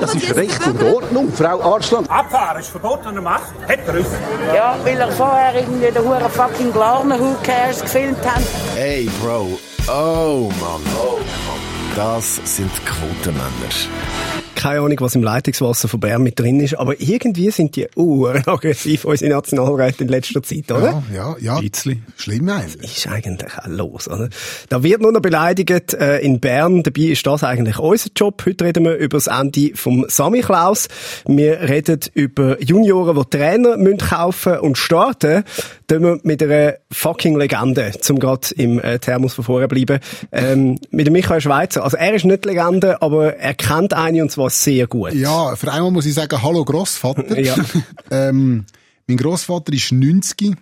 Das 0.00 0.14
ist 0.14 0.34
Recht 0.34 0.66
und 0.66 0.82
Ordnung, 0.82 1.32
Frau 1.32 1.60
Arslan. 1.74 2.06
Abfahren 2.08 2.60
ist 2.60 2.70
verbotene 2.70 3.20
Macht. 3.20 3.52
Hat 3.68 3.80
er 3.86 3.94
uns. 3.94 4.08
Ja, 4.54 4.76
weil 4.82 4.98
er 4.98 5.12
vorher 5.12 5.54
irgendwie 5.54 5.90
den 5.90 6.02
Huren 6.02 6.30
fucking 6.30 6.72
Glarner 6.72 7.18
Who 7.20 7.36
Cares 7.42 7.80
gefilmt 7.82 8.24
hat. 8.24 8.42
Hey, 8.74 9.10
Bro. 9.22 9.58
Oh, 9.88 10.50
Mann. 10.60 10.82
Oh, 10.98 11.18
Mann. 11.18 11.60
Das 11.96 12.40
sind 12.44 12.70
Quotenmänner 12.86 14.39
keine 14.60 14.80
Ahnung, 14.80 15.00
was 15.00 15.14
im 15.14 15.22
Leitungswasser 15.22 15.88
von 15.88 16.00
Bern 16.00 16.22
mit 16.22 16.38
drin 16.38 16.60
ist, 16.60 16.74
aber 16.74 17.00
irgendwie 17.00 17.50
sind 17.50 17.76
die 17.76 17.88
Uhren 17.96 18.46
aggressiv, 18.46 19.06
unsere 19.06 19.30
Nationalräte 19.30 20.04
in 20.04 20.10
letzter 20.10 20.42
Zeit, 20.42 20.70
oder? 20.70 21.02
Ja, 21.14 21.14
ja, 21.14 21.36
ja. 21.40 21.60
Bitzli. 21.60 22.02
Schlimm 22.18 22.46
eigentlich. 22.50 22.98
Ist 22.98 23.08
eigentlich 23.08 23.50
auch 23.56 23.66
los, 23.68 24.06
oder? 24.06 24.28
Da 24.68 24.82
wird 24.82 25.00
nur 25.00 25.12
noch 25.12 25.22
beleidigt 25.22 25.94
äh, 25.94 26.18
in 26.18 26.40
Bern, 26.40 26.82
dabei 26.82 27.04
ist 27.04 27.26
das 27.26 27.42
eigentlich 27.42 27.78
unser 27.78 28.10
Job. 28.14 28.42
Heute 28.44 28.66
reden 28.66 28.84
wir 28.84 28.96
über 28.96 29.16
das 29.16 29.28
Ende 29.28 29.70
vom 29.76 30.04
Sammy 30.08 30.42
Klaus. 30.42 30.88
Wir 31.26 31.62
reden 31.62 32.00
über 32.12 32.62
Junioren, 32.62 33.16
die 33.16 33.38
Trainer 33.38 33.78
müssen 33.78 33.96
kaufen 33.96 34.58
und 34.58 34.76
starten. 34.76 35.42
Tun 35.88 36.02
wir 36.02 36.20
mit 36.22 36.42
einer 36.42 36.74
fucking 36.92 37.38
Legende, 37.38 37.92
zum 37.98 38.18
gerade 38.18 38.48
im 38.56 38.78
äh, 38.78 38.98
Thermos 38.98 39.32
von 39.32 39.44
vorher 39.44 39.68
bleiben, 39.68 40.00
ähm, 40.32 40.78
mit 40.90 41.06
dem 41.06 41.14
Michael 41.14 41.40
Schweizer. 41.40 41.82
Also 41.82 41.96
er 41.96 42.12
ist 42.12 42.26
nicht 42.26 42.44
Legende, 42.44 43.00
aber 43.00 43.36
er 43.36 43.54
kennt 43.54 43.94
eine 43.94 44.22
und 44.22 44.30
zwar 44.30 44.49
sehr 44.50 44.86
gut. 44.86 45.14
Ja, 45.14 45.56
für 45.56 45.72
einmal 45.72 45.90
muss 45.90 46.06
ich 46.06 46.14
sagen, 46.14 46.42
hallo 46.42 46.64
Grossvater. 46.64 47.38
ja. 47.40 47.56
ähm, 48.10 48.66
mein 49.06 49.16
Grossvater 49.16 49.72
ist 49.72 49.92
90 49.92 50.56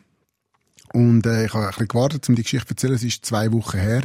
und 0.93 1.27
äh, 1.27 1.47
ich 1.47 1.55
habe 1.55 1.65
ein 1.65 1.71
bisschen 1.71 1.89
gewartet, 1.89 2.29
um 2.29 2.35
die 2.35 2.43
Geschichte 2.43 2.69
zu 2.69 2.87
erzählen. 2.87 2.95
Es 2.95 3.05
ist 3.05 3.27
zwei 3.27 3.53
Wochen 3.53 3.79
her. 3.79 4.03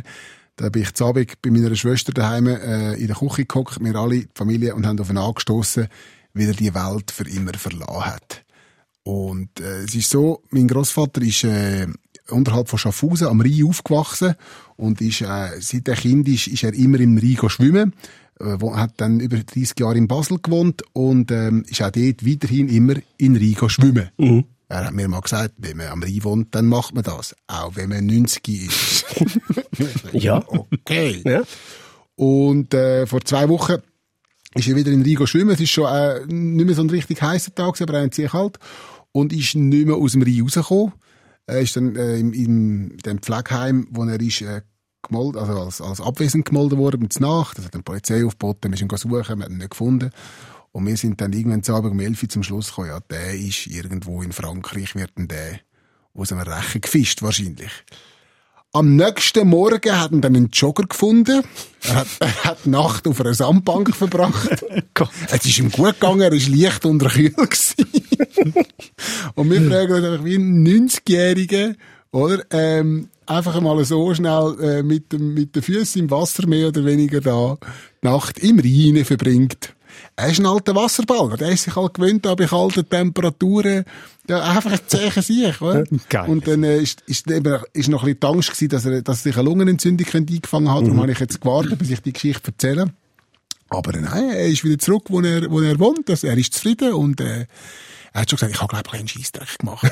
Da 0.56 0.70
bin 0.70 0.84
ich 0.84 0.94
zu 0.94 1.06
Abend 1.06 1.42
bei 1.42 1.50
meiner 1.50 1.76
Schwester 1.76 2.12
daheim 2.12 2.48
äh, 2.48 2.94
in 2.94 3.08
der 3.08 3.16
Küche 3.16 3.46
gehockt, 3.46 3.80
wir 3.80 3.96
alle, 3.96 4.20
die 4.20 4.30
Familie, 4.36 4.76
und 4.76 4.86
haben 4.86 5.00
auf 5.00 5.10
ihn 5.10 5.18
angestoßen, 5.18 5.88
wie 6.34 6.46
er 6.46 6.54
die 6.54 6.74
Welt 6.74 7.12
für 7.12 7.28
immer 7.28 7.54
verlassen 7.54 8.06
hat. 8.06 8.44
Und 9.04 9.60
äh, 9.60 9.84
es 9.84 9.96
ist 9.96 10.10
so, 10.10 10.44
mein 10.52 10.68
Großvater 10.68 11.22
ist 11.22 11.44
äh, 11.44 11.88
unterhalb 12.30 12.70
von 12.70 12.80
Schaffhausen 12.80 13.28
am 13.28 13.42
Rhein 13.42 13.66
aufgewachsen 13.66 14.36
und 14.76 15.02
ist, 15.02 15.22
äh, 15.22 15.60
seit 15.60 15.88
er 15.88 15.96
Kind 15.96 16.28
ist, 16.28 16.48
ist 16.48 16.64
er 16.64 16.74
immer 16.74 17.00
im 17.00 17.18
Rhein 17.18 17.50
schwimmen 17.50 17.94
äh, 18.40 18.58
hat 18.76 18.94
dann 18.98 19.20
über 19.20 19.38
30 19.38 19.80
Jahre 19.80 19.98
in 19.98 20.08
Basel 20.08 20.40
gewohnt 20.42 20.84
und 20.94 21.32
ähm, 21.32 21.64
ist 21.68 21.82
auch 21.82 21.92
dort 21.92 22.26
weiterhin 22.26 22.70
immer 22.70 22.96
in 23.18 23.36
Rhein 23.36 23.70
schwimmen. 23.70 24.10
Mhm. 24.18 24.46
Er 24.70 24.86
hat 24.86 24.94
mir 24.94 25.08
mal 25.08 25.22
gesagt, 25.22 25.54
wenn 25.58 25.78
man 25.78 25.88
am 25.88 26.02
Rhein 26.02 26.24
wohnt, 26.24 26.56
dann 26.56 26.68
macht 26.68 26.96
man 26.96 27.04
das. 27.04 27.36
Auch 27.48 27.76
wenn 27.76 27.90
man 27.90 28.06
90 28.06 28.48
ist. 28.48 29.06
ja. 30.14 30.44
Okay. 30.48 31.22
Ja. 31.26 31.44
Und 32.16 32.74
äh, 32.74 33.06
vor 33.06 33.22
zwei 33.22 33.48
Wochen 33.50 33.78
ist 34.56 34.68
er 34.68 34.76
wieder 34.76 34.92
in 34.92 35.04
Rhein 35.04 35.28
schwimmen. 35.28 35.52
Es 35.52 35.60
ist 35.60 35.72
schon 35.72 35.86
äh, 35.86 36.26
nicht 36.26 36.66
mehr 36.66 36.76
so 36.76 36.82
ein 36.82 36.90
richtig 36.90 37.22
heißer 37.22 37.54
Tag, 37.54 37.80
aber 37.82 37.94
er 37.94 38.10
sehr 38.12 38.30
kalt. 38.30 38.58
Und 39.12 39.32
ist 39.32 39.56
nicht 39.56 39.86
mehr 39.86 39.96
aus 39.96 40.14
dem 40.14 40.24
Rhein 40.24 40.42
rausgekommen. 40.42 40.94
Er 41.46 41.60
ist 41.60 41.76
dann 41.76 41.96
äh, 41.96 42.18
im, 42.18 42.34
im 42.34 42.98
dem 43.06 43.20
Pflegeheim, 43.20 43.88
wo 43.92 44.06
er 44.06 44.20
ist, 44.20 44.42
äh, 44.42 44.62
gemolden, 45.04 45.42
also 45.42 45.60
als, 45.60 45.82
als 45.82 46.02
abwesend 46.02 46.46
gemolden 46.46 46.78
worden 46.78 47.02
mit 47.02 47.20
Nacht. 47.20 47.58
Das 47.58 47.66
hat 47.66 47.74
die 47.74 47.82
Polizei 47.82 48.26
aufgeboten, 48.26 48.72
wir 48.72 48.78
sind 48.78 48.92
suchen, 48.98 49.12
wir 49.12 49.28
haben 49.28 49.42
ihn 49.42 49.58
nicht 49.58 49.72
gefunden. 49.72 50.12
Und 50.72 50.88
wir 50.88 50.98
sind 50.98 51.22
dann 51.22 51.34
irgendwann 51.34 51.62
zu 51.62 51.76
Abend 51.76 51.92
um 51.92 52.00
11 52.00 52.24
Uhr 52.24 52.30
zum 52.30 52.44
Schluss 52.44 52.70
gekommen, 52.70 52.88
ja, 52.88 53.00
der 53.00 53.36
ist 53.36 53.68
irgendwo 53.68 54.24
in 54.24 54.32
Frankreich, 54.32 54.96
wird 54.96 55.12
denn 55.18 55.28
der 55.28 55.60
aus 56.16 56.32
einem 56.32 56.42
Rechen 56.42 56.82
gefischt, 56.82 57.22
wahrscheinlich. 57.22 57.72
Am 58.76 58.96
nächsten 58.96 59.48
Morgen 59.48 60.00
hat 60.00 60.12
er 60.12 60.18
dann 60.18 60.36
einen 60.36 60.50
Jogger 60.50 60.86
gefunden. 60.88 61.44
Er 61.84 61.94
hat, 61.94 62.08
er 62.20 62.44
hat 62.44 62.66
die 62.66 62.70
Nacht 62.70 63.08
auf 63.08 63.22
einer 63.22 63.36
Sandbank 63.36 63.96
verbracht. 63.96 64.66
es 65.30 65.46
ist 65.46 65.60
ihm 65.60 65.70
gut 65.70 66.00
gegangen, 66.00 66.22
er 66.22 66.32
war 66.32 66.40
leicht 66.40 66.84
unterkühlt. 66.84 67.38
Und 69.36 69.52
wir 69.52 69.62
fragen 69.70 69.94
uns 69.94 70.06
einfach 70.06 70.26
wie 70.26 70.36
ein 70.38 70.66
90-Jähriger, 70.66 71.76
oder? 72.12 72.44
Ähm, 72.50 73.10
einfach 73.26 73.60
mal 73.62 73.84
so 73.86 74.14
schnell 74.14 74.56
äh, 74.62 74.84
mit, 74.84 75.12
dem, 75.12 75.34
mit 75.34 75.56
den 75.56 75.62
Füßen 75.62 76.02
im 76.02 76.12
Wasser 76.12 76.48
mehr 76.48 76.70
oder 76.70 76.86
weniger 76.86 77.22
da 77.22 77.58
die 78.02 78.08
Nacht 78.08 78.40
im 78.40 78.60
Rhein 78.60 79.06
verbringt. 79.06 79.74
Er 80.16 80.30
ist 80.30 80.40
ein 80.40 80.46
alter 80.46 80.76
Wasserball. 80.76 81.38
Der 81.38 81.50
ist 81.50 81.64
sich 81.64 81.76
halt 81.76 81.94
gewöhnt 81.94 82.26
an 82.26 82.36
bei 82.36 82.46
kalten 82.46 82.88
Temperaturen. 82.88 83.84
Ja, 84.28 84.42
einfach 84.42 84.72
ein 84.72 84.80
Zeichen 84.88 85.22
sich, 85.22 85.62
oder? 85.62 85.84
Geil. 86.10 86.30
Und 86.30 86.48
dann 86.48 86.64
äh, 86.64 86.80
ist, 86.80 87.02
ist, 87.08 87.30
eben, 87.30 87.62
ist 87.74 87.90
noch 87.90 88.04
ein 88.04 88.14
bisschen 88.14 88.20
die 88.20 88.28
Angst 88.28 88.50
gewesen, 88.52 88.70
dass, 88.70 88.86
er, 88.86 89.02
dass 89.02 89.24
sich 89.24 89.36
eine 89.36 89.50
Lungenentzündung 89.50 90.08
eingefangen 90.14 90.72
hat. 90.72 90.82
Mhm. 90.82 90.86
Darum 90.86 91.02
habe 91.02 91.12
ich 91.12 91.20
jetzt 91.20 91.42
gewartet, 91.42 91.78
bis 91.80 91.90
ich 91.90 92.02
die 92.02 92.14
Geschichte 92.14 92.52
erzähle. 92.52 92.94
Aber 93.70 93.92
nein, 93.92 94.30
er 94.30 94.48
ist 94.48 94.64
wieder 94.64 94.78
zurück, 94.78 95.06
wo 95.10 95.20
er, 95.22 95.50
wo 95.50 95.62
er 95.62 95.80
wohnt. 95.80 96.10
Also 96.10 96.28
er 96.28 96.38
ist 96.38 96.54
zufrieden 96.54 96.94
und 96.94 97.20
äh, 97.22 97.48
er 98.14 98.22
hat 98.22 98.30
schon 98.30 98.38
gesagt, 98.38 98.54
ich 98.54 98.62
habe, 98.62 98.70
glaube 98.70 98.90
ich, 98.94 99.00
einen 99.00 99.08
Scheissdreck 99.08 99.58
gemacht. 99.58 99.84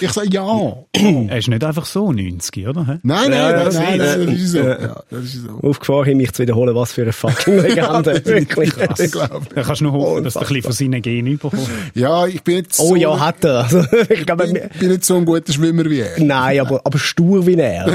ich 0.00 0.12
sage, 0.12 0.28
ja. 0.30 0.76
er 0.92 1.38
ist 1.38 1.48
nicht 1.48 1.64
einfach 1.64 1.86
so 1.86 2.12
90, 2.12 2.68
oder? 2.68 2.84
Nein, 2.84 3.00
nein, 3.02 3.32
ja, 3.32 3.64
das, 3.64 3.74
nein, 3.74 3.98
das, 3.98 4.16
das, 4.16 4.26
ist 4.26 4.52
so. 4.52 4.58
Ja, 4.58 5.02
das 5.08 5.24
ist 5.24 5.44
so. 5.44 5.68
Auf 5.68 5.80
Gefahr 5.80 6.04
hin, 6.04 6.18
mich 6.18 6.32
zu 6.32 6.42
wiederholen, 6.42 6.74
was 6.74 6.92
für 6.92 7.00
eine 7.02 7.14
fucking 7.14 7.58
Legende. 7.62 8.22
Wirklich. 8.22 8.68
Krass. 8.70 9.00
Ich. 9.00 9.12
Da 9.12 9.40
kannst 9.62 9.80
du 9.80 9.84
noch 9.84 9.92
hoffen, 9.92 10.24
dass 10.24 10.34
du 10.34 10.40
ein 10.40 10.46
bisschen 10.46 10.62
von 10.62 10.72
seinen 10.72 11.00
Genen 11.00 11.38
bekommst. 11.38 11.70
Ja, 11.94 12.26
ich 12.26 12.42
bin 12.42 12.56
jetzt 12.56 12.78
Oh 12.78 12.88
so 12.88 12.96
ja, 12.96 13.18
hat 13.18 13.42
er. 13.44 13.62
Also, 13.62 13.82
ich 14.10 14.26
glaube, 14.26 14.46
bin, 14.46 14.60
bin 14.78 14.90
nicht 14.90 15.04
so 15.04 15.16
ein 15.16 15.24
guter 15.24 15.50
Schwimmer 15.52 15.86
wie 15.86 16.00
er. 16.00 16.22
Nein, 16.22 16.60
aber, 16.60 16.82
aber 16.84 16.98
stur 16.98 17.46
wie 17.46 17.54
er. 17.54 17.86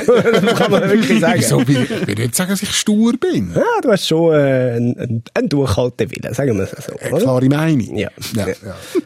kann 0.56 0.72
man 0.72 0.90
wirklich 0.90 1.20
sagen. 1.20 1.40
Wieso? 1.40 1.62
Ich 1.62 1.68
will 1.68 2.16
nicht 2.16 2.34
sagen, 2.36 2.50
dass 2.50 2.64
ich 2.64 2.72
stur 2.72 3.14
bin. 3.18 3.52
Ja, 3.56 3.62
du 3.84 3.92
hast 3.92 4.08
schon 4.08 4.34
äh, 4.34 4.38
einen, 4.38 4.98
einen, 4.98 5.24
einen 5.36 5.50
durchhalten 5.50 6.10
Willen, 6.10 6.34
sagen 6.34 6.58
wir 6.58 6.64
es 6.64 6.87
so. 6.88 7.16
Oder? 7.16 7.24
Klare 7.24 7.50
Meinung. 7.50 7.98
Ja. 7.98 8.10
ja. 8.34 8.48
ja. 8.48 8.56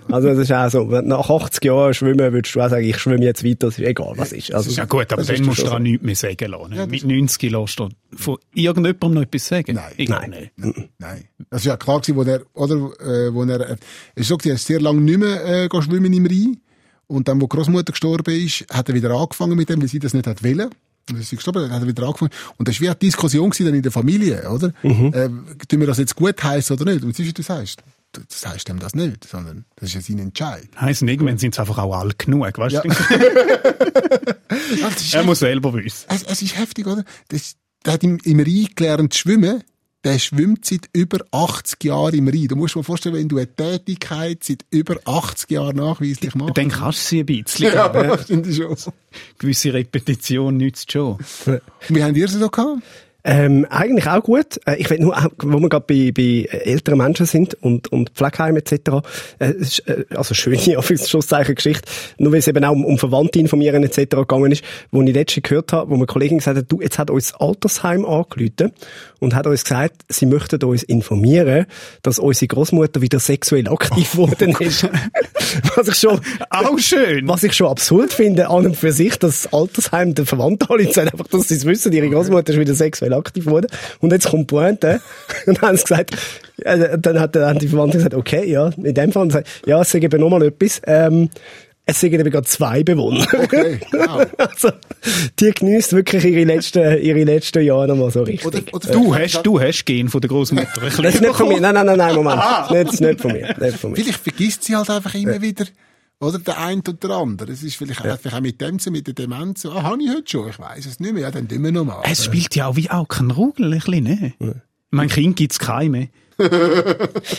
Also 0.09 0.29
das 0.29 0.39
ist 0.39 0.51
auch 0.51 0.69
so, 0.69 0.83
nach 0.83 1.29
80 1.29 1.63
Jahren 1.63 1.93
schwimmen 1.93 2.33
würdest 2.33 2.55
du 2.55 2.61
auch 2.61 2.69
sagen, 2.69 2.85
ich 2.85 2.97
schwimme 2.97 3.23
jetzt 3.23 3.43
weiter, 3.43 3.67
das 3.67 3.79
ist 3.79 3.85
egal, 3.85 4.13
was 4.15 4.31
ist. 4.31 4.53
Also, 4.53 4.65
das 4.65 4.71
ist 4.73 4.77
ja 4.77 4.85
gut, 4.85 5.11
aber 5.11 5.23
dann 5.23 5.43
musst 5.43 5.59
du 5.59 5.63
daran 5.63 5.83
nichts 5.83 6.03
mehr 6.03 6.15
sagen 6.15 6.51
lassen. 6.51 6.73
Ja, 6.73 6.85
Mit 6.85 7.03
90 7.03 7.51
lässt 7.51 7.79
du 7.79 7.89
von 8.15 8.37
irgendjemandem 8.53 9.13
noch 9.13 9.21
etwas 9.21 9.47
sagen? 9.47 9.75
Nein. 9.75 9.93
Ich 9.97 10.09
nein. 10.09 10.29
Nicht. 10.29 10.51
nein. 10.57 10.89
Nein. 10.99 11.23
Das 11.49 11.61
ist 11.61 11.67
ja 11.67 11.77
klar 11.77 12.01
gewesen, 12.01 12.15
wo 12.17 12.23
der, 12.23 12.41
oder, 12.53 12.75
äh, 12.75 13.33
wo 13.33 13.43
er, 13.43 13.71
äh, 13.71 13.75
es 14.15 14.27
sagt, 14.27 14.45
er 14.45 14.55
ist 14.55 14.65
sehr 14.65 14.81
lange 14.81 15.01
nicht 15.01 15.19
mehr 15.19 15.45
äh, 15.45 15.81
schwimmen 15.81 16.13
im 16.13 16.25
Rhein. 16.25 16.57
Und 17.07 17.27
dann, 17.27 17.41
wo 17.41 17.45
die 17.45 17.57
Großmutter 17.57 17.91
gestorben 17.91 18.33
ist, 18.33 18.65
hat 18.71 18.87
er 18.87 18.95
wieder 18.95 19.11
angefangen 19.11 19.57
mit 19.57 19.69
dem, 19.69 19.81
weil 19.81 19.89
sie 19.89 19.99
das 19.99 20.13
nicht 20.13 20.27
hat 20.27 20.43
wollen. 20.43 20.69
Und 21.11 21.15
dann 21.15 21.21
ist 21.21 21.31
gestorben, 21.31 21.63
dann 21.63 21.71
hat 21.71 21.81
er 21.81 21.87
wieder 21.87 22.03
angefangen. 22.03 22.31
Und 22.57 22.67
das 22.67 22.75
war 22.75 22.81
wie 22.81 22.89
eine 22.89 22.95
Diskussion 22.95 23.51
dann 23.59 23.75
in 23.75 23.81
der 23.81 23.91
Familie, 23.91 24.49
oder? 24.49 24.73
Mhm. 24.83 25.13
Äh, 25.13 25.29
tun 25.67 25.79
wir 25.79 25.87
das 25.87 25.97
jetzt 25.97 26.15
gut 26.15 26.41
heißen 26.41 26.75
oder 26.75 26.91
nicht? 26.91 27.03
Und 27.03 27.17
wie 27.17 27.33
du 27.33 27.41
sagst 27.41 27.81
das 28.11 28.45
heißt 28.45 28.69
ihm 28.69 28.79
das 28.79 28.93
nicht, 28.93 29.27
sondern 29.27 29.65
das 29.75 29.89
ist 29.89 29.95
ja 29.95 30.01
sein 30.01 30.19
Entscheid. 30.19 30.69
Heißt 30.79 31.01
irgendwann 31.03 31.37
sind 31.37 31.55
sie 31.55 31.61
einfach 31.61 31.77
auch 31.77 31.93
alt 31.93 32.19
genug, 32.19 32.57
weißt 32.57 32.75
ja. 32.75 32.81
du? 32.81 32.89
er 35.13 35.23
muss 35.23 35.39
selber 35.39 35.73
wissen. 35.73 36.07
Es, 36.09 36.23
es, 36.23 36.41
ist 36.41 36.57
heftig, 36.57 36.87
oder? 36.87 37.05
Das, 37.29 37.55
der 37.85 37.93
hat 37.93 38.03
im, 38.03 38.17
im 38.23 38.39
Rhein 38.39 38.67
gelernt 38.75 39.13
zu 39.13 39.19
schwimmen. 39.19 39.63
Der 40.03 40.17
schwimmt 40.17 40.65
seit 40.65 40.89
über 40.93 41.19
80 41.31 41.83
Jahren 41.83 42.15
im 42.15 42.27
Rhein. 42.27 42.47
Du 42.47 42.55
musst 42.55 42.75
dir 42.75 42.83
vorstellen, 42.83 43.15
wenn 43.15 43.29
du 43.29 43.37
eine 43.37 43.47
Tätigkeit 43.47 44.43
seit 44.43 44.65
über 44.71 44.97
80 45.05 45.51
Jahren 45.51 45.75
nachweislich 45.75 46.33
machst. 46.33 46.57
Dann 46.57 46.69
kannst 46.69 47.05
du 47.05 47.09
sie 47.09 47.19
ein 47.19 47.25
bisschen. 47.27 47.73
Ja, 47.73 47.87
das 47.89 48.23
stimmt 48.23 48.47
schon. 48.53 48.75
Gewisse 49.37 49.73
Repetition 49.73 50.57
nützt 50.57 50.91
schon. 50.91 51.19
Wie 51.89 52.03
haben 52.03 52.15
ihr 52.15 52.27
sie 52.27 52.39
so 52.39 52.49
gehabt? 52.49 52.81
Ähm, 53.23 53.67
eigentlich 53.69 54.07
auch 54.07 54.23
gut. 54.23 54.59
Äh, 54.65 54.77
ich 54.77 54.89
will 54.89 54.99
nur, 54.99 55.15
wo 55.37 55.59
wir 55.59 55.69
gerade 55.69 55.85
bei, 55.87 56.11
bei 56.11 56.47
älteren 56.51 56.97
Menschen 56.97 57.25
sind 57.25 57.55
und, 57.61 57.91
und 57.91 58.11
Pflegeheim 58.11 58.57
etc. 58.57 58.73
Äh, 59.39 59.49
äh, 59.85 60.05
also 60.15 60.33
schöne 60.33 60.57
Anführungszeichen 60.77 61.55
Geschichte. 61.55 61.89
Nur 62.17 62.31
weil 62.31 62.39
es 62.39 62.47
eben 62.47 62.63
auch 62.63 62.71
um, 62.71 62.85
um 62.85 62.97
Verwandte 62.97 63.39
informieren 63.39 63.83
etc. 63.83 64.15
gegangen 64.15 64.51
ist, 64.51 64.63
wo 64.91 65.01
ich 65.01 65.13
letztens 65.13 65.43
gehört 65.43 65.73
habe, 65.73 65.89
wo 65.89 65.95
eine 65.95 66.05
Kollegin 66.05 66.39
gesagt 66.39 66.57
hat, 66.57 66.65
du, 66.67 66.81
jetzt 66.81 66.97
hat 66.97 67.09
uns 67.09 67.31
das 67.31 67.39
Altersheim 67.39 68.05
angerufen 68.05 68.71
und 69.19 69.35
hat 69.35 69.45
uns 69.45 69.63
gesagt, 69.63 70.01
sie 70.09 70.25
möchten 70.25 70.61
uns 70.63 70.83
informieren, 70.83 71.67
dass 72.01 72.17
unsere 72.17 72.47
Großmutter 72.47 73.01
wieder 73.01 73.19
sexuell 73.19 73.67
aktiv 73.67 74.11
geworden 74.13 74.55
ist. 74.59 74.87
was 75.75 75.87
ich 75.87 75.95
schon, 75.95 76.19
auch 76.49 76.79
schön. 76.79 77.27
Was 77.27 77.43
ich 77.43 77.53
schon 77.53 77.67
absurd 77.67 78.13
finde, 78.13 78.49
an 78.49 78.65
und 78.65 78.77
für 78.77 78.91
sich, 78.91 79.17
dass 79.17 79.43
das 79.43 79.53
Altersheim 79.53 80.15
den 80.15 80.25
Verwandten 80.25 80.67
alle 80.69 80.87
einfach, 80.87 81.27
dass 81.27 81.47
sie 81.47 81.55
es 81.55 81.65
wissen, 81.65 81.93
ihre 81.93 82.09
Großmutter 82.09 82.53
ist 82.53 82.59
wieder 82.59 82.73
sexuell 82.73 83.10
schnell 83.11 83.19
aktiv 83.19 83.45
wurde. 83.45 83.67
Und 83.99 84.11
jetzt 84.11 84.29
kommt 84.29 84.47
Pointe. 84.47 85.01
Und 85.45 85.57
dann 85.61 85.69
haben 85.69 85.77
sie 85.77 85.83
gesagt, 85.83 86.17
äh, 86.63 86.97
dann 86.97 87.19
hat, 87.19 87.35
dann 87.35 87.59
die 87.59 87.67
Verwandte 87.67 87.97
gesagt, 87.97 88.15
okay, 88.15 88.49
ja, 88.49 88.69
in 88.77 88.93
dem 88.93 89.11
Fall, 89.11 89.27
gesagt, 89.27 89.47
ja, 89.65 89.81
es 89.81 89.93
eben 89.93 90.21
nochmal 90.21 90.43
etwas, 90.43 90.81
ähm, 90.85 91.29
es 91.83 91.99
sind 91.99 92.13
eben 92.13 92.29
gerade 92.29 92.45
zwei 92.45 92.83
Bewohner. 92.83 93.25
Okay, 93.33 93.79
wow. 93.91 94.25
also, 94.37 94.69
die 95.39 95.51
genießt 95.51 95.93
wirklich 95.93 96.23
ihre 96.23 96.43
letzten, 96.43 97.01
ihre 97.01 97.23
letzten 97.23 97.63
Jahre 97.63 97.87
nochmal 97.87 98.11
so 98.11 98.21
richtig. 98.21 98.45
Oder, 98.45 98.61
oder 98.71 98.91
du 98.91 99.15
hast, 99.15 99.41
du 99.43 99.59
hast 99.59 99.85
Gen 99.85 100.07
von 100.07 100.21
der 100.21 100.29
Großmutter. 100.29 100.69
das 100.79 100.99
ist 100.99 101.21
nicht 101.21 101.35
von 101.35 101.49
mir. 101.49 101.59
Nein, 101.59 101.73
nein, 101.73 101.87
nein, 101.87 101.97
nein, 101.97 102.15
Moment. 102.15 102.41
Nicht, 102.71 103.01
nicht 103.01 103.21
von 103.21 103.31
mir. 103.33 103.55
Nicht 103.59 103.77
von 103.77 103.91
mir. 103.91 103.97
Vielleicht 103.97 104.19
vergisst 104.19 104.63
sie 104.63 104.75
halt 104.75 104.89
einfach 104.89 105.13
immer 105.15 105.41
wieder. 105.41 105.65
Oder 106.21 106.37
der 106.37 106.59
eine 106.59 106.81
oder 106.81 106.93
der 106.93 107.09
andere. 107.09 107.51
Es 107.51 107.63
ist 107.63 107.75
vielleicht, 107.75 108.05
ja. 108.05 108.15
vielleicht 108.15 108.35
auch 108.35 108.41
mit 108.41 108.61
dem 108.61 108.77
mit 108.91 109.07
der 109.07 109.13
Demenz 109.15 109.65
ah, 109.65 109.81
habe 109.81 110.03
ich 110.03 110.09
heute 110.09 110.29
schon, 110.29 110.49
ich 110.49 110.59
weiß 110.59 110.85
es 110.85 110.99
nicht 110.99 111.13
mehr, 111.13 111.23
ja, 111.23 111.31
dann 111.31 111.47
tun 111.47 111.63
wir 111.63 111.71
nochmal. 111.71 112.03
Es 112.09 112.23
spielt 112.25 112.55
ja 112.55 112.67
auch 112.67 112.75
wie 112.75 112.91
auch 112.91 113.07
kein 113.07 113.31
Rugel, 113.31 113.73
ein 113.73 113.79
bisschen, 113.79 114.03
ne? 114.03 114.33
Ja. 114.39 114.53
Mein 114.91 115.09
Kind 115.09 115.35
gibt's 115.35 115.57
keine. 115.57 116.09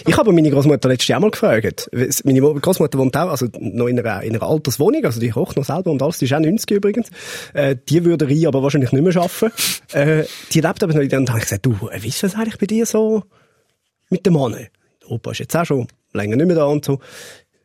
Ich 0.06 0.17
habe 0.17 0.32
meine 0.32 0.50
Großmutter 0.50 0.88
letztes 0.88 1.08
Jahr 1.08 1.19
mal 1.19 1.31
gefragt. 1.31 1.90
Meine 2.25 2.40
Großmutter 2.40 2.99
wohnt 2.99 3.17
auch, 3.17 3.31
also 3.31 3.49
noch 3.58 3.88
in 3.88 3.99
einer, 3.99 4.23
in 4.23 4.37
einer 4.37 4.44
Alterswohnung, 4.44 5.05
also 5.05 5.19
die 5.19 5.31
kocht 5.31 5.56
noch 5.56 5.64
selber 5.64 5.90
und 5.90 6.00
alles, 6.02 6.19
die 6.19 6.26
ist 6.26 6.32
auch 6.32 6.38
90 6.38 6.70
übrigens. 6.70 7.11
Äh, 7.52 7.76
die 7.88 8.05
würde 8.05 8.26
ich 8.26 8.46
aber 8.46 8.62
wahrscheinlich 8.62 8.93
nicht 8.93 9.02
mehr 9.02 9.12
schaffen. 9.12 9.50
Äh, 9.93 10.25
die 10.52 10.61
lebt 10.61 10.82
aber 10.82 10.94
noch 10.94 11.02
in 11.02 11.08
der, 11.11 11.19
und 11.19 11.28
dann 11.28 11.35
habe 11.35 11.40
ich 11.40 11.44
gesagt, 11.44 11.67
du, 11.67 11.73
äh, 11.88 12.02
weißt 12.02 12.23
du 12.23 12.26
was 12.26 12.35
eigentlich 12.35 12.58
bei 12.58 12.67
dir 12.67 12.87
so 12.87 13.25
mit 14.08 14.25
dem 14.25 14.35
Mann? 14.35 14.52
Der 14.52 15.11
Opa 15.11 15.32
ist 15.32 15.40
jetzt 15.40 15.55
auch 15.55 15.67
schon 15.67 15.87
länger 16.14 16.37
nicht 16.37 16.46
mehr 16.46 16.56
da 16.56 16.64
und 16.64 16.85
so. 16.85 16.99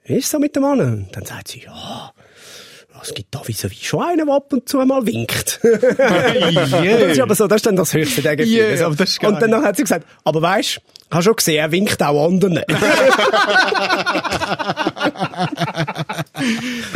Wie 0.07 0.15
ist 0.15 0.29
so 0.29 0.39
mit 0.39 0.55
dem 0.55 0.63
Mann? 0.63 0.79
Und 0.79 1.09
dann 1.11 1.25
sagt 1.25 1.49
sie, 1.49 1.63
ja, 1.63 2.13
es 3.03 3.13
gibt 3.13 3.35
da 3.35 3.41
wie 3.45 3.53
schon 3.53 4.01
einen, 4.01 4.25
der 4.25 4.35
ab 4.35 4.51
und 4.53 4.67
zu 4.67 4.77
mal 4.77 5.05
winkt. 5.05 5.59
yeah. 5.63 6.97
Das 6.97 7.11
ist 7.11 7.19
aber 7.19 7.35
so, 7.35 7.45
das 7.47 7.57
ist 7.57 7.65
dann 7.65 7.75
das 7.75 7.93
höchste 7.93 8.21
der 8.21 8.37
Gefühle. 8.37 8.75
Yeah, 8.75 8.89
geil. 8.89 9.33
und 9.33 9.41
dann 9.41 9.63
hat 9.63 9.75
sie 9.75 9.83
gesagt, 9.83 10.07
aber 10.23 10.41
weisst, 10.41 10.79
hast 11.11 11.25
schon 11.25 11.35
gesehen, 11.35 11.57
er 11.57 11.71
winkt 11.71 12.01
auch 12.01 12.25
anderen. 12.25 12.55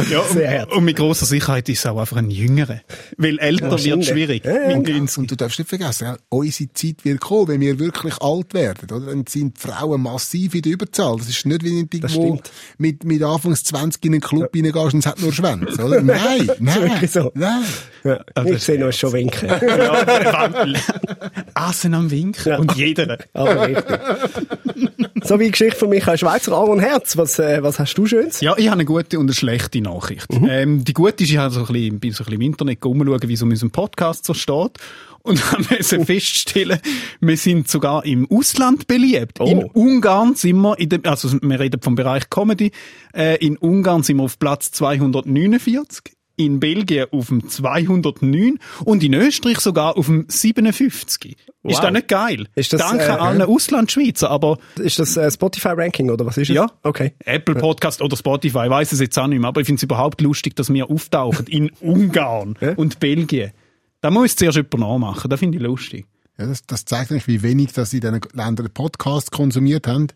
Ja, 0.09 0.23
Sehr 0.23 0.43
und, 0.43 0.47
herzlich. 0.47 0.77
und 0.77 0.83
mit 0.85 0.95
grosser 0.97 1.25
Sicherheit 1.25 1.69
ist 1.69 1.79
es 1.79 1.85
auch 1.85 1.99
einfach 1.99 2.17
ein 2.17 2.29
Jüngerer. 2.29 2.81
Weil 3.17 3.37
älter 3.39 3.63
wird 3.63 3.71
Wahrscheinlich. 3.71 4.07
schwierig. 4.09 4.45
Ja, 4.45 4.69
ja. 4.69 4.77
90. 4.77 5.17
Und 5.17 5.31
du 5.31 5.35
darfst 5.35 5.59
nicht 5.59 5.67
vergessen, 5.69 6.05
ja, 6.05 6.17
unsere 6.29 6.71
Zeit 6.73 7.03
wird 7.03 7.19
kommen, 7.21 7.47
wenn 7.49 7.61
wir 7.61 7.79
wirklich 7.79 8.21
alt 8.21 8.53
werden, 8.53 8.89
oder? 8.91 9.07
Dann 9.07 9.25
sind 9.27 9.57
die 9.57 9.67
Frauen 9.67 10.01
massiv 10.01 10.55
in 10.55 10.61
der 10.61 10.71
Überzahl. 10.73 11.17
Das 11.17 11.29
ist 11.29 11.45
nicht, 11.45 11.63
wenn 11.63 11.87
du 11.87 11.97
irgendwo 11.97 12.39
mit, 12.77 13.03
mit 13.03 13.23
Anfangs 13.23 13.63
20 13.63 14.03
in 14.05 14.13
einen 14.13 14.21
Club 14.21 14.49
reingehst 14.55 14.93
und 14.93 14.99
es 14.99 15.05
hat 15.05 15.21
nur 15.21 15.33
Schwänze, 15.33 15.83
oder? 15.83 16.01
Nein, 16.11 16.49
nein, 16.59 16.81
wirklich 16.81 17.11
so. 17.11 17.31
nein. 17.35 17.63
Ja, 18.03 18.19
ich 18.45 18.63
sehe 18.63 18.83
uns 18.85 18.97
schon 18.97 19.13
winken. 19.13 19.49
Assen 21.53 21.93
am 21.93 22.09
Winken. 22.09 22.49
Ja. 22.51 22.57
Und 22.57 22.75
jeder. 22.75 23.17
Aber 23.33 23.67
richtig. 23.67 23.85
So 25.31 25.39
wie 25.39 25.45
die 25.45 25.51
Geschichte 25.51 25.77
von 25.77 25.89
Michael 25.89 26.17
Schweizer, 26.17 26.53
Aaron 26.53 26.79
Herz. 26.79 27.15
Was, 27.15 27.37
äh, 27.37 27.61
was 27.61 27.79
hast 27.79 27.93
du 27.93 28.05
Schönes? 28.05 28.41
Ja, 28.41 28.55
ich 28.57 28.65
habe 28.65 28.73
eine 28.73 28.85
gute 28.85 29.19
und 29.19 29.27
eine 29.27 29.33
schlechte 29.33 29.79
Nachricht. 29.79 30.27
Ähm, 30.31 30.83
die 30.83 30.93
gute 30.93 31.23
ist, 31.23 31.29
ich 31.29 31.37
habe 31.37 31.53
so 31.53 31.61
ein 31.61 31.67
bisschen, 31.67 31.99
bin 31.99 32.11
so 32.11 32.23
ein 32.23 32.25
bisschen 32.25 32.41
im 32.41 32.47
Internet 32.47 32.83
umschauen, 32.83 33.21
wie 33.27 33.33
es 33.33 33.41
um 33.41 33.49
unseren 33.49 33.71
Podcast 33.71 34.25
so 34.25 34.33
steht. 34.33 34.77
Und 35.21 35.51
haben 35.51 35.67
müssen 35.69 36.05
feststellen, 36.05 36.79
wir 37.19 37.37
sind 37.37 37.69
sogar 37.69 38.03
im 38.05 38.27
Ausland 38.31 38.87
beliebt. 38.87 39.39
Oh. 39.39 39.45
In 39.45 39.63
Ungarn 39.65 40.33
sind 40.35 40.57
wir, 40.57 40.79
in 40.79 40.89
dem, 40.89 41.05
also 41.05 41.29
wir 41.39 41.59
reden 41.59 41.81
vom 41.81 41.93
Bereich 41.95 42.29
Comedy, 42.29 42.71
äh, 43.15 43.37
in 43.45 43.57
Ungarn 43.57 44.01
sind 44.01 44.17
wir 44.17 44.23
auf 44.23 44.39
Platz 44.39 44.71
249, 44.71 46.15
in 46.45 46.59
Belgien 46.59 47.07
auf 47.11 47.27
dem 47.27 47.47
209 47.47 48.59
und 48.83 49.03
in 49.03 49.13
Österreich 49.13 49.59
sogar 49.59 49.97
auf 49.97 50.07
dem 50.07 50.25
57. 50.27 51.37
Wow. 51.63 51.71
Ist 51.71 51.83
das 51.83 51.91
nicht 51.91 52.07
geil? 52.07 52.47
Ist 52.55 52.73
das, 52.73 52.81
Danke 52.81 53.05
äh, 53.05 53.09
allen 53.09 53.41
Auslandschweizer, 53.41 54.29
aber 54.29 54.57
Ist 54.77 54.99
das 54.99 55.15
äh, 55.17 55.29
Spotify-Ranking 55.29 56.09
oder 56.09 56.25
was 56.25 56.37
ist 56.37 56.49
es? 56.49 56.55
Ja. 56.55 56.67
Okay. 56.83 57.13
Apple 57.25 57.55
Podcast 57.55 58.01
oder 58.01 58.17
Spotify, 58.17 58.65
ich 58.65 58.69
weiss 58.69 58.91
es 58.91 58.99
jetzt 58.99 59.17
auch 59.19 59.27
nicht 59.27 59.39
mehr, 59.39 59.47
aber 59.47 59.61
ich 59.61 59.67
finde 59.67 59.79
es 59.79 59.83
überhaupt 59.83 60.21
lustig, 60.21 60.55
dass 60.55 60.73
wir 60.73 60.89
auftauchen 60.89 61.47
in 61.47 61.69
Ungarn 61.81 62.55
und 62.75 62.99
Belgien. 62.99 63.51
Da 64.01 64.09
muss 64.09 64.35
zuerst 64.35 64.57
jemand 64.57 64.79
nachmachen, 64.79 65.29
das 65.29 65.39
finde 65.39 65.57
ich 65.57 65.63
lustig. 65.63 66.05
Ja, 66.37 66.47
das, 66.47 66.65
das 66.65 66.85
zeigt 66.85 67.11
eigentlich, 67.11 67.27
wie 67.27 67.43
wenig, 67.43 67.73
dass 67.73 67.91
sie 67.91 67.97
in 67.97 68.01
diesen 68.01 68.21
Ländern 68.33 68.69
Podcasts 68.73 69.29
konsumiert 69.29 69.85
haben. 69.87 70.07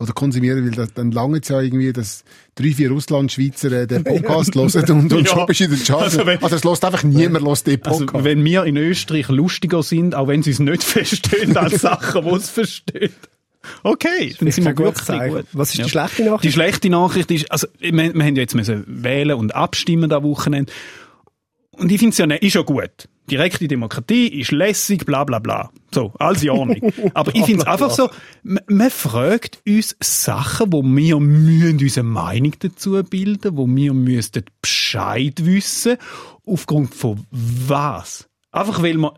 Oder 0.00 0.12
konsumieren, 0.12 0.64
weil 0.64 0.72
das, 0.72 0.92
dann 0.92 1.12
lange 1.12 1.38
es 1.38 1.48
ja 1.48 1.60
irgendwie, 1.60 1.92
dass 1.92 2.24
drei, 2.56 2.72
vier 2.72 2.90
Russland-Schweizer 2.90 3.70
äh, 3.72 3.86
den 3.86 4.02
Podcast 4.02 4.54
hören 4.56 4.90
und, 4.90 5.12
und 5.12 5.26
Ja. 5.28 5.32
schon 5.34 5.46
bist 5.46 5.60
du 5.60 5.64
in 5.64 5.70
den 5.70 5.84
Charts. 5.84 6.02
Also 6.02 6.18
Also, 6.24 6.26
wenn- 6.26 6.52
es 6.52 6.64
lässt 6.64 6.84
einfach 6.84 7.02
niemand 7.04 7.44
los 7.44 7.62
den 7.62 7.80
Also, 7.84 8.00
Podcast. 8.00 8.24
wenn 8.24 8.44
wir 8.44 8.64
in 8.64 8.76
Österreich 8.76 9.28
lustiger 9.28 9.82
sind, 9.84 10.14
auch 10.16 10.26
wenn 10.26 10.42
sie 10.42 10.50
es 10.50 10.58
nicht 10.58 10.82
verstehen, 10.84 11.56
als 11.56 11.80
Sachen, 11.80 12.24
die 12.24 12.30
es 12.30 12.50
verstehen. 12.50 13.12
Okay, 13.82 14.34
dann 14.38 14.50
sind 14.50 14.64
wir 14.64 14.74
gut. 14.74 14.94
Was 15.52 15.70
ist 15.74 15.78
die 15.84 15.88
schlechte 15.88 16.24
Nachricht? 16.24 16.44
Die 16.44 16.52
schlechte 16.52 16.90
Nachricht 16.90 17.30
ist, 17.30 17.50
also, 17.52 17.66
wir, 17.78 17.92
wir 17.92 18.24
haben 18.24 18.34
ja 18.36 18.42
jetzt 18.42 18.54
müssen 18.54 18.84
wählen 18.86 19.38
und 19.38 19.54
abstimmen 19.54 20.10
da 20.10 20.22
Wochenende. 20.22 20.70
Und 21.70 21.90
ich 21.90 21.98
finde 21.98 22.10
es 22.12 22.18
ja, 22.18 22.26
ne- 22.26 22.36
ist 22.38 22.54
ja 22.54 22.62
gut. 22.62 23.08
Direkte 23.30 23.68
Demokratie 23.68 24.28
ist 24.28 24.50
lässig, 24.50 25.06
bla, 25.06 25.24
bla, 25.24 25.38
bla. 25.38 25.70
So, 25.92 26.12
alles 26.18 26.42
in 26.42 26.50
Ordnung. 26.50 26.92
Aber 27.14 27.34
ich 27.34 27.44
finde 27.44 27.62
es 27.62 27.66
einfach 27.66 27.90
so, 27.90 28.10
man, 28.42 28.90
fragt 28.90 29.60
uns 29.66 29.96
Sachen, 30.00 30.72
wo 30.72 30.82
wir 30.82 31.18
müssen 31.20 31.78
unsere 31.80 32.04
Meinung 32.04 32.52
dazu 32.58 33.02
bilden, 33.02 33.56
wo 33.56 33.66
wir 33.66 33.94
müssten 33.94 34.44
Bescheid 34.60 35.44
wissen, 35.44 35.96
aufgrund 36.46 36.94
von 36.94 37.26
was? 37.30 38.28
Einfach 38.52 38.82
weil 38.82 38.96
wir 38.98 39.14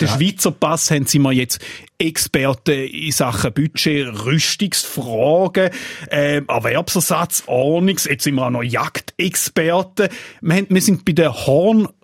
den 0.00 0.08
Schweizer 0.08 0.50
Pass 0.50 0.90
haben, 0.90 1.06
sind 1.06 1.22
wir 1.22 1.32
jetzt 1.32 1.60
Experten 1.98 2.86
in 2.86 3.12
Sachen 3.12 3.52
Budget, 3.52 4.24
Rüstungsfragen, 4.24 5.70
äh, 6.10 6.40
Erwerbsersatz, 6.46 7.44
Ordnungs, 7.46 8.06
jetzt 8.06 8.24
sind 8.24 8.36
wir 8.36 8.46
auch 8.46 8.50
noch 8.50 8.62
Jagdexperten. 8.62 10.08
Wir, 10.40 10.56
haben, 10.56 10.66
wir 10.70 10.80
sind 10.80 11.04
bei 11.04 11.12
der 11.12 11.46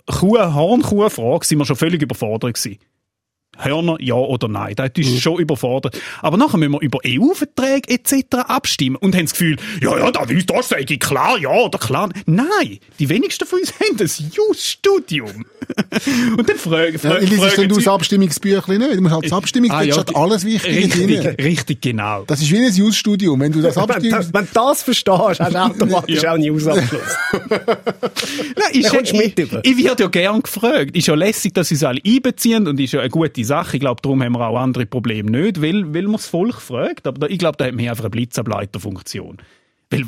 Hornkuh, 0.08 0.54
Hornkuh-Frage 0.54 1.44
sind 1.44 1.58
wir 1.58 1.64
schon 1.64 1.76
völlig 1.76 2.02
überfordert 2.02 2.54
gewesen. 2.54 2.78
Hörner, 3.58 3.96
ja 4.00 4.14
oder 4.14 4.48
nein. 4.48 4.74
Das 4.76 4.90
ist 4.96 5.20
schon 5.20 5.38
überfordert. 5.40 6.00
Aber 6.22 6.36
nachher 6.36 6.58
müssen 6.58 6.72
wir 6.72 6.80
über 6.80 6.98
EU-Verträge 7.06 7.88
etc. 7.90 8.36
abstimmen 8.48 8.96
und 8.96 9.14
haben 9.14 9.24
das 9.24 9.32
Gefühl, 9.32 9.56
ja, 9.82 9.98
ja, 9.98 10.10
das, 10.10 10.30
ist- 10.30 10.50
das 10.50 10.68
sage 10.68 10.84
ich 10.88 11.00
klar, 11.00 11.38
ja 11.38 11.50
oder 11.50 11.78
klar. 11.78 12.08
Nein, 12.26 12.78
die 12.98 13.08
wenigsten 13.08 13.46
von 13.46 13.60
uns 13.60 13.72
haben 13.80 13.96
das 13.96 14.22
Just-Studium. 14.32 15.44
und 16.38 16.48
dann 16.48 16.56
fragen, 16.56 16.92
Ja, 16.94 16.98
fragen, 16.98 17.24
ich 17.24 17.30
lese 17.30 17.56
dann 17.56 17.68
das 17.68 17.88
Abstimmungsbüchlein 17.88 18.78
nicht. 18.78 18.94
Du 18.96 19.00
musst 19.02 19.14
halt 19.14 19.24
das 19.24 19.32
Abstimmung, 19.32 19.70
Ah, 19.70 19.78
da 19.80 19.84
ja, 19.84 20.02
die- 20.04 20.14
alles 20.14 20.44
Wichtige 20.44 20.76
Richtig, 20.76 21.20
drin. 21.22 21.34
richtig, 21.44 21.80
genau. 21.80 22.24
Das 22.26 22.40
ist 22.42 22.50
wie 22.50 22.58
ein 22.58 22.72
News-Studium. 22.74 23.40
Wenn 23.40 23.52
du 23.52 23.60
das 23.60 23.76
Wenn, 23.76 23.82
Abstimmungs... 23.84 24.32
wenn 24.32 24.44
du 24.44 24.50
das 24.54 24.82
verstehst, 24.82 25.18
hast 25.40 25.40
du 25.54 25.58
automatisch 25.58 26.22
Ja. 26.22 26.30
auch 26.30 26.34
einen 26.34 26.44
Newsabschluss. 26.44 27.16
Nein, 28.56 29.04
du 29.04 29.16
mit 29.16 29.38
über. 29.38 29.60
ich 29.64 29.76
werde 29.84 30.02
ja 30.04 30.08
gern 30.08 30.42
gefragt. 30.42 30.96
Ist 30.96 31.06
ja 31.06 31.14
lässig, 31.14 31.54
dass 31.54 31.68
sie 31.68 31.74
es 31.74 31.82
alle 31.84 32.00
einbeziehen 32.06 32.66
und 32.66 32.78
ist 32.80 32.92
ja 32.92 33.00
eine 33.00 33.10
gute 33.10 33.44
Sache. 33.46 33.76
Ich 33.76 33.80
glaube, 33.80 34.02
darum 34.02 34.22
haben 34.22 34.32
wir 34.32 34.46
auch 34.46 34.58
andere 34.58 34.86
Probleme 34.86 35.30
nicht, 35.30 35.62
weil, 35.62 35.94
weil 35.94 36.02
man 36.02 36.12
das 36.12 36.26
Volk 36.26 36.60
fragt. 36.60 37.06
Aber 37.06 37.20
da, 37.20 37.26
ich 37.26 37.38
glaube, 37.38 37.56
da 37.56 37.66
haben 37.66 37.78
wir 37.78 37.90
einfach 37.90 38.04
eine 38.04 38.10
Blitzableiterfunktion. 38.10 39.38
Weil 39.90 40.04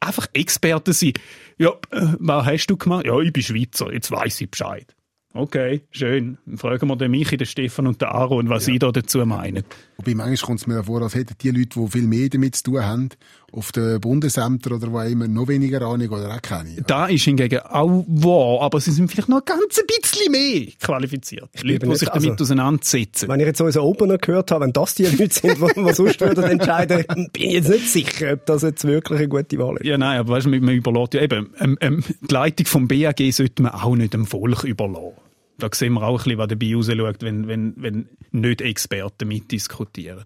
einfach 0.00 0.28
Experten 0.32 0.92
sind. 0.92 1.18
Ja, 1.58 1.70
äh, 1.90 2.06
was 2.18 2.46
hast 2.46 2.66
du 2.66 2.76
gemacht? 2.76 3.06
Ja, 3.06 3.18
ich 3.20 3.32
bin 3.32 3.42
Schweizer, 3.42 3.92
jetzt 3.92 4.10
weiss 4.10 4.40
ich 4.40 4.50
Bescheid. 4.50 4.94
Okay, 5.34 5.82
schön. 5.90 6.36
Dann 6.44 6.58
fragen 6.58 6.88
wir 6.88 6.96
den 6.96 7.10
Michi, 7.10 7.36
den 7.36 7.46
Stefan 7.46 7.86
und 7.86 8.02
den 8.02 8.08
Aaron, 8.08 8.50
was 8.50 8.66
sie 8.66 8.78
da 8.78 8.92
dazu 8.92 9.24
meinen. 9.24 9.64
Wobei 10.04 10.16
manchmal 10.16 10.46
kommt 10.46 10.60
es 10.60 10.66
mir 10.66 10.82
vor, 10.82 11.00
als 11.00 11.14
hätten 11.14 11.36
die 11.40 11.50
Leute, 11.50 11.78
die 11.78 11.88
viel 11.88 12.08
mehr 12.08 12.28
damit 12.28 12.56
zu 12.56 12.64
tun 12.64 12.84
haben, 12.84 13.08
auf 13.52 13.70
den 13.70 14.00
Bundesämtern 14.00 14.72
oder 14.72 14.90
wo 14.90 15.00
immer, 15.00 15.28
noch 15.28 15.46
weniger 15.46 15.80
Ahnung 15.82 16.08
oder 16.08 16.34
auch 16.34 16.42
keine. 16.42 16.82
Da 16.82 17.06
ist 17.06 17.22
hingegen 17.22 17.60
auch 17.60 18.04
wahr, 18.08 18.62
aber 18.62 18.80
sie 18.80 18.90
sind 18.90 19.12
vielleicht 19.12 19.28
noch 19.28 19.38
ein 19.38 19.44
ganz 19.44 19.78
ein 19.78 19.86
bisschen 19.86 20.32
mehr 20.32 20.66
qualifiziert. 20.80 21.50
Leute, 21.62 21.78
bin 21.78 21.90
die 21.90 21.96
sich 21.96 22.08
damit 22.08 22.30
also- 22.32 22.42
auseinandersetzen. 22.44 23.28
Wenn 23.28 23.38
ich 23.38 23.46
jetzt 23.46 23.60
unseren 23.60 23.84
Opener 23.84 24.18
gehört 24.18 24.50
habe, 24.50 24.64
wenn 24.64 24.72
das 24.72 24.96
die 24.96 25.04
Leute 25.04 25.32
sind, 25.32 25.58
die 25.76 25.80
man 25.80 25.94
sonst 25.94 26.20
würden 26.20 26.42
entscheiden, 26.44 27.04
bin 27.08 27.28
ich 27.34 27.52
jetzt 27.52 27.68
nicht 27.68 27.88
sicher, 27.88 28.32
ob 28.32 28.46
das 28.46 28.62
jetzt 28.62 28.84
wirklich 28.84 29.20
eine 29.20 29.28
gute 29.28 29.58
Wahl 29.58 29.76
ist. 29.76 29.84
Ja, 29.86 29.98
nein, 29.98 30.18
aber 30.18 30.34
weißt 30.34 30.46
du, 30.46 30.50
man 30.50 30.64
man 30.64 30.74
überlässt 30.74 31.14
ja 31.14 31.22
eben, 31.22 31.50
ähm, 31.60 31.78
ähm, 31.80 32.02
die 32.22 32.34
Leitung 32.34 32.66
vom 32.66 32.88
BAG 32.88 33.20
sollte 33.30 33.62
man 33.62 33.72
auch 33.72 33.94
nicht 33.94 34.14
dem 34.14 34.26
Volk 34.26 34.64
überlassen. 34.64 35.21
Da 35.62 35.68
sehen 35.72 35.92
wir 35.94 36.02
auch 36.02 36.18
ein 36.18 36.24
bisschen, 36.24 36.38
was 36.38 36.48
dabei 36.48 36.74
rausschaut, 36.74 37.22
wenn, 37.22 37.46
wenn, 37.46 37.74
wenn 37.76 38.08
nicht 38.32 38.60
Experten 38.60 39.28
mitdiskutieren. 39.28 40.24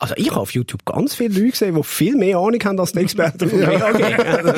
Also 0.00 0.14
ich 0.16 0.30
habe 0.30 0.40
auf 0.40 0.52
YouTube 0.52 0.84
ganz 0.84 1.16
viele 1.16 1.34
Leute 1.34 1.50
gesehen, 1.50 1.74
die 1.74 1.82
viel 1.82 2.16
mehr 2.16 2.38
Ahnung 2.38 2.62
haben 2.64 2.78
als 2.78 2.92
die 2.92 3.00
Experten 3.00 3.50
von 3.50 3.60
BAG. 3.60 3.98
Also, 4.28 4.52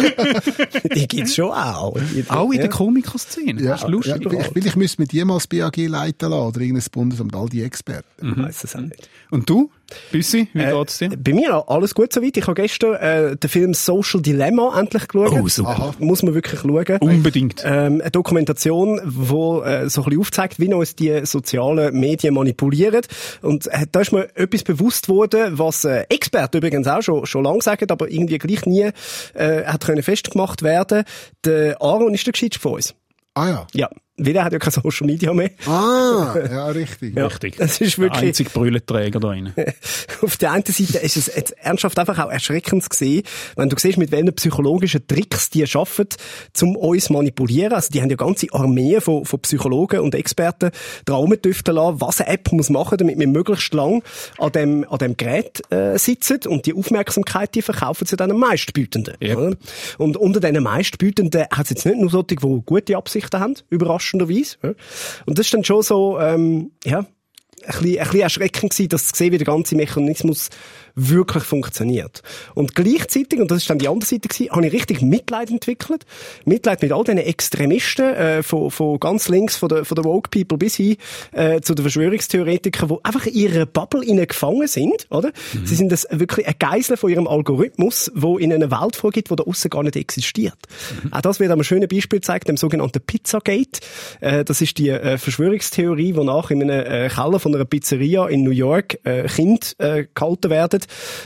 die 0.95 1.09
gibt's 1.09 1.35
schon 1.35 1.51
auch. 1.51 1.97
Auch 2.29 2.51
in 2.51 2.57
ja. 2.57 2.61
der 2.61 2.69
Komikerszene. 2.69 3.63
Ja, 3.63 3.71
das 3.71 3.83
ist 3.83 3.89
lustig. 3.89 4.33
ja, 4.33 4.41
ich, 4.41 4.55
will, 4.55 4.67
ich 4.67 4.77
müsste 4.77 5.01
mit 5.01 5.15
jemals 5.15 5.47
BAG 5.47 5.77
leiten 5.79 6.31
lassen 6.31 6.47
oder 6.47 6.61
irgendein 6.61 6.85
Bundesamt, 6.93 7.35
all 7.35 7.49
die 7.49 7.63
Experten. 7.63 8.33
Ich 8.33 8.39
weiss 8.39 8.65
es 8.65 8.77
auch 8.77 8.81
nicht. 8.81 9.09
Und 9.31 9.49
du, 9.49 9.71
Büssi, 10.13 10.49
wie 10.53 10.65
geht's 10.65 10.99
dir? 10.99 11.11
Bei 11.17 11.33
mir 11.33 11.65
alles 11.69 11.95
gut 11.95 12.13
soweit. 12.13 12.37
Ich 12.37 12.47
habe 12.47 12.55
gestern 12.55 12.95
äh, 12.95 13.37
den 13.37 13.51
Film 13.51 13.75
Social 13.75 14.21
Dilemma 14.21 14.79
endlich 14.79 15.09
geschaut. 15.09 15.33
Oh, 15.33 15.49
super. 15.49 15.71
Aha. 15.71 15.95
Muss 15.99 16.23
man 16.23 16.35
wirklich 16.35 16.61
schauen. 16.61 16.99
Unbedingt. 17.01 17.63
Ähm, 17.65 18.01
eine 18.01 18.11
Dokumentation, 18.11 19.01
wo 19.05 19.63
äh, 19.63 19.89
so 19.89 20.03
ein 20.03 20.05
bisschen 20.05 20.21
aufzeigt, 20.21 20.61
wie 20.61 20.73
uns 20.73 20.97
die 20.97 21.25
sozialen 21.27 21.99
Medien 21.99 22.35
manipulieren. 22.35 23.03
Und 23.43 23.67
äh, 23.67 23.87
da 23.91 24.01
ist 24.01 24.13
mir 24.13 24.29
etwas 24.35 24.63
bewusst 24.63 25.09
worden, 25.09 25.59
was 25.59 25.85
äh, 25.85 26.05
Experten 26.09 26.59
übrigens 26.59 26.87
auch 26.87 27.03
schon, 27.03 27.27
schon 27.27 27.45
lange 27.45 27.63
sagen, 27.63 27.91
aber 27.91 28.11
irgendwie 28.11 28.39
gleich 28.39 28.67
nie 28.67 28.91
äh, 29.35 29.65
hat 29.65 29.85
können 29.85 30.03
festgemacht 30.03 30.63
werden. 30.63 31.05
Der 31.45 31.81
Aaron 31.81 32.15
ist 32.15 32.27
der 32.27 32.33
Gescheitste 32.33 32.61
von 32.61 32.75
uns. 32.75 32.95
Ah 33.35 33.49
ja. 33.49 33.67
Ja. 33.75 33.89
Weil 34.27 34.37
er 34.37 34.45
hat 34.45 34.53
ja 34.53 34.59
kein 34.59 34.73
Social 34.73 35.07
Media 35.07 35.33
mehr. 35.33 35.51
Ah, 35.67 36.35
ja, 36.51 36.67
richtig. 36.69 37.17
Ja, 37.17 37.27
Richtig. 37.31 37.57
Das 37.57 37.81
ist 37.81 37.97
Der 37.97 38.05
wirklich, 38.05 38.29
einzige 38.29 38.51
Brüllenträger 38.51 39.21
da 39.21 39.29
rein. 39.29 39.55
auf 40.23 40.37
der 40.37 40.53
einen 40.53 40.65
Seite 40.65 40.99
ist 40.99 41.17
es 41.17 41.35
jetzt 41.35 41.53
ernsthaft 41.59 41.99
einfach 41.99 42.19
auch 42.19 42.31
erschreckend 42.31 42.83
zu 42.83 42.89
sehen, 42.93 43.23
wenn 43.57 43.69
du 43.69 43.77
siehst, 43.79 43.99
mit 43.99 44.11
welchen 44.11 44.35
psychologischen 44.35 45.07
Tricks 45.07 45.51
die 45.51 45.65
arbeiten, 45.65 46.17
um 46.63 46.77
uns 46.77 47.05
zu 47.05 47.13
manipulieren. 47.13 47.73
Also 47.73 47.89
die 47.91 48.03
haben 48.03 48.11
ja 48.11 48.17
ganze 48.17 48.47
Armeen 48.53 49.01
von, 49.01 49.25
von 49.25 49.41
Psychologen 49.41 50.01
und 50.01 50.15
Experten 50.15 50.71
dran 51.05 51.17
rumdüfteln 51.17 51.77
lassen, 51.77 52.01
was 52.01 52.21
eine 52.21 52.31
App 52.31 52.53
muss 52.53 52.71
machen, 52.71 52.99
damit 52.99 53.19
wir 53.19 53.29
möglichst 53.29 53.73
lang 53.75 54.03
an 54.39 54.53
dem, 54.53 54.87
an 54.89 54.99
dem 54.99 55.17
Gerät 55.17 55.63
äh, 55.71 55.99
sitzen 55.99 56.41
und 56.47 56.67
die 56.67 56.75
Aufmerksamkeit, 56.75 57.55
die 57.55 57.63
verkaufen 57.63 58.07
sie 58.07 58.17
dann 58.17 58.31
am 58.31 58.39
meistbietenden. 58.39 59.15
Yep. 59.23 59.59
Und 59.99 60.17
unter 60.17 60.41
diesen 60.41 60.63
meistbietenden 60.63 61.45
hat 61.51 61.65
es 61.65 61.71
jetzt 61.71 61.87
nicht 61.87 61.99
nur 61.99 62.11
solche, 62.11 62.37
die 62.37 62.37
gute 62.37 62.97
Absichten 62.97 63.41
haben, 63.41 63.55
überraschenderweise. 64.13 64.77
Und 65.27 65.39
das 65.39 65.47
ist 65.47 65.55
dann 65.55 65.65
schon 65.65 65.83
so, 65.83 66.19
ähm, 66.19 66.73
ja, 66.85 67.07
ein 67.65 67.73
bisschen, 67.73 67.99
ein 67.99 68.05
bisschen 68.05 68.21
erschreckend 68.21 68.73
gewesen, 68.73 68.89
das 68.89 69.09
zu 69.09 69.17
sehen, 69.17 69.33
wie 69.33 69.39
der 69.39 69.47
ganze 69.47 69.77
Mechanismus 69.77 70.51
wirklich 70.95 71.45
funktioniert. 71.45 72.23
Und 72.55 72.75
gleichzeitig, 72.75 73.41
und 73.41 73.51
das 73.51 73.59
ist 73.59 73.71
dann 73.71 73.79
die 73.79 73.89
andere 73.89 74.09
Seite 74.09 74.29
gewesen, 74.29 74.51
habe 74.51 74.67
ich 74.67 74.73
richtig 74.73 75.03
Mitleid 75.03 75.51
entwickelt. 75.51 76.05
Mitleid 76.45 76.83
mit 76.83 76.93
all 76.93 77.05
diesen 77.05 77.19
Extremisten, 77.19 78.15
äh, 78.15 78.43
von, 78.43 78.71
von 78.71 78.99
ganz 78.99 79.29
links, 79.29 79.57
von 79.57 79.69
der, 79.69 79.85
von 79.85 79.95
der 79.95 80.05
Woke 80.05 80.31
People 80.31 80.59
bis 80.59 80.77
hin, 80.77 80.97
äh, 81.33 81.61
zu 81.61 81.75
den 81.75 81.83
Verschwörungstheoretikern, 81.83 82.89
die 82.89 82.97
einfach 83.03 83.27
in 83.27 83.35
ihrer 83.35 83.67
Bubble 83.67 84.05
innen 84.05 84.27
gefangen 84.27 84.67
sind, 84.67 85.07
oder? 85.11 85.33
Sie 85.65 85.75
sind 85.75 85.93
das 85.93 86.07
wirklich 86.11 86.47
ein 86.47 86.55
Geisel 86.59 86.97
von 86.97 87.11
ihrem 87.11 87.27
Algorithmus, 87.27 88.11
wo 88.15 88.39
in 88.39 88.53
eine 88.53 88.71
Welt 88.71 88.97
vorgibt, 88.97 89.31
wo 89.31 89.37
da 89.37 89.45
aussen 89.45 89.71
gar 89.71 89.83
nicht 89.83 89.97
existiert. 89.97 90.59
Auch 91.11 91.21
das 91.21 91.41
wird 91.41 91.51
am 91.51 91.63
schönen 91.63 91.89
Beispiel 91.89 92.19
gezeigt, 92.19 92.49
dem 92.49 92.57
sogenannten 92.57 93.01
Pizzagate. 93.01 93.81
Äh, 94.21 94.45
das 94.45 94.61
ist 94.61 94.79
die 94.79 94.89
äh, 94.89 95.19
Verschwörungstheorie, 95.19 96.17
wonach 96.17 96.51
in 96.51 96.63
einem 96.63 96.87
äh, 96.87 97.09
Keller 97.09 97.39
von 97.39 97.50
einer 97.55 97.65
Pizzeria 97.65 98.27
in 98.29 98.43
New 98.43 98.51
York 98.51 98.99
äh, 99.05 99.27
Kinder 99.29 99.67
äh, 99.79 100.07
gehalten 100.15 100.51
werden 100.51 100.81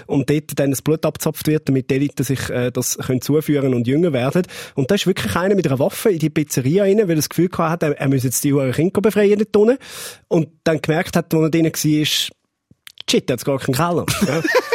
und 0.06 0.30
dort 0.30 0.58
dann 0.58 0.70
das 0.70 0.82
Blut 0.82 1.04
abzapft 1.04 1.46
wird, 1.46 1.68
damit 1.68 1.90
die 1.90 1.94
Eliten 1.94 2.24
sich 2.24 2.50
äh, 2.50 2.70
das 2.70 2.98
können 2.98 3.20
zuführen 3.20 3.74
und 3.74 3.86
jünger 3.86 4.12
werden. 4.12 4.42
Und 4.74 4.90
da 4.90 4.94
ist 4.94 5.06
wirklich 5.06 5.36
einer 5.36 5.54
mit 5.54 5.66
einer 5.66 5.78
Waffe 5.78 6.10
in 6.10 6.18
die 6.18 6.30
Pizzeria 6.30 6.84
rein, 6.84 6.98
weil 6.98 7.10
er 7.10 7.16
das 7.16 7.28
Gefühl 7.28 7.50
hat, 7.56 7.82
er, 7.82 7.98
er 7.98 8.08
müsse 8.08 8.26
jetzt 8.26 8.44
die 8.44 8.52
Huren 8.52 8.72
Kinder 8.72 9.00
befreien 9.00 9.38
dort 9.38 9.56
unten. 9.56 9.78
Und 10.28 10.48
dann 10.64 10.80
gemerkt 10.80 11.16
hat, 11.16 11.32
als 11.32 11.42
er 11.42 11.50
drinnen 11.50 11.72
war, 11.72 12.06
shit, 13.10 13.28
da 13.28 13.32
hat's 13.34 13.44
gar 13.44 13.58
keinen 13.58 13.74
Keller. 13.74 14.06
Ja. 14.26 14.42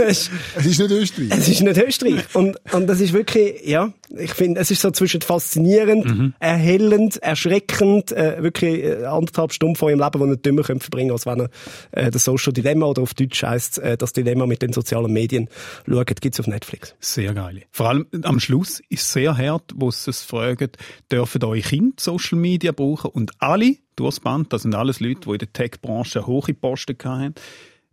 Es- 0.00 0.30
ist 0.56 0.78
nicht 0.78 0.90
Österreich. 0.90 1.28
es 1.30 1.48
ist 1.48 1.60
nicht 1.62 1.76
Österreich. 1.78 2.24
Und, 2.34 2.56
und 2.72 2.86
das 2.86 3.00
ist 3.00 3.12
wirklich, 3.12 3.66
ja, 3.66 3.92
ich 4.16 4.32
finde, 4.34 4.60
es 4.60 4.70
ist 4.70 4.80
so 4.82 4.90
zwischen 4.90 5.20
faszinierend, 5.20 6.34
erhellend, 6.40 7.16
erschreckend, 7.22 8.12
äh, 8.12 8.42
wirklich 8.42 8.82
äh, 8.84 9.04
anderthalb 9.04 9.52
Stunden 9.52 9.76
von 9.76 9.90
ihrem 9.90 10.00
Leben, 10.00 10.20
die 10.20 10.26
nicht 10.30 10.46
dümmer 10.46 10.62
können 10.62 10.80
verbringen 10.80 11.12
als 11.12 11.26
wenn 11.26 11.40
er 11.40 11.50
äh, 11.92 12.10
das 12.10 12.24
Social 12.24 12.52
Dilemma 12.52 12.86
oder 12.86 13.02
auf 13.02 13.14
Deutsch 13.14 13.42
heisst 13.42 13.78
äh, 13.78 13.96
das 13.96 14.12
Dilemma 14.12 14.46
mit 14.46 14.62
den 14.62 14.72
sozialen 14.72 15.12
Medien 15.12 15.48
schaut, 15.88 16.20
gibt's 16.20 16.40
auf 16.40 16.46
Netflix. 16.46 16.94
Sehr 17.00 17.34
geil. 17.34 17.62
Vor 17.70 17.88
allem 17.88 18.06
am 18.22 18.40
Schluss 18.40 18.80
ist 18.88 19.02
es 19.02 19.12
sehr 19.12 19.36
hart, 19.36 19.72
wo 19.76 19.90
sie 19.90 20.10
es 20.10 20.22
fragen, 20.22 20.70
dürfen 21.10 21.44
eure 21.44 21.60
Kinder 21.60 21.94
Social 21.98 22.38
Media 22.38 22.72
brauchen? 22.72 23.10
Und 23.10 23.32
alle 23.38 23.76
durchs 23.96 24.20
Band, 24.20 24.52
das 24.52 24.62
sind 24.62 24.74
alles 24.74 25.00
Leute, 25.00 25.20
die 25.26 25.30
in 25.32 25.38
der 25.38 25.52
Tech-Branche 25.52 26.26
hohe 26.26 26.54
Posten 26.54 26.96
hatten, 27.04 27.34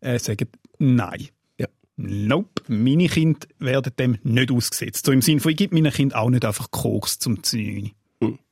äh, 0.02 0.18
sagen 0.20 0.48
nein. 0.80 1.28
Nope, 1.98 2.62
meine 2.68 3.08
Kinder 3.08 3.48
werden 3.60 3.94
dem 3.98 4.18
nicht 4.24 4.52
ausgesetzt. 4.52 5.06
So 5.06 5.12
im 5.12 5.22
Sinne 5.22 5.40
von, 5.40 5.52
ich 5.52 5.58
gebe 5.58 5.76
meinen 5.76 5.92
Kindern 5.92 6.20
auch 6.20 6.30
nicht 6.30 6.46
einfach 6.46 6.70
Koks 6.72 7.20
zum 7.20 7.44
Zähne. 7.44 7.92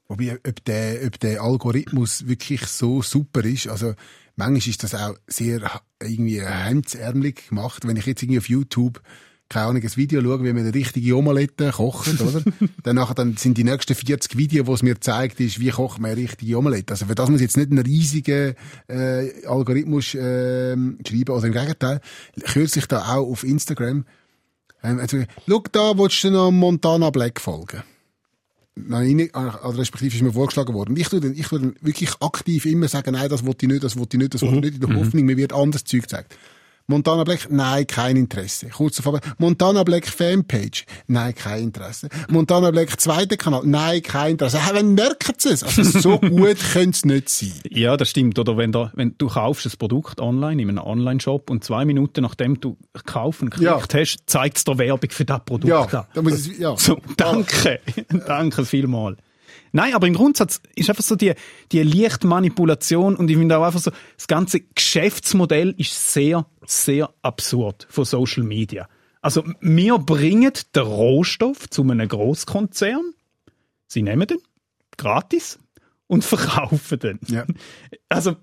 Wobei, 0.08 0.40
ob 0.48 0.66
der, 0.66 1.06
ob 1.06 1.20
der 1.20 1.42
Algorithmus 1.42 2.28
wirklich 2.28 2.62
so 2.68 3.02
super 3.02 3.44
ist, 3.44 3.68
also 3.68 3.94
manchmal 4.36 4.70
ist 4.70 4.84
das 4.84 4.94
auch 4.94 5.16
sehr 5.28 5.82
irgendwie 6.02 6.42
hemdsärmelig 6.42 7.50
gemacht. 7.50 7.88
Wenn 7.88 7.98
ich 7.98 8.06
jetzt 8.06 8.22
irgendwie 8.22 8.40
auf 8.40 8.50
YouTube 8.50 9.02
keine 9.48 9.68
Ahnung, 9.68 9.84
ein 9.84 9.96
Video 9.96 10.22
schaue, 10.22 10.44
wie 10.44 10.54
man 10.54 10.64
eine 10.64 10.74
richtige 10.74 11.16
Omelette 11.16 11.72
kocht, 11.72 12.20
oder? 12.20 12.42
dann, 12.84 12.96
nachher, 12.96 13.14
dann 13.14 13.38
sind 13.38 13.58
die 13.58 13.64
nächsten 13.64 13.94
40 13.94 14.38
Videos, 14.38 14.68
wo 14.68 14.74
es 14.74 14.84
mir 14.84 15.00
zeigt, 15.00 15.40
ist, 15.40 15.60
wie 15.60 15.70
kocht 15.70 16.00
man 16.00 16.12
eine 16.12 16.22
richtige 16.22 16.58
Omelette. 16.58 16.94
Also 16.94 17.06
für 17.06 17.16
das 17.16 17.30
muss 17.30 17.42
jetzt 17.42 17.58
nicht 17.58 17.72
einen 17.72 17.86
riesigen 17.86 18.56
äh, 18.88 19.46
Algorithmus 19.46 20.16
äh, 20.16 20.76
schreiben. 20.76 21.34
Also 21.34 21.48
im 21.48 21.54
Gegenteil, 21.54 22.02
kürzlich 22.44 22.88
da 22.88 23.16
auch 23.16 23.30
auf 23.30 23.44
Instagram, 23.44 24.06
ähm, 24.86 25.00
also, 25.00 25.24
schau 25.48 25.64
da, 25.72 25.98
willst 25.98 26.24
du 26.24 26.32
noch 26.32 26.52
Montana 26.52 27.10
Black 27.10 27.42
folgen? 27.42 27.84
Nein, 28.76 29.30
also 29.34 29.80
respektive 29.80 30.16
ist 30.16 30.22
mir 30.22 30.34
vorgeschlagen 30.34 30.74
worden. 30.74 30.92
Und 30.92 31.00
ich 31.00 31.08
dann, 31.08 31.34
ich 31.34 31.50
wirklich 31.52 32.12
aktiv 32.20 32.66
immer 32.66 32.90
sagen, 32.90 33.14
nein, 33.14 33.30
das 33.30 33.46
wollte 33.46 33.66
ich 33.66 33.72
nicht, 33.72 33.84
das 33.84 33.98
wollte 33.98 34.18
ich 34.18 34.22
nicht, 34.22 34.34
das 34.34 34.42
wollte 34.42 34.56
ich 34.56 34.74
nicht, 34.74 34.84
in 34.84 34.90
der 34.90 35.00
Hoffnung, 35.00 35.24
mir 35.24 35.38
wird 35.38 35.54
anderes 35.54 35.86
Zeug 35.86 36.02
gezeigt. 36.02 36.38
Montana 36.88 37.24
Black, 37.24 37.48
nein, 37.50 37.88
kein 37.88 38.16
Interesse. 38.16 38.68
Kurz 38.70 38.98
davor, 38.98 39.20
Montana 39.40 39.84
Black 39.84 40.08
Fanpage, 40.08 40.86
nein, 41.08 41.34
kein 41.34 41.64
Interesse. 41.64 42.10
Montana 42.30 42.70
Black 42.70 43.00
zweiter 43.00 43.38
Kanal, 43.38 43.64
nein, 43.66 44.04
kein 44.04 44.34
Interesse. 44.34 44.64
Hey, 44.64 44.76
wenn 44.76 44.94
merken 44.94 45.34
sie 45.38 45.50
es? 45.50 45.64
Also 45.64 45.84
so 45.84 46.20
gut 46.20 46.58
könnte 46.74 46.92
es 46.92 47.06
nicht 47.06 47.30
sein. 47.30 47.54
Ja, 47.70 47.98
das 47.98 48.10
stimmt. 48.10 48.38
Oder 48.38 48.56
wenn, 48.58 48.72
da, 48.72 48.92
wenn 48.94 49.16
du 49.18 49.28
kaufst 49.28 49.66
ein 49.66 49.72
Produkt 49.80 50.22
online 50.22 50.62
in 50.62 50.70
einem 50.70 50.78
Online-Shop 50.86 51.50
und 51.50 51.64
zwei 51.64 51.86
Minuten 51.86 52.22
nachdem 52.22 52.60
du 52.60 52.78
kaufen 53.06 53.50
geklickt 53.50 53.94
hast, 53.96 54.18
zeigt 54.28 54.58
es 54.58 54.64
dir 54.64 54.78
Werbung 54.78 55.10
für 55.10 55.26
das 55.26 55.42
Produkt 55.44 55.70
Ja, 55.70 55.82
an. 56.02 56.06
da 56.14 56.22
muss 56.22 56.46
ich, 56.48 56.60
ja. 56.60 56.78
So, 56.78 57.00
danke. 57.18 57.80
danke 58.28 58.64
vielmal. 58.64 59.18
Nein, 59.76 59.94
aber 59.94 60.08
im 60.08 60.14
Grundsatz 60.14 60.62
ist 60.76 60.90
einfach 60.90 61.04
so 61.04 61.18
die, 61.18 61.34
die 61.74 61.84
leichte 61.84 62.28
Manipulation 62.28 63.18
und 63.18 63.30
ich 63.30 63.36
finde 63.36 63.58
auch 63.58 63.66
einfach 63.66 63.82
so, 63.82 63.92
das 64.16 64.28
ganze 64.28 64.62
Geschäftsmodell 64.62 65.76
ist 65.78 66.14
sehr, 66.14 66.46
sehr 66.66 67.10
absurd 67.22 67.86
von 67.90 68.06
Social 68.06 68.44
Media. 68.44 68.88
Also, 69.22 69.44
wir 69.60 69.98
bringen 69.98 70.54
den 70.74 70.82
Rohstoff 70.82 71.70
zu 71.70 71.82
einem 71.82 72.08
Großkonzern, 72.08 73.04
sie 73.86 74.02
nehmen 74.02 74.26
den, 74.26 74.38
gratis, 74.96 75.60
und 76.08 76.24
verkaufen 76.24 76.98
den. 77.00 77.20
Ja. 77.28 77.44
Also, 78.08 78.38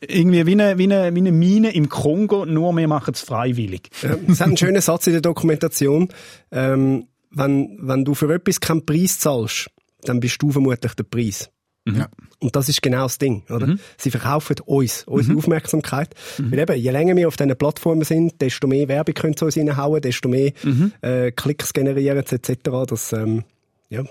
irgendwie 0.00 0.46
wie 0.46 0.52
eine, 0.52 0.78
wie, 0.78 0.84
eine, 0.84 1.14
wie 1.14 1.20
eine 1.20 1.32
Mine 1.32 1.74
im 1.74 1.90
Kongo, 1.90 2.46
nur 2.46 2.74
wir 2.74 2.88
machen 2.88 3.12
es 3.12 3.20
freiwillig. 3.20 3.90
Es 4.26 4.40
hat 4.40 4.46
einen 4.46 4.56
schönen 4.56 4.80
Satz 4.80 5.06
in 5.06 5.12
der 5.12 5.20
Dokumentation. 5.20 6.08
Ähm, 6.50 7.08
wenn, 7.30 7.78
wenn 7.82 8.06
du 8.06 8.14
für 8.14 8.32
etwas 8.32 8.60
keinen 8.60 8.86
Preis 8.86 9.18
zahlst, 9.18 9.70
dann 10.08 10.20
bist 10.20 10.40
du 10.40 10.50
vermutlich 10.50 10.94
der 10.94 11.04
Preis. 11.04 11.50
Ja. 11.86 12.08
Und 12.40 12.54
das 12.54 12.68
ist 12.68 12.82
genau 12.82 13.04
das 13.04 13.18
Ding, 13.18 13.44
oder? 13.48 13.66
Sie 13.96 14.10
verkaufen 14.10 14.56
uns, 14.66 15.04
unsere 15.04 15.38
Aufmerksamkeit. 15.38 16.14
Weil 16.50 16.58
eben, 16.58 16.76
je 16.76 16.90
länger 16.90 17.16
wir 17.16 17.28
auf 17.28 17.36
diesen 17.36 17.56
Plattformen 17.56 18.04
sind, 18.04 18.40
desto 18.40 18.66
mehr 18.66 18.88
Werbung 18.88 19.14
können 19.14 19.34
sie 19.36 19.44
uns 19.44 19.56
reinhauen, 19.56 20.02
desto 20.02 20.28
mehr 20.28 20.52
äh, 21.00 21.32
Klicks 21.32 21.72
generieren 21.72 22.24
sie 22.26 22.36
etc. 22.36 22.58
Das, 22.86 23.12
ähm, 23.12 23.44
ja, 23.88 24.02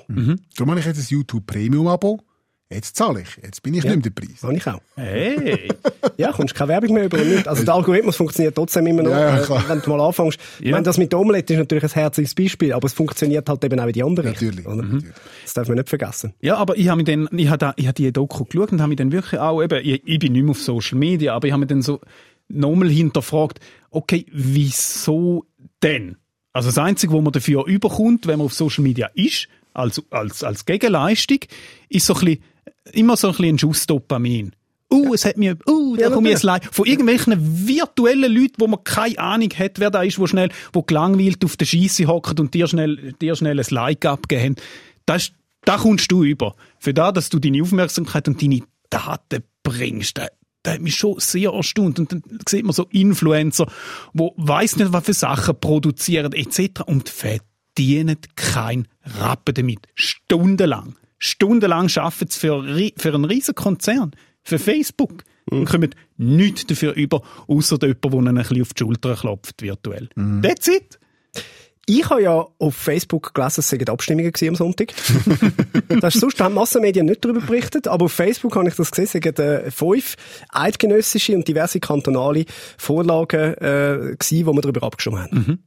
Darum 0.55 0.71
habe 0.71 0.79
ich 0.79 0.87
jetzt 0.87 0.97
ein 0.97 1.05
YouTube 1.07 1.45
Premium 1.45 1.87
Abo. 1.87 2.19
Jetzt 2.69 2.97
zahle 2.97 3.21
ich. 3.21 3.37
Jetzt 3.43 3.63
bin 3.63 3.73
ich 3.75 3.83
Ja. 3.85 3.95
nicht 3.95 4.03
mehr 4.03 4.11
der 4.11 4.21
Preis. 4.27 4.43
habe 4.43 4.55
ich 4.55 4.67
auch. 4.67 4.81
Hey! 4.95 5.69
Ja, 6.17 6.31
kommst 6.31 6.55
keine 6.55 6.69
Werbung 6.69 6.93
mehr 6.95 7.05
über 7.05 7.19
und 7.19 7.29
nicht. 7.29 7.47
Also 7.47 7.63
der 7.63 7.75
Algorithmus 7.75 8.15
funktioniert 8.15 8.55
trotzdem 8.55 8.87
immer 8.87 9.03
noch, 9.03 9.11
Ja, 9.11 9.37
ja, 9.37 9.43
äh, 9.43 9.69
wenn 9.69 9.81
du 9.81 9.89
mal 9.91 10.01
anfängst. 10.01 10.39
Ich 10.59 10.71
meine, 10.71 10.81
das 10.83 10.97
mit 10.97 11.11
der 11.11 11.19
Omelette 11.19 11.53
ist 11.53 11.59
natürlich 11.59 11.83
ein 11.83 11.89
herzliches 11.91 12.33
Beispiel, 12.33 12.73
aber 12.73 12.87
es 12.87 12.93
funktioniert 12.93 13.47
halt 13.47 13.63
eben 13.63 13.79
auch 13.79 13.85
in 13.85 13.93
die 13.93 14.03
andere 14.03 14.27
Natürlich. 14.29 14.65
Natürlich. 14.65 15.05
Das 15.43 15.53
darf 15.53 15.67
man 15.67 15.77
nicht 15.77 15.89
vergessen. 15.89 16.33
Ja, 16.41 16.55
aber 16.57 16.75
ich 16.75 16.87
habe 16.89 16.97
mir 16.97 17.03
dann, 17.03 17.29
ich 17.37 17.47
habe 17.49 17.59
da, 17.59 17.73
ich 17.77 17.85
habe 17.85 17.93
die 17.93 18.11
Doku 18.11 18.45
geschaut 18.45 18.71
und 18.71 18.79
habe 18.81 18.89
mich 18.89 18.97
dann 18.97 19.11
wirklich 19.11 19.39
auch, 19.39 19.61
eben, 19.61 19.79
ich, 19.85 20.01
ich 20.05 20.17
bin 20.19 20.31
nicht 20.33 20.41
mehr 20.43 20.51
auf 20.51 20.61
Social 20.61 20.97
Media, 20.97 21.35
aber 21.35 21.45
ich 21.47 21.53
habe 21.53 21.59
mir 21.59 21.67
dann 21.67 21.83
so 21.83 22.01
nochmal 22.47 22.89
hinterfragt, 22.89 23.59
okay, 23.91 24.25
wieso 24.31 25.45
denn? 25.83 26.17
Also 26.53 26.69
das 26.69 26.77
Einzige, 26.79 27.13
wo 27.13 27.21
man 27.21 27.31
dafür 27.33 27.65
überkommt, 27.67 28.25
wenn 28.25 28.39
man 28.39 28.45
auf 28.45 28.53
Social 28.53 28.83
Media 28.83 29.09
ist, 29.13 29.47
als, 29.73 30.01
als, 30.09 30.43
als 30.43 30.65
Gegenleistung, 30.65 31.39
ist 31.89 32.07
so 32.07 32.15
ein 32.15 32.19
bisschen, 32.21 32.43
immer 32.91 33.17
so 33.17 33.27
ein 33.27 33.31
bisschen 33.31 33.55
ein 33.55 33.59
Schuss 33.59 33.85
Dopamin. 33.85 34.53
Uh, 34.89 35.13
es 35.13 35.25
hat 35.25 35.35
mir, 35.35 35.57
uh, 35.67 35.97
da 35.97 36.03
Ja, 36.03 36.09
komme 36.09 36.29
ich 36.29 36.35
jetzt 36.35 36.43
leid. 36.43 36.63
Von 36.71 36.85
irgendwelchen 36.85 37.67
virtuellen 37.67 38.33
Leuten, 38.33 38.55
wo 38.57 38.67
man 38.67 38.83
keine 38.85 39.19
Ahnung 39.19 39.49
hat, 39.57 39.79
wer 39.79 39.91
da 39.91 40.01
ist, 40.01 40.17
wo 40.17 40.27
schnell, 40.27 40.49
wo 40.71 40.81
gelangweilt 40.81 41.43
auf 41.43 41.57
der 41.57 41.65
Scheisse 41.65 42.07
hockt 42.07 42.39
und 42.39 42.53
dir 42.53 42.67
schnell, 42.67 43.13
dir 43.21 43.35
schnell 43.35 43.59
ein 43.59 43.65
Like 43.69 44.05
abgeben. 44.05 44.55
Das, 45.05 45.31
da 45.65 45.77
kommst 45.77 46.09
du 46.09 46.23
über. 46.23 46.55
Für 46.79 46.93
da, 46.93 47.11
dass 47.11 47.29
du 47.29 47.39
deine 47.39 47.61
Aufmerksamkeit 47.61 48.29
und 48.29 48.41
deine 48.41 48.61
Daten 48.89 49.43
bringst, 49.63 50.17
da, 50.17 50.27
da 50.63 50.73
hat 50.73 50.81
mich 50.81 50.95
schon 50.95 51.19
sehr 51.19 51.51
erstaunt. 51.51 51.99
Und 51.99 52.13
dann 52.13 52.23
sieht 52.47 52.63
man 52.63 52.73
so 52.73 52.87
Influencer, 52.89 53.69
wo 54.13 54.33
weiss 54.37 54.77
nicht, 54.77 54.93
was 54.93 55.05
für 55.05 55.13
Sachen 55.13 55.59
produzieren, 55.59 56.31
etc. 56.31 56.81
und 56.85 57.09
verdienen 57.09 58.19
kein 58.35 58.87
Rappen 59.19 59.53
damit. 59.53 59.79
Stundenlang. 59.95 60.95
Stundenlang 61.17 61.89
arbeiten 61.95 62.29
sie 62.29 62.39
für, 62.39 62.63
für 62.97 63.13
einen 63.13 63.25
riesen 63.25 63.55
Konzern. 63.55 64.11
Für 64.43 64.59
Facebook. 64.59 65.23
Und 65.49 65.65
kommen 65.65 65.93
nichts 66.17 66.65
dafür 66.65 66.93
über, 66.93 67.21
außer 67.47 67.77
jemand, 67.81 68.03
der 68.03 68.13
ihnen 68.13 68.27
ein 68.27 68.35
bisschen 68.35 68.61
auf 68.61 68.73
die 68.73 68.83
Schulter 68.83 69.15
klopft, 69.15 69.61
virtuell. 69.61 70.09
That's 70.41 70.67
it. 70.67 70.99
Ich 71.89 72.09
habe 72.09 72.21
ja 72.21 72.45
auf 72.59 72.75
Facebook 72.75 73.33
gelesen, 73.33 73.61
es 73.61 73.69
seien 73.69 73.87
Abstimmungen 73.87 74.33
am 74.49 74.55
Sonntag. 74.55 74.93
das 76.01 76.15
ist 76.15 76.21
sonst 76.21 76.41
haben 76.41 76.53
Massenmedien 76.53 77.05
nicht 77.05 77.23
darüber 77.23 77.39
berichtet, 77.39 77.87
aber 77.87 78.05
auf 78.05 78.11
Facebook 78.11 78.57
habe 78.57 78.67
ich 78.67 78.75
das 78.75 78.91
gesehen, 78.91 79.05
es 79.05 79.11
seien 79.13 79.35
äh, 79.35 79.71
fünf 79.71 80.17
eidgenössische 80.49 81.33
und 81.33 81.47
diverse 81.47 81.79
kantonale 81.79 82.43
Vorlagen 82.77 83.53
äh, 83.53 84.15
gewesen, 84.19 84.45
wo 84.45 84.53
wir 84.53 84.61
darüber 84.61 84.83
abgestimmt 84.83 85.17
haben. 85.17 85.59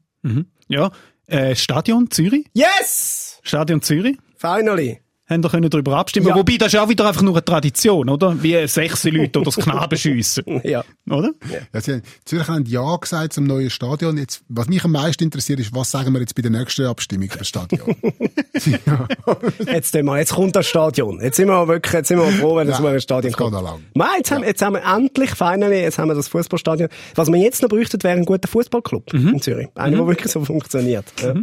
Ja, 0.69 0.92
äh, 1.26 1.54
Stadion 1.57 2.11
Zürich. 2.11 2.45
Yes! 2.52 3.38
Stadion 3.42 3.80
Zürich. 3.80 4.19
Finally! 4.37 5.00
Haben 5.30 5.42
wir 5.44 5.49
können 5.50 5.70
darüber 5.70 5.96
abstimmen. 5.96 6.26
Ja. 6.28 6.34
Wobei, 6.34 6.56
das 6.58 6.75
ist 6.75 6.80
auch 6.80 6.88
wieder 6.88 7.06
einfach 7.08 7.22
nur 7.22 7.34
eine 7.34 7.44
Tradition, 7.44 8.08
oder? 8.10 8.37
Wie 8.42 8.66
sechs 8.66 9.04
Leute 9.04 9.38
oder 9.38 9.44
das 9.46 9.56
Knabenschiessen. 9.64 10.60
Ja. 10.64 10.84
Oder? 11.08 11.30
Ja, 11.72 11.80
sie, 11.80 12.02
Zürich 12.25 12.49
haben 12.49 12.64
Ja 12.66 12.96
gesagt 12.96 13.32
zum 13.32 13.44
neuen 13.44 13.70
Stadion. 13.70 14.18
Jetzt, 14.18 14.42
was 14.49 14.68
mich 14.68 14.84
am 14.84 14.92
meisten 14.92 15.22
interessiert, 15.25 15.60
ist, 15.60 15.75
was 15.75 15.90
sagen 15.90 16.12
wir 16.12 16.20
jetzt 16.20 16.34
bei 16.34 16.42
der 16.42 16.50
nächsten 16.50 16.84
Abstimmung 16.87 17.26
über 17.26 17.37
das 17.38 17.49
Stadion? 17.49 17.94
Jetzt, 19.72 19.92
tun 19.92 20.04
wir, 20.04 20.18
jetzt 20.18 20.34
kommt 20.34 20.54
das 20.56 20.66
Stadion. 20.66 21.20
Jetzt 21.20 21.37
sind 21.37 21.49
wir 21.49 21.66
wirklich, 21.68 21.92
jetzt 21.92 22.08
sind 22.08 22.18
wir 22.18 22.30
froh, 22.32 22.56
wenn 22.56 22.66
das 22.66 22.78
Ja, 22.78 22.82
mal 22.84 22.94
ein 22.94 23.00
Stadion 23.00 23.32
kommt. 23.32 23.54
Nein, 23.94 24.08
jetzt, 24.18 24.30
haben, 24.30 24.44
jetzt 24.44 24.60
haben 24.62 24.75
wir 24.75 24.82
endlich, 24.84 25.30
finally, 25.30 25.80
jetzt 25.80 25.99
haben 25.99 26.08
wir 26.08 26.14
das 26.14 26.28
Fußballstadion. 26.28 26.88
Was 27.14 27.28
wir 27.28 27.38
jetzt 27.38 27.62
noch 27.62 27.68
bräuchten, 27.68 28.02
wäre 28.02 28.18
ein 28.18 28.25
guter 28.25 28.49
Fußballclub 28.49 29.12
Mhm. 29.12 29.28
in 29.28 29.40
Zürich. 29.40 29.68
Einer, 29.75 29.96
der 29.99 30.06
wirklich 30.06 30.30
so 30.32 30.44
funktioniert. 30.44 31.06
Ja. 31.22 31.34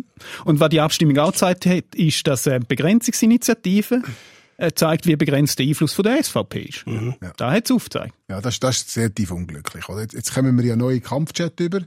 Und 0.45 0.59
was 0.59 0.69
die 0.69 0.79
Abstimmung 0.81 1.17
auch 1.19 1.31
gezeigt 1.31 1.65
hat, 1.65 1.95
ist, 1.95 2.27
dass 2.27 2.47
eine 2.47 2.59
Begrenzungsinitiative 2.61 3.76
äh, 4.57 4.71
zeigt, 4.73 5.05
wie 5.07 5.15
begrenzt 5.15 5.59
der 5.59 5.67
Einfluss 5.67 5.93
von 5.93 6.03
der 6.03 6.23
SVP 6.23 6.61
ist. 6.61 6.85
Da 7.37 7.51
hat 7.51 7.65
es 7.65 7.71
aufgezeigt. 7.71 8.13
ja, 8.29 8.41
das, 8.41 8.59
das 8.59 8.77
ist 8.77 8.91
sehr 8.91 9.13
tief 9.13 9.31
unglücklich. 9.31 9.87
Oder? 9.89 10.01
Jetzt, 10.01 10.13
jetzt 10.13 10.33
kommen 10.33 10.57
wir 10.57 10.65
ja 10.65 10.75
neue 10.75 10.99
Kampfjet 11.01 11.59
über, 11.59 11.81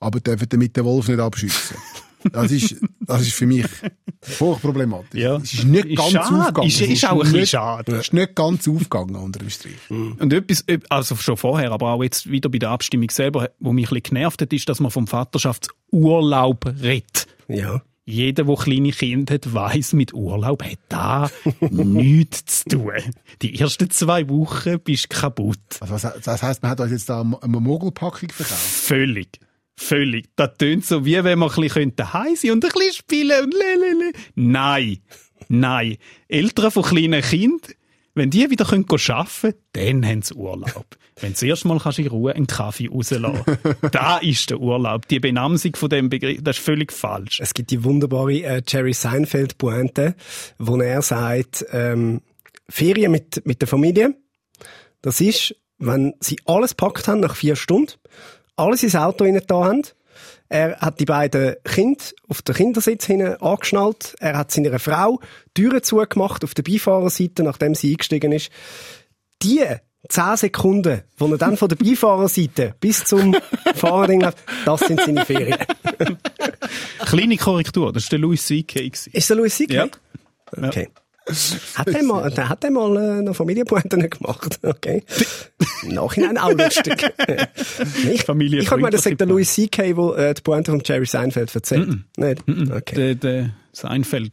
aber 0.00 0.20
dürfen 0.20 0.48
damit 0.48 0.76
den 0.76 0.84
Wolf 0.84 1.08
nicht 1.08 1.20
abschiessen. 1.20 1.76
Das 2.32 2.50
ist, 2.50 2.76
das 3.00 3.20
ist 3.20 3.34
für 3.34 3.44
mich 3.46 3.66
hochproblematisch. 4.40 5.20
Ja. 5.20 5.36
Es 5.36 5.52
ist 5.52 5.64
nicht 5.64 5.94
ganz 5.94 6.10
schade. 6.12 6.34
aufgegangen. 6.40 6.68
Ist- 6.68 6.80
Es 6.80 6.88
ist 6.88 7.04
auch 7.06 7.12
ein 7.22 7.30
bisschen 7.30 7.46
schade. 7.46 7.92
Es 7.92 8.00
ist 8.06 8.12
nicht 8.14 8.34
ganz 8.34 8.66
aufgegangen 8.66 9.16
unter 9.16 9.40
dem 9.40 9.50
Strich. 9.50 9.76
Und 9.90 10.32
etwas, 10.32 10.64
also 10.88 11.16
schon 11.16 11.36
vorher, 11.36 11.70
aber 11.72 11.90
auch 11.92 12.02
jetzt 12.02 12.30
wieder 12.30 12.48
bei 12.48 12.58
der 12.58 12.70
Abstimmung 12.70 13.10
selber, 13.10 13.50
wo 13.60 13.74
mich 13.74 13.86
ein 13.90 14.00
bisschen 14.00 14.14
genervt 14.14 14.40
hat, 14.40 14.52
ist, 14.54 14.66
dass 14.70 14.80
man 14.80 14.90
vom 14.90 15.06
Vaterschaftsurlaub 15.06 16.64
redet. 16.82 17.26
ja. 17.48 17.82
Jeder, 18.06 18.44
der 18.44 18.56
kleine 18.56 18.90
Kinder 18.90 19.34
hat, 19.34 19.54
weiss, 19.54 19.94
mit 19.94 20.12
Urlaub 20.12 20.62
hat 20.62 20.78
da 20.88 21.30
nichts 21.60 22.64
zu 22.64 22.76
tun. 22.76 22.92
Die 23.40 23.58
ersten 23.58 23.88
zwei 23.90 24.28
Wochen 24.28 24.78
bist 24.80 25.12
du 25.12 25.20
kaputt. 25.20 25.58
Also, 25.80 26.10
das 26.22 26.42
heisst, 26.42 26.62
man 26.62 26.70
hat 26.72 26.80
uns 26.80 26.90
jetzt 26.90 27.08
da 27.08 27.20
eine 27.20 27.60
Mogelpackung 27.60 28.28
verkauft. 28.28 28.60
Völlig. 28.60 29.40
Völlig. 29.76 30.28
Das 30.36 30.56
tönt 30.58 30.84
so, 30.84 31.04
wie 31.04 31.22
wenn 31.24 31.38
man 31.38 31.50
ein 31.50 31.60
bisschen 31.62 31.96
daheim 31.96 32.36
sein 32.36 32.52
und 32.52 32.64
ein 32.64 32.70
bisschen 32.70 32.92
spielen 32.92 33.44
und 33.44 33.54
lelele. 33.54 34.12
Nein. 34.34 34.98
Nein. 35.48 35.96
Eltern 36.28 36.70
von 36.70 36.82
kleinen 36.84 37.22
Kindern, 37.22 37.72
wenn 38.14 38.30
die 38.30 38.50
wieder 38.50 38.66
arbeiten 38.66 38.86
können, 38.86 39.54
dann 39.72 40.06
haben 40.06 40.22
sie 40.22 40.34
Urlaub. 40.34 40.86
Wenn 41.20 41.30
du 41.30 41.36
zuerst 41.36 41.64
mal 41.64 41.78
kannst 41.78 41.98
in 41.98 42.08
Ruhe 42.08 42.34
einen 42.34 42.46
Kaffee 42.46 42.88
rauslassen 42.88 43.44
Da 43.92 44.18
ist 44.18 44.50
der 44.50 44.58
Urlaub. 44.58 45.06
Die 45.08 45.20
Benamsung 45.20 45.76
von 45.76 45.88
dem 45.88 46.08
Begriff, 46.08 46.38
das 46.42 46.56
ist 46.56 46.64
völlig 46.64 46.92
falsch. 46.92 47.40
Es 47.40 47.54
gibt 47.54 47.70
die 47.70 47.84
wunderbare 47.84 48.42
äh, 48.42 48.62
Jerry 48.66 48.92
Seinfeld 48.92 49.58
Pointe, 49.58 50.14
wo 50.58 50.80
er 50.80 51.02
sagt, 51.02 51.64
ähm, 51.72 52.20
Ferien 52.68 53.12
mit, 53.12 53.46
mit 53.46 53.60
der 53.60 53.68
Familie, 53.68 54.14
das 55.02 55.20
ist, 55.20 55.54
wenn 55.78 56.14
sie 56.20 56.38
alles 56.46 56.74
packt 56.74 57.06
haben 57.08 57.20
nach 57.20 57.36
vier 57.36 57.56
Stunden, 57.56 57.92
alles 58.56 58.82
ins 58.82 58.96
Auto 58.96 59.24
da 59.46 59.64
haben, 59.64 59.82
er 60.48 60.78
hat 60.78 61.00
die 61.00 61.04
beiden 61.04 61.56
Kinder 61.64 62.04
auf 62.28 62.42
den 62.42 62.54
Kindersitz 62.54 63.06
hinten 63.06 63.36
angeschnallt, 63.36 64.14
er 64.20 64.38
hat 64.38 64.50
seiner 64.50 64.78
Frau 64.78 65.20
Türen 65.54 65.82
zugemacht 65.82 66.44
auf 66.44 66.54
der 66.54 66.62
Beifahrerseite, 66.62 67.42
nachdem 67.42 67.74
sie 67.74 67.92
eingestiegen 67.92 68.32
ist. 68.32 68.50
Die 69.42 69.64
10 70.08 70.36
Sekunden, 70.36 71.02
wo 71.18 71.26
er 71.26 71.38
dann 71.38 71.56
von 71.56 71.68
der 71.68 71.76
Beifahrerseite 71.76 72.74
bis 72.80 73.04
zum 73.04 73.34
Fahrerding 73.74 74.20
läuft, 74.22 74.38
das 74.64 74.80
sind 74.80 75.00
seine 75.00 75.24
Ferien. 75.24 75.58
Kleine 77.06 77.36
Korrektur, 77.36 77.92
das 77.92 78.04
war 78.04 78.10
der 78.10 78.18
Louis 78.20 78.44
C.K. 78.44 78.88
gewesen. 78.88 79.10
Ist 79.12 79.30
der 79.30 79.36
Louis 79.36 79.54
C.K.? 79.54 79.74
Ja. 79.74 79.88
Okay. 80.56 80.88
Hat 81.74 81.88
er 81.88 82.02
mal, 82.02 82.30
der 82.30 82.50
hat 82.50 82.64
er 82.64 82.70
mal 82.70 82.96
äh, 82.96 83.22
noch 83.22 83.34
Familienpointen 83.34 84.10
gemacht, 84.10 84.58
okay? 84.62 85.02
Im 85.82 85.94
Nachhinein 85.94 86.36
auch 86.36 86.52
lustig. 86.52 87.02
ich 88.04 88.28
ich 88.28 88.28
habe 88.28 88.76
gemeint, 88.76 88.92
das 88.92 89.04
sagt 89.04 89.20
der. 89.20 89.26
Louis 89.26 89.50
C.K., 89.54 89.94
der 89.94 90.18
äh, 90.18 90.34
die 90.34 90.42
Pointe 90.42 90.70
von 90.70 90.82
Jerry 90.84 91.06
Seinfeld 91.06 91.54
erzählt. 91.54 91.88
Nicht? 92.18 92.42
Okay. 92.46 92.94
Der, 92.94 93.14
der 93.14 93.50
Seinfeld 93.74 94.32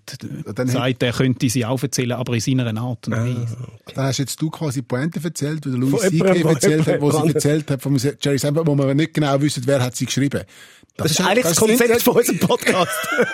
dann 0.56 0.68
sagt, 0.68 1.04
er 1.04 1.12
könnte 1.14 1.50
sie 1.50 1.66
auch 1.66 1.82
erzählen, 1.82 2.14
aber 2.14 2.34
in 2.34 2.40
seiner 2.40 2.68
Art 2.82 3.08
und 3.08 3.14
Weise. 3.14 3.58
Dann 3.96 4.06
hast 4.06 4.20
jetzt 4.20 4.42
du 4.42 4.50
quasi 4.50 4.82
Pointe 4.82 5.20
erzählt, 5.24 5.66
der 5.66 5.72
Louis 5.74 6.02
C.K. 6.02 6.50
erzählt 6.50 6.88
hat, 6.88 7.02
wo 7.02 7.12
sie 7.12 7.28
erzählt 7.34 7.70
hat 7.72 7.82
von 7.82 7.98
Jerry 7.98 8.38
Seinfeld, 8.38 8.68
wo 8.68 8.76
wir 8.76 8.94
nicht 8.94 9.14
genau 9.14 9.42
wissen, 9.42 9.64
wer 9.66 9.82
hat 9.84 9.96
sie 9.96 10.06
geschrieben. 10.06 10.42
Das 10.98 11.12
ist 11.12 11.22
eigentlich 11.22 11.46
das 11.46 11.56
Konzept 11.56 12.02
von 12.04 12.18
unserem 12.18 12.40
Podcast. 12.40 12.92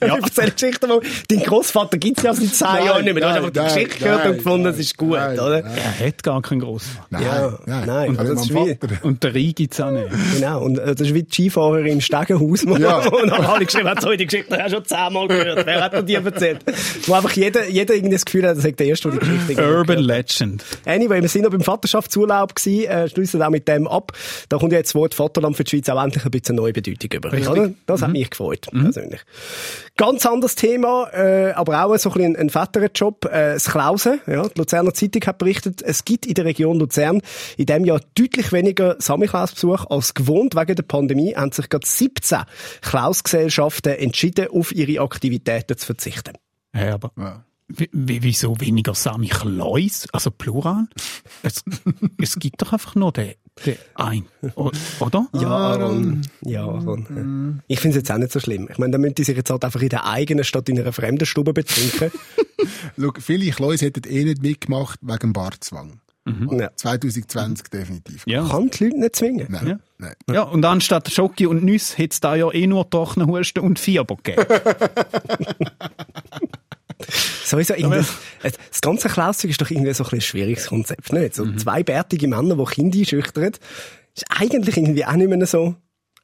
ja. 0.00 0.16
Ich 0.16 0.24
erzähle 0.24 0.50
Geschichten, 0.50 0.90
wo 0.90 1.00
dein 1.28 1.40
Großvater 1.40 1.98
gibt 1.98 2.18
es 2.18 2.24
ja 2.24 2.34
seit 2.34 2.54
zehn 2.54 2.66
Nein, 2.66 2.86
Jahren 2.86 3.04
nicht 3.04 3.14
mehr. 3.14 3.22
Du 3.22 3.28
hast 3.28 3.36
einfach 3.36 3.50
die 3.50 3.58
nein, 3.58 3.68
Geschichte 3.74 3.98
gehört 3.98 4.18
und 4.18 4.24
nein, 4.28 4.36
gefunden, 4.36 4.64
das 4.64 4.78
ist 4.78 4.96
gut, 4.96 5.10
nein, 5.12 5.38
oder? 5.38 5.62
nein. 5.62 5.72
Er 5.76 6.06
hat 6.08 6.22
gar 6.22 6.42
keinen 6.42 6.60
Grossvater. 6.60 7.06
Nein, 7.10 7.22
Ja, 7.22 7.58
nein, 7.66 7.86
nein, 7.86 8.08
Und 8.10 8.18
das 8.18 8.28
mein 8.50 8.66
ist 8.68 8.82
wie-. 8.82 9.06
Und 9.06 9.22
der 9.22 9.34
Rhein 9.34 9.52
gibt 9.54 9.74
es 9.74 9.80
auch 9.80 9.90
nicht. 9.90 10.08
Genau, 10.34 10.62
und 10.64 10.78
äh, 10.78 10.94
das 10.94 11.06
ist 11.06 11.14
wie 11.14 11.22
die 11.22 11.32
Skifahrer 11.32 11.84
im 11.86 12.00
Stegenhaus, 12.00 12.62
Ja. 12.64 13.04
wo 13.10 13.24
dann 13.36 13.46
alle 13.46 13.64
geschrieben 13.64 13.88
haben, 13.88 14.00
so, 14.00 14.10
die 14.10 14.26
Geschichte 14.26 14.56
habe 14.56 14.68
ich 14.68 14.74
schon 14.74 14.84
zehnmal 14.84 15.28
gehört. 15.28 15.66
Wer 15.66 15.80
hat 15.82 15.92
mir 15.92 16.02
die 16.02 16.14
erzählt? 16.14 16.64
Wo 17.06 17.14
einfach 17.14 17.32
jeder, 17.32 17.68
jeder 17.68 17.94
irgendwie 17.94 18.14
das 18.14 18.24
Gefühl 18.24 18.46
hat, 18.46 18.56
das 18.56 18.62
sagt 18.62 18.80
der 18.80 18.86
Erste, 18.86 19.10
der 19.10 19.20
die 19.20 19.26
Geschichte 19.26 19.62
Urban 19.62 19.98
Legend. 19.98 20.64
Anyway, 20.84 21.20
wir 21.20 21.28
sind 21.28 21.42
noch 21.42 21.50
beim 21.50 21.60
Vaterschaftsurlaub 21.60 22.54
gewesen, 22.54 22.88
äh, 22.88 23.08
schliessen 23.08 23.42
auch 23.42 23.50
mit 23.50 23.68
dem 23.68 23.86
ab. 23.86 24.12
Da 24.48 24.58
kommt 24.58 24.72
ja 24.72 24.78
jetzt 24.78 24.90
das 24.90 24.94
Wort 24.94 25.14
Vaterland 25.14 25.56
für 25.56 25.64
die 25.64 25.70
Schweiz 25.70 25.88
auch 25.88 26.02
endlich 26.02 26.24
ein 26.24 26.30
bisschen 26.30 26.56
neue 26.56 26.72
Bedeutung 26.72 27.10
über. 27.12 27.50
Oder? 27.50 27.70
Das 27.86 28.02
hat 28.02 28.10
mich 28.10 28.30
gefreut, 28.30 28.66
persönlich. 28.70 29.20
Ganz 29.96 30.24
anderes 30.24 30.54
Thema, 30.54 31.10
äh, 31.12 31.52
aber 31.52 31.84
auch 31.84 31.96
so 31.98 32.10
ein 32.10 32.14
bisschen 32.14 32.36
ein, 32.36 32.50
fetterer 32.50 32.90
Job. 32.94 33.24
Äh, 33.26 33.54
das 33.54 33.70
Klausen, 33.70 34.20
ja, 34.26 34.48
die 34.48 34.58
Luzerner 34.58 34.94
Zeitung 34.94 35.22
hat 35.26 35.38
berichtet, 35.38 35.82
es 35.82 36.04
gibt 36.04 36.26
in 36.26 36.34
der 36.34 36.44
Region 36.46 36.78
Luzern 36.78 37.20
in 37.56 37.66
diesem 37.66 37.84
Jahr 37.84 38.00
deutlich 38.14 38.52
weniger 38.52 38.96
Samichlaus-Besuch 38.98 39.86
als 39.90 40.14
gewohnt. 40.14 40.54
Wegen 40.56 40.74
der 40.74 40.82
Pandemie 40.82 41.34
haben 41.34 41.52
sich 41.52 41.68
gerade 41.68 41.86
17 41.86 42.38
Klausgesellschaften 43.22 43.92
entschieden, 43.94 44.48
auf 44.50 44.72
ihre 44.72 45.02
Aktivitäten 45.02 45.76
zu 45.76 45.86
verzichten. 45.86 46.34
Ja, 46.74 46.94
aber 46.94 47.12
Ja. 47.18 47.44
wie, 47.68 47.88
wie- 47.92 48.22
wieso 48.22 48.58
weniger 48.60 48.94
Samichlaus? 48.94 50.06
Also 50.12 50.30
Plural? 50.30 50.86
Es, 51.42 51.62
es 52.20 52.38
gibt 52.38 52.60
doch 52.62 52.72
einfach 52.72 52.94
nur 52.94 53.12
den, 53.12 53.34
den 53.66 53.76
ein, 53.94 54.24
o- 54.56 54.70
oder? 55.00 55.26
Ja, 55.34 55.48
Aaron. 55.48 56.22
Ja, 56.42 56.64
Aaron. 56.64 57.62
Ich 57.68 57.80
finde 57.80 57.96
es 57.98 58.02
jetzt 58.02 58.10
auch 58.12 58.18
nicht 58.18 58.32
so 58.32 58.40
schlimm. 58.40 58.68
Ich 58.70 58.78
meine, 58.78 58.92
da 58.92 58.98
müsste 58.98 59.24
sich 59.24 59.36
jetzt 59.36 59.50
halt 59.50 59.64
einfach 59.64 59.82
in 59.82 59.88
der 59.88 60.06
eigenen 60.06 60.44
statt 60.44 60.68
in 60.68 60.78
einer 60.80 60.92
fremden 60.92 61.26
Stube 61.26 61.52
betrinken. 61.52 62.10
Schau, 62.98 63.12
viele 63.18 63.50
Kleus 63.50 63.80
hätten 63.82 64.02
eh 64.10 64.24
nicht 64.24 64.42
mitgemacht 64.42 64.98
wegen 65.02 65.18
dem 65.18 65.32
Bartzwang. 66.38 66.60
ja. 66.60 66.70
2020 66.76 67.68
definitiv. 67.68 68.22
Ja. 68.26 68.46
Kann 68.48 68.70
die 68.70 68.84
Leute 68.84 68.98
nicht 69.00 69.16
zwingen. 69.16 69.46
Nein, 69.50 69.66
Ja. 69.66 69.78
nein. 69.98 70.14
Ja, 70.32 70.42
und 70.42 70.64
anstatt 70.64 71.10
Schoki 71.10 71.46
und 71.46 71.64
Nüsse 71.64 71.96
hätte 71.98 72.12
es 72.12 72.20
da 72.20 72.34
ja 72.34 72.50
eh 72.52 72.66
nur 72.66 72.88
trockenen 72.88 73.28
Husten 73.28 73.60
und 73.60 73.78
Fieber 73.78 74.16
gegeben. 74.16 74.44
Sowieso 77.44 77.74
das, 78.42 78.80
ganze 78.80 79.08
Klauszeug 79.08 79.50
ist 79.50 79.60
doch 79.60 79.70
irgendwie 79.70 79.92
so 79.94 80.04
ein 80.04 80.10
ein 80.12 80.20
schwieriges 80.20 80.68
Konzept, 80.68 81.12
nicht? 81.12 81.34
So 81.34 81.50
zwei 81.56 81.82
bärtige 81.82 82.28
Männer, 82.28 82.56
die 82.56 82.64
Kinder 82.74 82.98
einschüchtern, 82.98 83.52
ist 84.14 84.24
eigentlich 84.28 84.76
irgendwie 84.76 85.04
auch 85.04 85.14
nicht 85.14 85.28
mehr 85.30 85.46
so, 85.46 85.74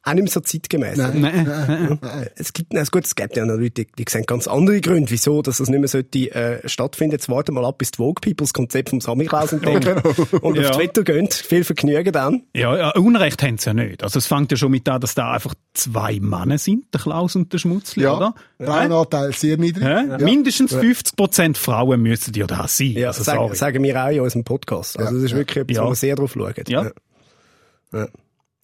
auch 0.07 0.13
nicht 0.13 0.23
mehr 0.23 0.31
so 0.31 0.39
zeitgemäß. 0.39 0.97
Nein. 0.97 1.21
Nein. 1.21 1.99
Es 2.35 2.53
gibt, 2.53 2.73
na, 2.73 2.83
gut, 2.83 3.05
es 3.05 3.15
gibt 3.15 3.35
ja 3.35 3.45
noch 3.45 3.55
Leute, 3.55 3.85
die, 3.85 3.87
die 3.97 4.05
sehen 4.09 4.23
ganz 4.25 4.47
andere 4.47 4.79
Gründe, 4.81 5.11
wieso, 5.11 5.41
dass 5.41 5.57
das 5.57 5.69
nicht 5.69 5.79
mehr 5.79 5.87
sollte, 5.87 6.33
äh, 6.33 6.67
stattfinden. 6.67 7.11
Jetzt 7.13 7.29
warten 7.29 7.53
wir 7.55 7.61
mal 7.61 7.67
ab, 7.67 7.77
bis 7.77 7.91
die 7.91 7.97
Vogue 7.97 8.15
People 8.21 8.45
das 8.45 8.53
Konzept 8.53 8.89
vom 8.89 9.01
Samichlaus 9.01 9.51
entdecken 9.53 10.01
und 10.41 10.55
Ja. 10.57 10.69
auf 10.69 10.77
Twitter 10.77 11.03
gehen. 11.03 11.29
Viel 11.31 11.63
Vergnügen 11.63 12.11
dann. 12.13 12.43
Ja, 12.55 12.75
ja, 12.77 12.89
Unrecht 12.91 13.41
haben 13.43 13.57
sie 13.57 13.67
ja 13.69 13.73
nicht. 13.73 14.03
Also 14.03 14.19
es 14.19 14.27
fängt 14.27 14.51
ja 14.51 14.57
schon 14.57 14.71
mit 14.71 14.87
an, 14.89 15.01
dass 15.01 15.15
da 15.15 15.33
einfach 15.33 15.53
zwei 15.73 16.19
Männer 16.19 16.57
sind, 16.57 16.85
der 16.93 17.01
Klaus 17.01 17.35
und 17.35 17.51
der 17.53 17.57
Schmutzli, 17.57 18.03
Ja, 18.03 18.15
oder? 18.17 18.35
Frauenanteil 18.59 19.33
sehr 19.33 19.57
niedrig. 19.57 19.83
Ja. 19.83 20.17
Mindestens 20.19 20.73
50% 20.73 21.57
Frauen 21.57 22.01
müssen 22.01 22.33
ja 22.33 22.47
da 22.47 22.67
sein. 22.67 22.91
Ja, 22.93 23.07
also, 23.09 23.23
sagen, 23.23 23.53
sagen 23.55 23.83
wir 23.83 24.03
auch 24.03 24.09
in 24.09 24.21
unserem 24.21 24.43
Podcast. 24.43 24.97
Also, 24.97 25.09
Ja, 25.09 25.15
das 25.15 25.23
ist 25.23 25.31
ja. 25.31 25.37
wirklich 25.37 25.57
etwas, 25.57 25.75
Ja. 25.77 25.83
wo 25.85 25.89
wir 25.89 25.95
sehr 25.95 26.15
drauf 26.15 26.33
schauen. 26.33 26.53
Ja. 26.67 26.91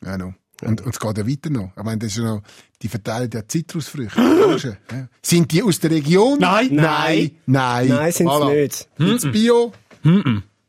Ja, 0.05 0.17
no. 0.17 0.33
Und, 0.65 0.81
und 0.81 0.93
es 0.93 0.99
geht 0.99 1.17
ja 1.17 1.27
weiter 1.27 1.49
noch. 1.49 1.71
Ich 1.77 1.83
meine, 1.83 1.97
das 1.97 2.11
ist 2.11 2.17
ja 2.17 2.23
noch, 2.23 2.41
die 2.81 2.87
verteilen 2.87 3.29
ja 3.33 3.47
Zitrusfrüchte. 3.47 4.77
Sind 5.21 5.51
die 5.51 5.63
aus 5.63 5.79
der 5.79 5.91
Region? 5.91 6.39
Nein. 6.39 6.69
Nein. 6.71 7.31
Nein. 7.45 7.87
Nein, 7.87 8.11
sind 8.11 8.29
sie 8.29 8.45
nicht. 8.45 8.89
Sind's 8.97 9.31
Bio? 9.31 9.73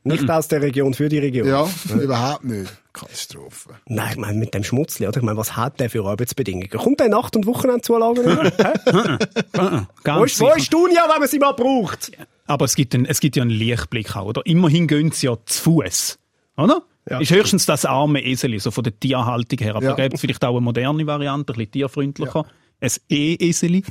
Nicht 0.04 0.30
aus 0.30 0.48
der 0.48 0.61
Region 0.61 0.92
für 0.92 1.09
die 1.09 1.18
Region. 1.18 1.48
Ja, 1.48 1.68
überhaupt 1.98 2.44
nicht. 2.44 2.70
Katastrophe. 2.92 3.70
Nein, 3.87 4.11
ich 4.12 4.16
meine, 4.18 4.38
mit 4.38 4.54
dem 4.54 4.62
Schmutzli, 4.62 5.09
oder? 5.09 5.16
Ich 5.16 5.24
meine, 5.24 5.37
was 5.37 5.57
hat 5.57 5.80
der 5.80 5.90
für 5.90 6.04
Arbeitsbedingungen? 6.04 6.68
Kommt 6.70 7.00
der 7.00 7.09
Nacht- 7.09 7.35
und 7.35 7.44
Wochenendzulagen 7.46 8.24
Wo 9.52 9.87
Ganz 10.04 10.33
ist, 10.33 10.40
wo 10.40 10.50
ist 10.50 10.72
Dunja, 10.72 11.09
wenn 11.11 11.18
man 11.18 11.28
sie 11.28 11.40
mal 11.40 11.52
braucht? 11.52 12.12
Aber 12.46 12.66
es 12.66 12.76
gibt, 12.76 12.94
einen, 12.94 13.07
es 13.07 13.18
gibt 13.18 13.35
ja 13.35 13.42
einen 13.42 13.50
Lichtblick 13.50 14.14
auch, 14.14 14.26
oder? 14.26 14.42
Immerhin 14.46 14.87
gehen 14.87 15.11
sie 15.11 15.26
ja 15.26 15.37
zu 15.44 15.62
Fuß, 15.62 16.18
oder? 16.57 16.83
Ja. 17.09 17.19
ist 17.21 17.31
höchstens 17.31 17.67
das 17.67 17.85
arme 17.85 18.25
Eseli, 18.25 18.59
so 18.59 18.71
von 18.71 18.83
der 18.85 18.99
Tierhaltung 18.99 19.59
her. 19.59 19.75
Aber 19.77 19.85
Ja. 19.85 19.90
da 19.95 20.03
gäbe 20.03 20.14
es 20.14 20.21
vielleicht 20.21 20.45
auch 20.45 20.53
eine 20.57 20.61
moderne 20.62 21.07
Variante, 21.07 21.53
ein 21.53 21.57
bisschen 21.57 21.71
tierfreundlicher. 21.73 22.47
Ein 22.81 22.90
E-Eseli. 23.09 23.85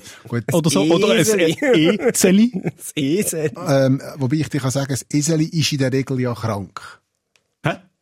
Oder 0.52 0.70
so. 0.70 0.82
Oder 0.84 1.12
ein 1.14 1.18
Eseli. 1.20 1.56
E-Zeli. 1.62 2.52
Das 2.78 2.92
Esel. 2.96 3.52
Ähm, 3.68 4.02
wobei 4.18 4.36
ich 4.38 4.50
dir 4.50 4.60
kann 4.60 4.72
sagen, 4.72 4.88
das 4.90 5.06
Eseli 5.12 5.46
ist 5.46 5.72
in 5.72 5.78
der 5.80 5.92
Regel 5.94 6.20
ja 6.20 6.34
krank. 6.34 7.02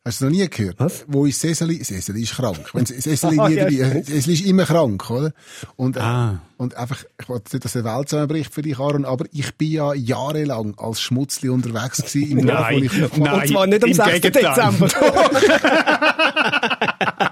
Hast 0.04 0.20
du 0.20 0.24
noch 0.24 0.32
nie 0.32 0.48
gehört? 0.48 0.80
Was? 0.80 1.04
Wo 1.06 1.26
ist 1.26 1.44
das 1.44 1.52
Eseli? 1.52 1.78
Das 1.78 1.92
Eseli 1.92 2.22
ist 2.24 2.34
krank. 2.34 2.70
Wenn 2.74 2.84
das 2.84 3.06
Eseli 3.06 3.38
Ah, 3.38 3.48
nie 3.48 3.54
ja, 3.54 3.64
dabei, 3.70 3.88
stimmt. 3.90 4.08
das 4.08 4.14
Eseli 4.14 4.34
ist 4.34 4.44
immer 4.46 4.64
krank, 4.64 5.08
oder? 5.10 5.32
Und, 5.76 5.96
äh, 5.96 6.00
Ah. 6.00 6.40
und 6.56 6.74
einfach, 6.76 7.04
ich 7.20 7.28
wollte 7.28 7.54
nicht, 7.54 7.64
dass 7.64 7.72
der 7.74 7.84
Welt 7.84 8.08
zusammenbricht 8.08 8.52
für 8.52 8.62
dich, 8.62 8.80
Aaron, 8.80 9.04
aber 9.04 9.26
ich 9.32 9.54
bin 9.54 9.70
ja 9.70 9.94
jahrelang 9.94 10.74
als 10.76 11.00
Schmutzli 11.00 11.50
unterwegs 11.50 11.98
gewesen 11.98 12.38
im 12.40 12.46
Dorf, 12.48 12.58
wo 12.58 12.62
Nein, 12.62 12.82
ich 12.82 12.90
aufgewachsen 13.04 13.22
nein. 13.22 13.40
Und 13.42 13.48
zwar 13.48 13.66
nicht 13.68 13.84
am 13.84 13.90
im 13.90 13.94
6. 13.94 14.10
Gegenteil. 14.20 14.54
Dezember. 14.54 14.88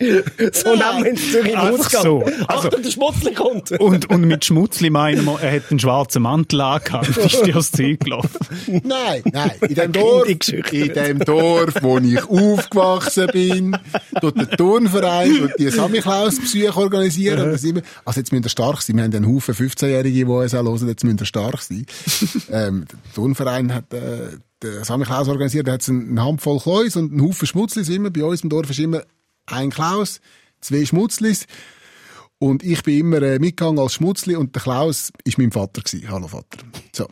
so 0.52 0.76
wir 0.76 1.12
es 1.12 1.32
Zürich 1.32 1.56
Ausgang. 1.56 2.02
so. 2.02 2.22
Also- 2.46 2.68
Achtung, 2.68 2.82
der 2.82 2.90
Schmutzli 2.90 3.34
kommt. 3.34 3.72
Und, 3.72 4.08
und 4.10 4.22
mit 4.22 4.44
Schmutzli 4.44 4.90
meinen 4.90 5.24
wir, 5.24 5.40
er 5.40 5.56
hat 5.56 5.70
einen 5.70 5.80
schwarzen 5.80 6.22
Mantel 6.22 6.60
angehabt. 6.60 7.08
Ist 7.16 7.44
dir 7.44 7.54
das 7.54 7.72
Zeug 7.72 8.00
gelaufen? 8.00 8.38
Nein, 8.84 9.22
nein. 9.32 9.50
In 9.60 9.74
dem 9.74 9.92
Dorf, 9.92 10.28
in 10.28 10.92
dem 10.92 11.18
Dorf, 11.20 11.74
wo 11.82 11.98
ich 11.98 12.22
aufgewachsen 12.22 13.26
bin, 13.32 13.76
dort 14.20 14.36
der 14.36 14.50
Turnverein, 14.50 15.36
dort 15.40 15.58
die 15.58 15.68
Samichlaus-Besuche 15.68 16.76
organisieren. 16.76 17.42
Und 17.42 17.52
das 17.52 17.64
immer, 17.64 17.80
also 18.04 18.20
jetzt 18.20 18.30
müssen 18.32 18.44
wir 18.44 18.50
stark 18.50 18.80
sein. 18.82 18.96
Wir 18.96 19.04
haben 19.04 19.14
einen 19.14 19.34
Haufen 19.34 19.54
15-Jährige, 19.54 20.24
die 20.24 20.24
uns 20.24 20.54
auch 20.54 20.62
hören, 20.62 20.88
jetzt 20.88 21.02
müssen 21.04 21.18
wir 21.18 21.26
stark 21.26 21.60
sein. 21.60 21.86
ähm, 22.52 22.84
der 22.90 23.14
Turnverein 23.14 23.74
hat, 23.74 23.92
äh, 23.92 24.36
der 24.62 24.84
Samichlaus 24.84 25.28
organisiert, 25.28 25.68
da 25.68 25.72
hat 25.72 25.82
es 25.82 25.88
eine 25.88 26.22
Handvoll 26.22 26.58
Kleus 26.60 26.96
und 26.96 27.12
einen 27.12 27.22
Haufen 27.22 27.46
Schmutzlis 27.46 27.88
immer. 27.88 28.10
Bei 28.10 28.24
uns 28.24 28.42
im 28.42 28.48
Dorf 28.48 28.70
ist 28.70 28.78
immer 28.78 29.02
ein 29.52 29.70
Klaus, 29.70 30.20
zwei 30.60 30.84
Schmutzlis. 30.84 31.46
Und 32.38 32.62
ich 32.62 32.82
bin 32.82 32.98
immer 32.98 33.20
äh, 33.22 33.38
mitgegangen 33.38 33.80
als 33.80 33.94
Schmutzli 33.94 34.36
und 34.36 34.54
der 34.54 34.62
Klaus 34.62 35.12
ist 35.24 35.38
mein 35.38 35.50
Vater 35.50 35.82
gewesen. 35.82 36.08
Hallo 36.08 36.28
Vater. 36.28 36.58
So. 36.94 37.08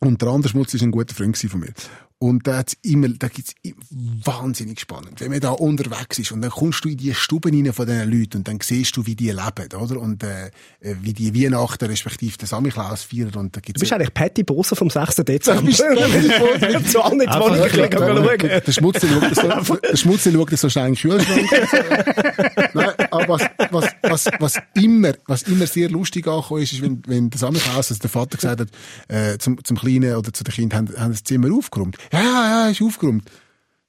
Und 0.00 0.20
der 0.20 0.28
andere 0.28 0.50
Schmutz 0.50 0.74
ist 0.74 0.82
ein 0.82 0.90
guter 0.90 1.14
Freund 1.14 1.36
von 1.36 1.60
mir. 1.60 1.72
Und 2.20 2.48
da 2.48 2.58
hat's 2.58 2.76
immer, 2.82 3.08
da 3.10 3.28
gibt's 3.28 3.54
wahnsinnig 3.90 4.80
spannend. 4.80 5.20
Wenn 5.20 5.30
man 5.30 5.38
da 5.38 5.50
unterwegs 5.50 6.18
ist 6.18 6.32
und 6.32 6.42
dann 6.42 6.50
kommst 6.50 6.84
du 6.84 6.88
in 6.88 6.96
die 6.96 7.14
Stuben 7.14 7.54
rein 7.54 7.72
von 7.72 7.86
diesen 7.86 8.10
Leuten 8.10 8.38
und 8.38 8.48
dann 8.48 8.58
siehst 8.60 8.96
du, 8.96 9.06
wie 9.06 9.14
die 9.14 9.30
leben, 9.30 9.72
oder? 9.80 10.00
Und, 10.00 10.24
äh, 10.24 10.48
äh, 10.80 10.96
wie 11.00 11.12
die 11.12 11.32
Weihnachten 11.32 11.84
respektive 11.84 12.36
den 12.36 12.46
Samichlaus 12.46 13.04
feiern 13.04 13.32
und 13.36 13.56
da 13.56 13.60
Du 13.60 13.66
gibt's 13.66 13.80
bist 13.80 13.92
eigentlich 13.92 14.12
Patty 14.14 14.42
Bosse 14.42 14.74
vom 14.74 14.90
6. 14.90 15.14
Dezember. 15.16 15.62
bist 15.66 15.78
du 15.78 15.84
Patty 16.58 16.84
Zu 16.86 17.02
allen, 17.02 17.20
schauen. 17.30 18.38
der 18.66 18.72
Schmutzli 18.72 19.08
schaut 19.08 19.34
so, 19.36 19.76
der 19.76 19.96
Schmutzli 19.96 20.32
schaut 20.32 20.58
so 20.58 20.68
schnell 20.68 20.88
in 20.88 20.94
den 20.94 21.00
Kühlschrank. 21.00 22.74
Nein, 22.74 22.90
aber 23.12 23.28
was, 23.28 23.42
was, 23.70 23.84
was, 24.26 24.32
was 24.40 24.62
immer, 24.74 25.14
was 25.26 25.42
immer 25.42 25.66
sehr 25.66 25.90
lustig 25.90 26.26
angekommen 26.26 26.62
ist, 26.62 26.72
ist, 26.72 26.82
wenn, 26.82 27.02
wenn 27.06 27.30
der 27.30 27.38
Samichlaus, 27.38 27.90
also 27.90 28.00
der 28.00 28.10
Vater 28.10 28.36
gesagt 28.36 28.60
hat, 28.60 28.68
äh, 29.08 29.38
zum, 29.38 29.62
zum 29.64 29.76
Kleinen 29.76 30.16
oder 30.16 30.32
zu 30.32 30.44
den 30.44 30.52
Kindern, 30.52 30.78
haben, 30.78 31.00
haben 31.00 31.12
das 31.12 31.24
Zimmer 31.24 31.54
aufgeräumt. 31.54 31.96
Ja, 32.12 32.20
ja, 32.20 32.48
ja, 32.64 32.68
ist 32.70 32.82
aufgeräumt. 32.82 33.30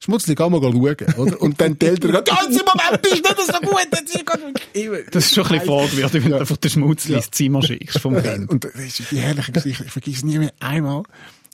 Schmutzli, 0.02 0.34
geh 0.34 0.50
mal 0.50 0.62
schauen, 0.62 0.96
oder? 1.18 1.42
Und 1.42 1.60
dann 1.60 1.78
die 1.78 1.86
Eltern 1.86 2.12
gehen, 2.12 2.24
ganz 2.24 2.58
im 2.58 2.66
Moment 2.66 3.06
ist 3.06 3.16
nicht 3.16 3.38
so 3.38 3.60
gut, 3.60 3.88
jetzt 3.92 4.16
ist 4.16 4.26
gut. 4.26 5.14
Das 5.14 5.26
ist 5.26 5.36
schon 5.36 5.44
ein 5.44 5.60
bisschen 5.60 5.68
fragwürdig, 5.68 6.24
wenn 6.24 6.32
du 6.32 6.38
einfach 6.40 6.58
den 6.58 6.72
Schmutzli 6.72 7.16
ins 7.16 7.32
Zimmer 7.32 7.62
schickst 7.62 8.00
vom 8.00 8.22
Kind. 8.22 8.50
Und 8.50 8.64
das 8.64 8.76
ist 8.76 9.12
die 9.12 9.18
herrliche 9.18 9.52
Geschichte. 9.52 9.84
Ich 9.84 9.92
vergesse 9.92 10.26
nie 10.26 10.40
mehr. 10.40 10.54
Einmal 10.62 11.04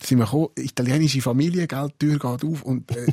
sind 0.03 0.19
wir 0.19 0.25
gekommen, 0.25 0.49
italienische 0.57 1.21
Familie, 1.21 1.65
gell, 1.65 1.87
die 1.99 2.05
Tür 2.05 2.19
geht 2.19 2.43
auf 2.43 2.61
und, 2.61 2.91
äh, 2.91 3.07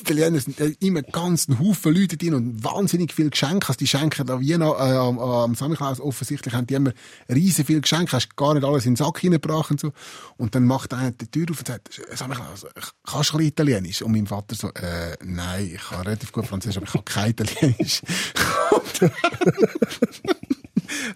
Italiener 0.00 0.40
sind 0.40 0.60
äh, 0.60 0.74
immer 0.80 1.02
ganz 1.02 1.48
ein 1.48 1.58
Haufen 1.58 1.94
Leute 1.94 2.16
drin 2.16 2.34
und 2.34 2.64
wahnsinnig 2.64 3.12
viel 3.12 3.30
Geschenke. 3.30 3.68
Also 3.68 3.78
die 3.78 3.86
schenken 3.86 4.26
da 4.26 4.40
wie 4.40 4.52
äh, 4.52 4.56
am, 4.56 5.18
am 5.18 5.54
Samichlaus 5.54 6.00
offensichtlich 6.00 6.54
haben 6.54 6.66
die 6.66 6.74
immer 6.74 6.92
riesen 7.28 7.64
viel 7.64 7.80
Geschenke. 7.80 8.12
Hast 8.12 8.36
gar 8.36 8.54
nicht 8.54 8.64
alles 8.64 8.86
in 8.86 8.92
den 8.92 8.96
Sack 8.96 9.20
hineingebracht 9.20 9.70
und 9.70 9.80
so. 9.80 9.92
Und 10.36 10.54
dann 10.54 10.64
macht 10.64 10.94
einer 10.94 11.12
die 11.12 11.30
Tür 11.30 11.46
auf 11.50 11.58
und 11.58 11.68
sagt, 11.68 12.00
Samichlaus, 12.14 12.66
kannst 13.04 13.32
du 13.32 13.38
ein 13.38 13.44
Italienisch? 13.44 14.02
Und 14.02 14.12
mein 14.12 14.26
Vater 14.26 14.54
so, 14.54 14.68
äh, 14.68 15.16
nein, 15.24 15.70
ich 15.74 15.82
kann 15.82 16.02
relativ 16.02 16.32
gut 16.32 16.46
Französisch, 16.46 16.78
aber 16.78 16.86
ich 16.86 16.92
kann 16.92 17.04
kein 17.04 17.30
Italienisch. 17.30 18.02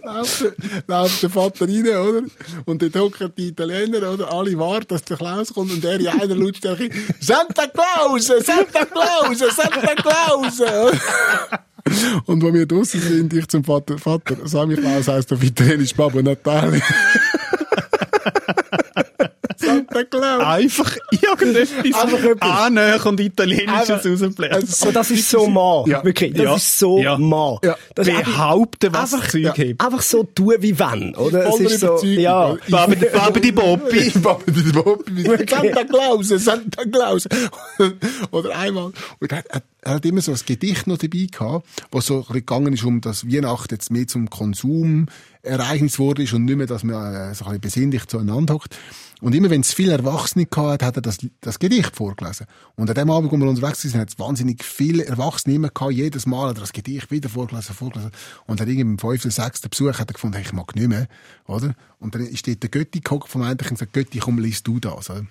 läuft, 0.04 0.44
läuft 0.87 1.22
der 1.22 1.30
Vater 1.30 1.68
rein, 1.68 1.87
oder? 1.87 2.22
Und 2.66 2.83
dort 2.83 2.96
hocken 2.96 3.33
die 3.37 3.48
Italiener, 3.48 4.12
oder? 4.12 4.33
Alle 4.33 4.59
warten, 4.59 4.88
dass 4.88 5.04
der 5.04 5.16
Klaus 5.16 5.52
kommt 5.52 5.72
und 5.72 5.85
er 5.85 6.00
in 6.00 6.09
einer 6.09 6.35
Lautstärke, 6.35 6.90
Santa 7.20 7.66
Claus, 7.66 8.26
Santa 8.26 8.85
Claus, 8.85 9.38
Santa 9.38 9.94
Claus. 9.94 10.61
Und 12.26 12.42
wo 12.42 12.52
wir 12.52 12.66
draussen 12.66 13.00
sind, 13.00 13.33
ich 13.33 13.48
zum 13.48 13.64
Vater, 13.64 13.98
Vater, 13.98 14.37
Sami 14.44 14.76
Klaus 14.76 15.09
heisst 15.09 15.33
auf 15.33 15.42
Italienisch 15.42 15.94
Babbo 15.94 16.22
Natale. 16.22 16.80
Claus. 20.20 20.44
Einfach 20.46 20.96
irgendetwas 21.11 22.02
Einfach 22.04 22.22
etwas. 22.24 22.50
annähernd 22.61 23.06
und 23.06 23.20
Italienisches 23.20 23.90
Einfach- 23.90 24.04
rausblättern. 24.06 24.61
Also, 24.62 24.83
Aber 24.85 24.92
das 24.92 25.11
ist 25.11 25.30
so 25.30 25.46
mal. 25.48 25.85
Ja. 25.88 26.04
Wirklich. 26.04 26.33
Das 26.35 26.42
Ja. 26.42 26.54
ist 26.56 26.78
so 26.78 26.98
Ja. 26.98 27.18
mal. 27.18 27.59
Ja. 27.64 27.76
Das 27.94 28.06
Behaupten, 28.06 28.92
was 28.92 29.12
einfach, 29.14 29.24
das 29.26 29.33
Zeug 29.33 29.42
ja, 29.42 29.54
hebt. 29.54 29.80
einfach 29.85 30.02
so 30.02 30.22
tun 30.24 30.54
wie 30.61 30.78
wenn, 30.78 31.14
oder? 31.16 31.44
Es 31.48 31.56
Voller 31.56 31.70
ist 31.70 31.80
so, 31.80 31.98
ja. 32.04 32.50
oder? 32.50 32.61
Babidi 32.68 33.52
Bobbi. 33.52 34.11
Babidi 34.20 34.72
Bobbi. 34.72 35.22
Santa 35.24 35.85
Claus, 35.85 36.28
Santa 36.28 36.85
Claus. 36.85 37.26
Oder 38.30 38.56
einmal. 38.59 38.92
Und 39.20 39.33
er, 39.33 39.44
er, 39.48 39.62
er 39.83 39.94
hat 39.94 40.04
immer 40.04 40.20
so 40.20 40.33
ein 40.33 40.38
Gedicht 40.46 40.87
noch 40.87 40.98
dabei 40.98 41.26
gehabt, 41.30 41.66
wo 41.90 42.00
so 42.00 42.14
ein 42.14 42.20
bisschen 42.20 42.35
gegangen 42.35 42.72
ist 42.72 42.85
um, 42.85 43.00
dass 43.00 43.26
Weihnachten 43.26 43.74
jetzt 43.74 43.90
mehr 43.90 44.06
zum 44.06 44.28
Konsumereignis 44.30 45.98
wurde 45.98 46.22
ist 46.22 46.33
und 46.33 46.44
nicht 46.44 46.56
mehr, 46.56 46.66
dass 46.66 46.85
man 46.85 47.14
äh, 47.14 47.35
so 47.35 47.44
ein 47.44 47.52
bisschen 47.52 47.61
besinnlich 47.61 48.06
zueinander 48.06 48.54
hockt. 48.54 48.76
Und 49.20 49.35
immer 49.35 49.50
wenn 49.50 49.61
es 49.61 49.74
viele 49.74 49.92
Erwachsene 49.92 50.46
gehabt 50.46 50.83
hat, 50.83 50.83
hat 50.83 50.96
er 50.96 51.02
das, 51.02 51.18
das 51.40 51.59
Gedicht 51.59 51.94
vorgelesen. 51.94 52.46
Und 52.76 52.88
an 52.88 52.94
dem 52.94 53.11
Abend, 53.11 53.30
wo 53.30 53.37
wir 53.37 53.48
unterwegs 53.48 53.83
sind, 53.83 53.94
hat 53.94 54.09
es 54.09 54.18
wahnsinnig 54.18 54.64
viele 54.64 55.04
Erwachsene 55.04 55.54
immer 55.54 55.68
gehabt. 55.68 55.92
Jedes 55.92 56.26
Mal 56.26 56.50
hat 56.50 56.59
er 56.59 56.62
das 56.62 56.72
Gedicht 56.72 57.11
wieder 57.11 57.28
vorgelesen, 57.28 57.74
vorgelesen. 57.74 58.11
Und 58.46 58.61
dann 58.61 58.68
irgendwie 58.68 58.92
im 58.92 58.98
fünften, 58.98 59.30
sechsten 59.30 59.68
Besuch 59.68 59.98
hat 59.98 60.11
er 60.11 60.14
gefunden, 60.14 60.37
hey, 60.37 60.44
ich 60.44 60.52
mag 60.52 60.74
nicht 60.74 60.88
mehr, 60.88 61.06
oder? 61.46 61.74
Und 61.98 62.14
dann 62.14 62.22
ist 62.22 62.46
dort 62.46 62.62
der 62.62 62.70
Götti 62.70 63.00
gehockt 63.00 63.28
vom 63.28 63.42
einen 63.42 63.59
und 63.59 63.68
gesagt, 63.68 63.92
Götti, 63.92 64.18
komm, 64.18 64.38
liest 64.38 64.66
du 64.66 64.80
das, 64.80 65.11
oder? 65.11 65.26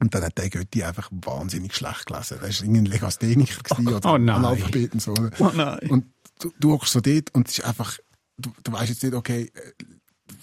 Und 0.00 0.14
dann 0.14 0.24
hat 0.24 0.36
der 0.36 0.50
Götti 0.50 0.82
einfach 0.82 1.08
wahnsinnig 1.12 1.74
schlecht 1.74 2.06
gelesen. 2.06 2.38
Er 2.38 2.42
war 2.42 2.48
irgendein 2.48 2.86
Legastheniker 2.86 3.62
gewesen, 3.62 3.88
oder 3.88 4.12
Oh 4.12 4.18
nein. 4.18 4.36
Analphabeten, 4.36 5.00
so, 5.00 5.12
oder? 5.12 5.30
Oh 5.38 5.50
nein. 5.54 5.78
Und 5.88 6.06
du, 6.40 6.52
du 6.58 6.72
hockst 6.72 6.92
so 6.92 7.00
dort 7.00 7.32
und 7.32 7.48
es 7.48 7.58
ist 7.58 7.64
einfach, 7.64 7.96
du, 8.36 8.50
du 8.64 8.72
weißt 8.72 8.88
jetzt 8.88 9.02
nicht, 9.02 9.14
okay, 9.14 9.52
äh, 9.54 9.84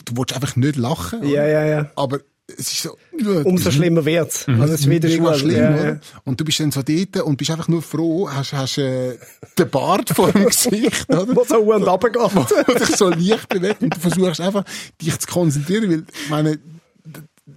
du 0.06 0.18
willst 0.18 0.34
einfach 0.34 0.56
nicht 0.56 0.78
lachen. 0.78 1.24
Ja, 1.28 1.46
ja, 1.46 1.66
ja. 1.66 1.92
Aber 1.96 2.20
es 2.58 2.72
ist 2.72 2.82
so, 2.84 2.98
Umso 3.44 3.72
schlimmer 3.72 4.04
wird's. 4.06 4.48
Mhm. 4.48 4.62
Also 4.62 4.74
es 4.74 4.80
ist 4.82 4.90
wieder 4.90 5.08
ist 5.10 5.16
überall. 5.18 5.38
schlimm, 5.40 5.58
ja, 5.58 5.70
oder? 5.74 5.86
ja. 5.94 6.00
Und 6.24 6.40
du 6.40 6.46
bist 6.46 6.60
dann 6.60 6.72
so 6.72 6.82
dort 6.82 7.22
und 7.26 7.38
bist 7.38 7.52
einfach 7.52 7.68
nur 7.68 7.82
froh, 7.82 8.30
hast, 8.30 8.54
hast 8.54 8.78
äh, 8.78 9.18
den 9.58 9.70
Bart 9.70 10.10
vor 10.10 10.32
dem 10.32 10.46
Gesicht, 10.48 11.08
oder? 11.10 11.36
Wo 11.36 11.44
so 11.44 11.58
hoch 11.58 11.76
und 11.76 11.84
runter 11.84 12.10
geht. 12.10 12.22
wo 12.68 12.74
dich 12.74 12.96
so 12.96 13.10
leicht 13.10 13.50
bewegt 13.50 13.82
und 13.84 13.96
du 13.96 14.00
versuchst 14.00 14.42
einfach, 14.42 14.64
dich 15.02 15.18
zu 15.20 15.28
konzentrieren, 15.28 15.90
weil, 15.92 16.04
ich 16.24 16.30
meine, 16.30 16.60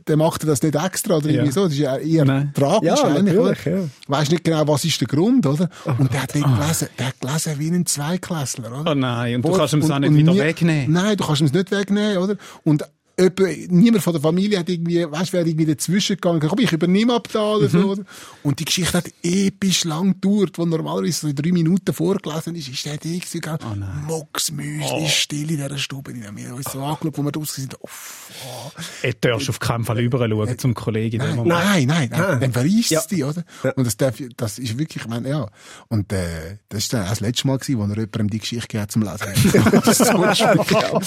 der 0.08 0.16
macht 0.16 0.46
das 0.46 0.62
nicht 0.62 0.74
extra 0.74 1.16
oder 1.16 1.28
irgendwie 1.28 1.46
Ja. 1.46 1.52
so. 1.52 1.64
Das 1.64 1.72
ist 1.72 1.78
ja 1.78 1.96
eher 1.96 2.24
Nein. 2.24 2.52
tragisch 2.54 2.88
Ja, 2.88 3.04
eigentlich, 3.04 3.38
oder? 3.38 3.50
natürlich, 3.50 3.64
ja. 3.84 3.88
Weißt 4.08 4.32
nicht 4.32 4.44
genau, 4.44 4.66
was 4.66 4.84
ist 4.84 5.00
der 5.00 5.08
Grund, 5.08 5.46
oder? 5.46 5.68
Und 5.98 6.12
der 6.12 6.22
hat 6.22 6.34
dort 6.34 6.44
gelesen, 6.58 6.88
der 6.98 7.06
hat 7.06 7.20
gelesen 7.20 7.54
wie 7.58 7.68
ein 7.70 7.86
Zweiklässler, 7.86 8.80
oder? 8.80 8.90
Oh 8.90 8.94
nein, 8.94 9.36
und 9.36 9.44
du 9.44 9.50
Wo- 9.50 9.56
kannst 9.56 9.72
ihm 9.72 9.80
es 9.80 9.90
auch 9.90 9.98
nicht 9.98 10.14
wieder 10.14 10.32
nie- 10.32 10.40
wegnehmen. 10.40 10.92
Nein, 10.92 11.16
du 11.16 11.24
kannst 11.24 11.40
ihm 11.42 11.46
es 11.46 11.52
nicht 11.52 11.70
wegnehmen, 11.70 12.18
oder? 12.18 12.36
Und 12.64 12.84
Etwa, 13.16 13.44
niemand 13.68 14.02
von 14.02 14.12
der 14.12 14.20
Familie 14.22 14.58
hat 14.58 14.68
irgendwie, 14.68 15.04
weißt 15.08 15.32
wer 15.32 15.46
irgendwie 15.46 15.66
dazwischen 15.66 16.16
gegangen, 16.16 16.40
komm, 16.40 16.58
ich 16.58 16.72
übernehme 16.72 17.14
ab 17.14 17.28
da 17.32 17.54
oder 17.54 17.66
Mhm. 17.66 17.70
so? 17.70 17.96
Und 18.42 18.58
die 18.58 18.64
Geschichte 18.64 18.98
hat 18.98 19.06
episch 19.22 19.84
lang 19.84 20.14
gedauert, 20.20 20.58
wo 20.58 20.64
normalerweise 20.66 21.12
so 21.20 21.28
in 21.28 21.36
drei 21.36 21.52
Minuten 21.52 21.92
vorgelesen 21.94 22.56
ist, 22.56 22.68
ist 22.68 22.84
der 22.84 22.96
die 22.96 23.20
gell? 23.20 23.58
Oh 23.62 23.76
Mucksmüsli, 24.08 25.08
still 25.08 25.50
in 25.50 25.56
dieser 25.58 25.78
Stube. 25.78 26.12
Wir 26.14 26.26
haben 26.26 26.38
uns 26.54 26.66
so 26.72 26.80
angeschaut, 26.82 27.16
wo 27.18 27.22
wir 27.22 27.30
draussen 27.32 27.60
sind, 27.62 27.76
uff, 27.80 28.30
oh. 28.46 28.70
Du 29.02 29.12
darfst 29.20 29.48
auf 29.48 29.60
keinen 29.60 29.84
Fall 29.84 29.96
rüberschauen 29.98 30.58
zum 30.58 30.74
Kollegen. 30.74 31.20
in 31.20 31.26
dem 31.28 31.36
Moment. 31.36 31.56
Nein, 31.56 31.86
nein, 31.86 32.08
nein, 32.10 32.20
Ah. 32.20 32.34
dann 32.36 32.52
verreist 32.52 32.90
Ja. 32.90 32.98
es 33.00 33.06
dich, 33.06 33.22
oder? 33.22 33.44
Und 33.76 33.86
das 33.86 33.96
darf, 33.96 34.16
das 34.36 34.58
ist 34.58 34.76
wirklich, 34.78 35.04
ich 35.04 35.08
meine, 35.08 35.28
ja. 35.28 35.48
Und, 35.88 36.12
äh, 36.12 36.58
das 36.68 36.84
ist 36.84 36.92
dann 36.92 37.04
auch 37.04 37.10
das 37.10 37.20
letzte 37.20 37.46
Mal 37.46 37.58
gewesen, 37.58 37.78
wo 37.78 37.82
er 37.84 37.90
jemandem 37.96 38.30
die 38.30 38.38
Geschichte 38.40 38.66
gegeben 38.66 38.82
hat 38.82 38.90
zum 38.92 39.02
Lesen. 39.02 39.52
das 39.84 40.00
ist 40.00 40.06
so. 40.10 40.18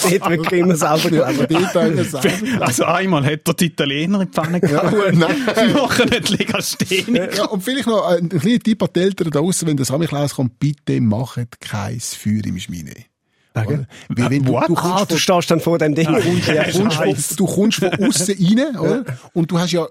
Die 0.08 0.20
hat 0.20 0.30
wirklich 0.30 0.60
immer 0.60 0.76
selber 0.76 1.10
gelesen. 1.10 1.97
Er 1.98 2.04
selber. 2.04 2.60
Also 2.66 2.84
einmal 2.84 3.24
hat 3.24 3.46
er 3.46 3.54
die 3.54 3.66
Italiener 3.66 4.20
in 4.22 4.26
die 4.28 4.32
Pfanne 4.32 4.60
gehauen. 4.60 5.18
nein. 5.18 5.36
Die 5.68 5.72
machen 5.74 6.08
nicht 6.08 6.28
Legastheniker. 6.30 7.34
Ja, 7.36 7.44
und 7.46 7.62
vielleicht 7.62 7.86
noch 7.86 8.06
ein 8.06 8.28
kleiner 8.28 8.58
Tipp 8.60 8.82
an 8.82 8.88
die 8.94 9.00
Eltern 9.00 9.30
da 9.30 9.40
draussen, 9.40 9.68
wenn 9.68 9.76
der 9.76 9.86
Samichlaus 9.86 10.34
kommt, 10.34 10.58
bitte 10.58 11.00
macht 11.00 11.60
kein 11.60 12.00
Feuer 12.00 12.44
im 12.46 12.58
Schmine. 12.58 12.92
Weil 13.54 13.86
wenn 14.08 14.44
du, 14.44 14.52
du 14.52 14.58
Ah, 14.58 14.66
kommst 14.66 14.82
du 15.10 15.14
von, 15.14 15.18
stehst 15.18 15.50
dann 15.50 15.60
vor 15.60 15.78
dem 15.78 15.94
Ding. 15.94 16.08
ja, 16.46 16.64
kommst 16.70 16.96
von, 16.96 17.36
du 17.36 17.46
kommst 17.46 17.78
von 17.80 17.88
außen 17.92 18.36
rein, 18.38 18.76
oder? 18.78 19.04
Und 19.32 19.50
du 19.50 19.58
hast 19.58 19.72
ja 19.72 19.86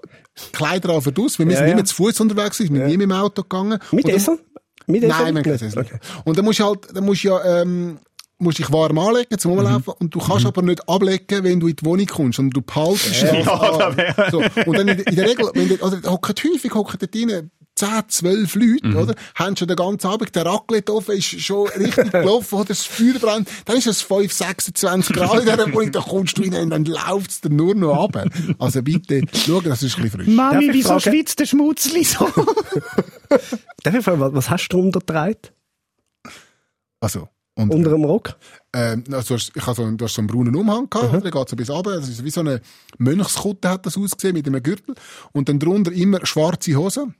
Kleider 0.52 0.94
an 0.94 1.02
für 1.02 1.12
draussen, 1.12 1.40
weil 1.40 1.46
wir 1.48 1.52
Ja, 1.52 1.58
sind 1.58 1.68
ja. 1.68 1.74
nicht 1.74 1.76
mehr 1.76 1.84
zu 1.84 1.94
Fuß 1.96 2.20
unterwegs, 2.20 2.58
wir 2.60 2.66
sind 2.66 2.86
nie 2.86 2.96
mit 2.96 3.02
dem 3.02 3.12
Auto 3.12 3.42
gegangen. 3.42 3.78
Mit 3.92 4.06
Und 4.06 4.10
Esel? 4.14 4.38
Mit 4.86 5.02
Esel? 5.02 5.08
Nein, 5.10 5.34
man 5.34 5.42
kann 5.42 5.52
Nicht. 5.52 5.62
es 5.62 5.74
nicht. 5.76 5.86
Okay. 5.86 5.98
Und 6.24 6.38
dann 6.38 6.44
musst 6.46 6.60
du 6.60 6.64
halt, 6.64 6.78
dann 6.94 7.04
musst 7.04 7.24
du 7.24 7.28
ja, 7.28 7.60
ähm, 7.62 7.98
musst 8.38 8.58
dich 8.58 8.70
warm 8.72 8.98
anlegen 8.98 9.38
zum 9.38 9.52
Rumlaufen 9.52 9.94
und 9.98 10.14
du 10.14 10.18
kannst 10.20 10.46
aber 10.46 10.62
nicht 10.62 10.88
ablegen, 10.88 11.42
wenn 11.44 11.58
du 11.60 11.66
in 11.68 11.76
die 11.76 11.84
Wohnung 11.84 12.06
kommst, 12.06 12.36
sondern 12.36 12.50
du 12.52 12.62
behaltest 12.62 13.06
es 13.06 13.22
Ja, 13.22 13.42
da 13.42 13.96
wär- 13.96 14.28
so. 14.30 14.38
Und 14.64 14.78
dann 14.78 14.88
in, 14.88 14.98
in 15.00 15.16
der 15.16 15.28
Regel, 15.28 15.50
wenn 15.54 15.68
du, 15.68 15.82
also, 15.82 15.96
häufig 16.00 16.74
hocken 16.74 16.98
dort 17.00 17.14
rein 17.16 17.50
10, 17.74 17.88
12 18.08 18.54
Leute, 18.56 18.96
oder? 18.98 19.14
Haben 19.36 19.56
schon 19.56 19.68
den 19.68 19.76
ganzen 19.76 20.08
Abend, 20.08 20.34
der 20.34 20.44
Raclette 20.44 20.92
offen 20.92 21.16
ist 21.16 21.40
schon 21.40 21.68
richtig 21.68 22.10
gelaufen, 22.10 22.56
oder 22.56 22.64
das 22.64 22.84
Feuer 22.84 23.14
brennt, 23.20 23.48
dann 23.66 23.76
ist 23.76 23.86
es 23.86 24.02
5, 24.02 24.32
26 24.32 25.14
Grad 25.14 25.34
in 25.34 25.40
dieser 25.42 25.72
Wohnung, 25.72 25.92
da 25.92 26.00
kommst 26.00 26.36
du 26.38 26.42
rein 26.42 26.54
und 26.56 26.70
dann 26.70 26.84
läuft's 26.84 27.40
dir 27.40 27.50
nur 27.50 27.76
noch 27.76 28.02
ab. 28.02 28.24
Also 28.58 28.82
bitte, 28.82 29.22
schau, 29.32 29.60
das 29.60 29.84
ist 29.84 29.96
ein 29.96 30.02
bisschen 30.02 30.20
frisch. 30.24 30.34
Mami, 30.34 30.70
wieso 30.72 30.98
schwitzt 30.98 31.38
der 31.38 31.46
Schmutzli 31.46 32.02
so? 32.02 32.26
Darf 33.84 33.94
ich 33.94 34.04
fragen, 34.04 34.20
was- 34.20 34.34
was 34.34 34.50
hast 34.50 34.68
du 34.68 34.76
drunter 34.76 34.98
getragen? 34.98 35.38
Also, 37.00 37.28
und, 37.58 37.70
Unter 37.74 37.90
dem 37.90 38.04
Rock? 38.04 38.36
Ähm, 38.72 39.04
also, 39.10 39.28
du 39.28 39.34
hast- 39.40 39.52
ich 39.56 39.66
habe 39.66 39.74
so, 39.76 40.04
hast 40.06 40.14
so 40.14 40.20
einen 40.20 40.28
braunen 40.28 40.54
Umhang 40.54 40.88
gehabt, 40.88 41.10
oder? 41.12 41.20
der 41.20 41.30
geht 41.32 41.48
so 41.48 41.56
bis 41.56 41.68
runter. 41.70 41.96
Das 41.96 42.08
ist 42.08 42.24
wie 42.24 42.30
so 42.30 42.40
eine 42.40 42.60
Mönchskutte 42.98 43.68
hat 43.68 43.84
das 43.84 43.96
ausgesehen 43.98 44.34
mit 44.34 44.46
einem 44.46 44.62
Gürtel. 44.62 44.94
Und 45.32 45.48
dann 45.48 45.58
drunter 45.58 45.90
immer 45.92 46.24
schwarze 46.24 46.74
Hosen, 46.76 47.14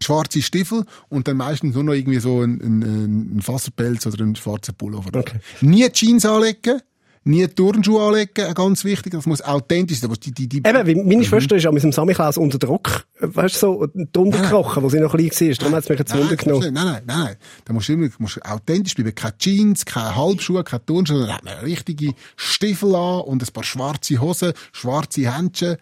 schwarze 0.00 0.40
Stiefel 0.42 0.84
und 1.08 1.28
dann 1.28 1.36
meistens 1.36 1.74
nur 1.74 1.84
noch 1.84 1.92
irgendwie 1.92 2.18
so 2.18 2.40
ein, 2.42 2.60
ein, 2.60 3.36
ein 3.36 3.42
Faserpelz 3.42 4.06
oder 4.06 4.24
ein 4.24 4.34
schwarzer 4.36 4.72
Pullover. 4.72 5.10
Okay. 5.18 5.38
Nie 5.60 5.88
Jeans 5.90 6.24
anlegen, 6.26 6.80
nie 7.24 7.46
Turnschuhe 7.46 8.02
anlegen, 8.02 8.54
ganz 8.54 8.84
wichtig. 8.84 9.12
Das 9.12 9.26
muss 9.26 9.42
authentisch 9.42 10.00
sein. 10.00 10.12
Die, 10.22 10.32
die, 10.32 10.48
die, 10.48 10.56
Eben, 10.58 11.08
meine 11.08 11.24
Schwester 11.24 11.56
ist 11.56 11.66
auch 11.66 11.72
mit 11.72 11.82
dem 11.82 11.92
Samichlaus 11.92 12.36
unter 12.36 12.58
äh, 12.68 12.78
weißt 13.20 13.56
du, 13.56 13.58
so, 13.58 13.86
drunter 14.12 14.42
gekrochen, 14.42 14.82
wo 14.82 14.88
sie 14.88 15.00
noch 15.00 15.14
klein 15.14 15.30
war. 15.30 15.54
Darum 15.54 15.74
hat 15.74 15.84
es 15.84 15.88
mich 15.88 15.98
jetzt 15.98 16.14
Wunder 16.14 16.28
Nein, 16.28 16.36
genommen. 16.36 16.74
nein, 16.74 16.84
nein, 16.84 17.02
nein, 17.06 17.24
nein. 17.24 17.36
Da 17.64 17.72
musst 17.72 17.88
du 17.88 17.94
immer, 17.94 18.08
musst 18.18 18.44
authentisch 18.44 18.94
bleiben. 18.94 19.14
Keine 19.14 19.38
Jeans, 19.38 19.84
keine 19.84 20.16
Halbschuhe, 20.16 20.64
keine 20.64 20.84
Turnschuhe. 20.84 21.20
Dann 21.20 21.34
hat 21.34 21.44
man 21.44 21.58
richtige 21.58 22.12
Stiefel 22.36 22.94
an 22.94 23.22
und 23.22 23.42
ein 23.42 23.52
paar 23.52 23.64
schwarze 23.64 24.20
Hosen, 24.20 24.52
schwarze 24.72 25.34
Händchen. 25.34 25.76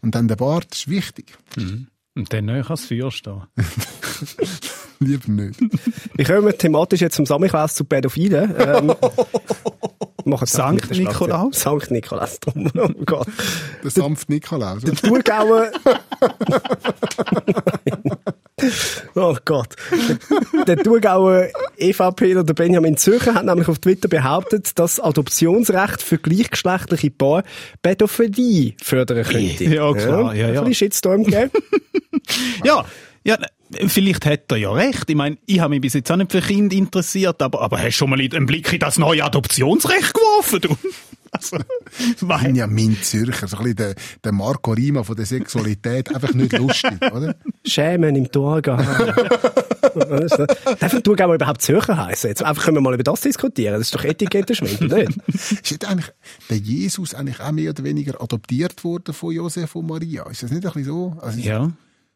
Und 0.00 0.14
dann 0.14 0.28
der 0.28 0.36
Bart, 0.36 0.66
das 0.70 0.80
ist 0.80 0.88
wichtig. 0.88 1.36
Und 1.56 2.32
dann 2.32 2.46
näher 2.46 2.64
ans 2.64 2.84
Feuer 2.84 3.10
stehen. 3.10 3.42
Lieber 5.00 5.30
nicht. 5.30 5.60
Ich 6.16 6.26
komme 6.26 6.56
thematisch 6.56 7.00
jetzt 7.00 7.14
zum 7.14 7.26
Samichlaus 7.26 7.74
zu 7.76 7.84
Pädophilen. 7.84 8.54
Ähm, 8.58 8.94
machen 10.24 10.46
Sankt 10.46 10.90
der 10.90 10.96
Nikolaus? 10.98 11.56
Ja. 11.56 11.60
Sankt 11.70 11.90
Nikolaus. 11.90 12.40
drum. 12.40 12.70
Oh 12.78 12.88
Gott. 13.04 13.28
Der 13.82 13.90
sanfte 13.90 14.32
Nikolaus. 14.32 14.82
oder? 14.84 14.94
Thurgauer. 14.94 15.70
oh 19.14 19.36
Gott. 19.44 19.76
Der, 20.66 20.76
der 20.76 20.84
Thurgauer 20.84 21.48
EVPler, 21.76 22.44
der 22.44 22.54
Benjamin 22.54 22.96
Zürcher, 22.96 23.34
hat 23.34 23.44
nämlich 23.44 23.68
auf 23.68 23.78
Twitter 23.78 24.08
behauptet, 24.08 24.78
dass 24.78 25.00
Adoptionsrecht 25.00 26.02
für 26.02 26.18
gleichgeschlechtliche 26.18 27.10
Paare 27.10 27.44
Pädophilie 27.82 28.74
fördern 28.82 29.24
könnte. 29.24 29.64
Ja, 29.64 29.92
klar, 29.92 30.34
ja, 30.34 30.48
ja. 30.48 30.60
Ein 30.60 30.68
bisschen 30.68 30.74
Shitstorm 30.74 31.24
gegeben. 31.24 31.50
Ja, 32.62 32.84
ja, 33.28 33.36
vielleicht 33.88 34.24
hat 34.24 34.50
er 34.50 34.56
ja 34.56 34.72
recht. 34.72 35.04
Ich 35.08 35.16
meine, 35.16 35.36
ich 35.44 35.60
habe 35.60 35.70
mich 35.70 35.82
bis 35.82 35.92
jetzt 35.92 36.10
auch 36.10 36.16
nicht 36.16 36.32
für 36.32 36.40
Kinder 36.40 36.74
interessiert, 36.74 37.42
aber, 37.42 37.60
aber 37.60 37.76
hast 37.76 37.88
du 37.88 37.92
schon 37.92 38.10
mal 38.10 38.18
einen 38.18 38.46
Blick 38.46 38.72
in 38.72 38.78
das 38.78 38.98
neue 38.98 39.22
Adoptionsrecht 39.22 40.14
geworfen, 40.14 40.60
du? 40.62 40.76
Also, 41.30 41.58
weil, 42.20 42.38
Benjamin 42.38 42.96
Zürcher, 43.02 43.48
so 43.48 43.58
ein 43.58 43.64
bisschen 43.64 43.76
der, 43.76 43.94
der 44.24 44.32
Marco 44.32 44.72
Rima 44.72 45.02
von 45.02 45.14
der 45.14 45.26
Sexualität, 45.26 46.14
einfach 46.14 46.32
nicht 46.32 46.54
lustig, 46.54 46.94
oder? 47.12 47.36
Schämen 47.66 48.16
im 48.16 48.32
Thurgau. 48.32 48.76
Darf 48.78 50.94
ein 50.94 51.02
Thurgauer 51.02 51.34
überhaupt 51.34 51.60
Zürcher 51.60 51.98
heißen? 51.98 52.30
Jetzt 52.30 52.42
einfach 52.42 52.64
können 52.64 52.78
wir 52.78 52.80
mal 52.80 52.94
über 52.94 53.02
das 53.02 53.20
diskutieren. 53.20 53.74
Das 53.74 53.88
ist 53.88 53.94
doch 53.94 54.04
Etikettenschwindel, 54.04 55.06
nicht? 55.06 55.18
Ist 55.28 55.70
nicht 55.70 55.86
eigentlich 55.86 56.10
der 56.48 56.56
Jesus 56.56 57.14
eigentlich 57.14 57.40
auch 57.40 57.52
mehr 57.52 57.72
oder 57.72 57.84
weniger 57.84 58.22
adoptiert 58.22 58.82
worden 58.82 59.12
von 59.12 59.34
Josef 59.34 59.74
und 59.74 59.86
Maria? 59.86 60.26
Ist 60.30 60.44
das 60.44 60.50
nicht 60.50 60.64
ein 60.64 60.72
bisschen 60.72 60.84
so? 60.84 61.14
Also, 61.20 61.38
ja, 61.40 61.70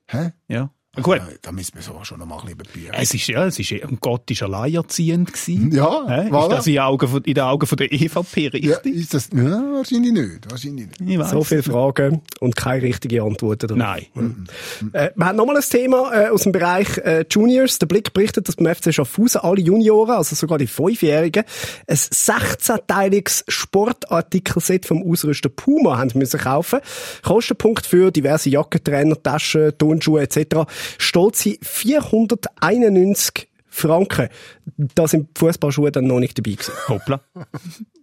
Hä? 0.06 0.32
ja. 0.48 0.70
Gut. 1.00 1.16
Ja, 1.16 1.28
da 1.40 1.52
müssen 1.52 1.74
wir 1.74 1.80
so 1.80 1.98
schon 2.04 2.18
noch 2.18 2.26
mal 2.26 2.34
ein 2.34 2.40
bisschen 2.42 2.60
überbieten. 2.60 2.92
Es 2.92 3.14
ist, 3.14 3.26
ja, 3.26 3.46
es 3.46 3.58
ist, 3.58 3.72
ein 3.72 3.96
Gott 3.98 4.30
ist 4.30 4.42
alleinerziehend 4.42 5.32
gewesen. 5.32 5.72
Ja, 5.72 5.86
voilà. 5.88 6.50
Ist 6.50 6.58
das 6.58 6.66
in, 6.66 6.78
Augen 6.80 7.08
von, 7.08 7.24
in 7.24 7.32
den 7.32 7.44
Augen 7.44 7.66
von 7.66 7.78
der 7.78 7.90
EVP 7.90 8.48
richtig? 8.48 8.64
Ja, 8.64 8.76
ist 8.76 9.14
das, 9.14 9.30
ja, 9.34 9.42
wahrscheinlich 9.72 10.12
nicht, 10.12 10.50
wahrscheinlich 10.50 10.88
nicht. 11.00 11.28
So 11.30 11.44
viele 11.44 11.62
Fragen 11.62 12.20
und 12.40 12.56
keine 12.56 12.82
richtige 12.82 13.22
Antworten. 13.22 13.68
darauf. 13.68 14.02
Nein. 14.14 14.46
Äh, 14.92 15.12
wir 15.16 15.26
haben 15.26 15.36
nochmal 15.36 15.56
ein 15.56 15.62
Thema 15.62 16.12
äh, 16.12 16.28
aus 16.28 16.42
dem 16.42 16.52
Bereich 16.52 16.98
äh, 16.98 17.24
Juniors. 17.30 17.78
Der 17.78 17.86
Blick 17.86 18.12
berichtet, 18.12 18.48
dass 18.48 18.56
beim 18.56 18.74
FC 18.74 18.92
Schaffhausen 18.92 19.40
alle 19.40 19.62
Junioren, 19.62 20.16
also 20.16 20.36
sogar 20.36 20.58
die 20.58 20.66
Fünfjährigen, 20.66 21.44
ein 21.86 21.96
16-teiliges 21.96 23.44
Sportartikelset 23.48 24.84
vom 24.84 25.10
Ausrüster 25.10 25.48
Puma 25.48 25.96
haben 25.96 26.10
müssen 26.16 26.38
kaufen. 26.38 26.80
Kostenpunkt 27.22 27.86
für 27.86 28.10
diverse 28.10 28.50
Jacken, 28.50 28.84
Trainer, 28.84 29.22
Taschen, 29.22 29.72
Turnschuhe 29.78 30.20
etc. 30.20 30.66
stolze 30.98 31.56
491 31.62 33.48
Franken. 33.68 34.28
Da 34.76 35.08
sind 35.08 35.30
die 35.34 35.40
Fußballschuhe 35.40 35.90
dann 35.90 36.06
noch 36.06 36.20
nicht 36.20 36.36
dabei 36.36 36.52
gewesen. 36.52 36.74
Hoppla. 36.88 37.22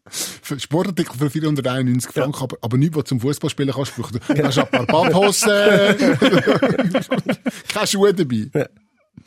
Für 0.10 0.60
Sportartikel 0.60 1.16
für 1.16 1.30
491 1.30 2.12
Franken, 2.12 2.42
aber, 2.42 2.58
aber 2.62 2.78
nichts, 2.78 2.98
was 2.98 3.06
zum 3.06 3.20
Fußballspielen 3.20 3.72
kannst 3.74 3.94
du 3.96 4.04
hast 4.44 4.58
ein 4.58 4.68
paar 4.68 4.88
Badhosen, 4.88 5.50
keine 7.72 7.88
Schuhe 7.88 8.14
dabei. 8.14 8.50
Ja. 8.54 8.68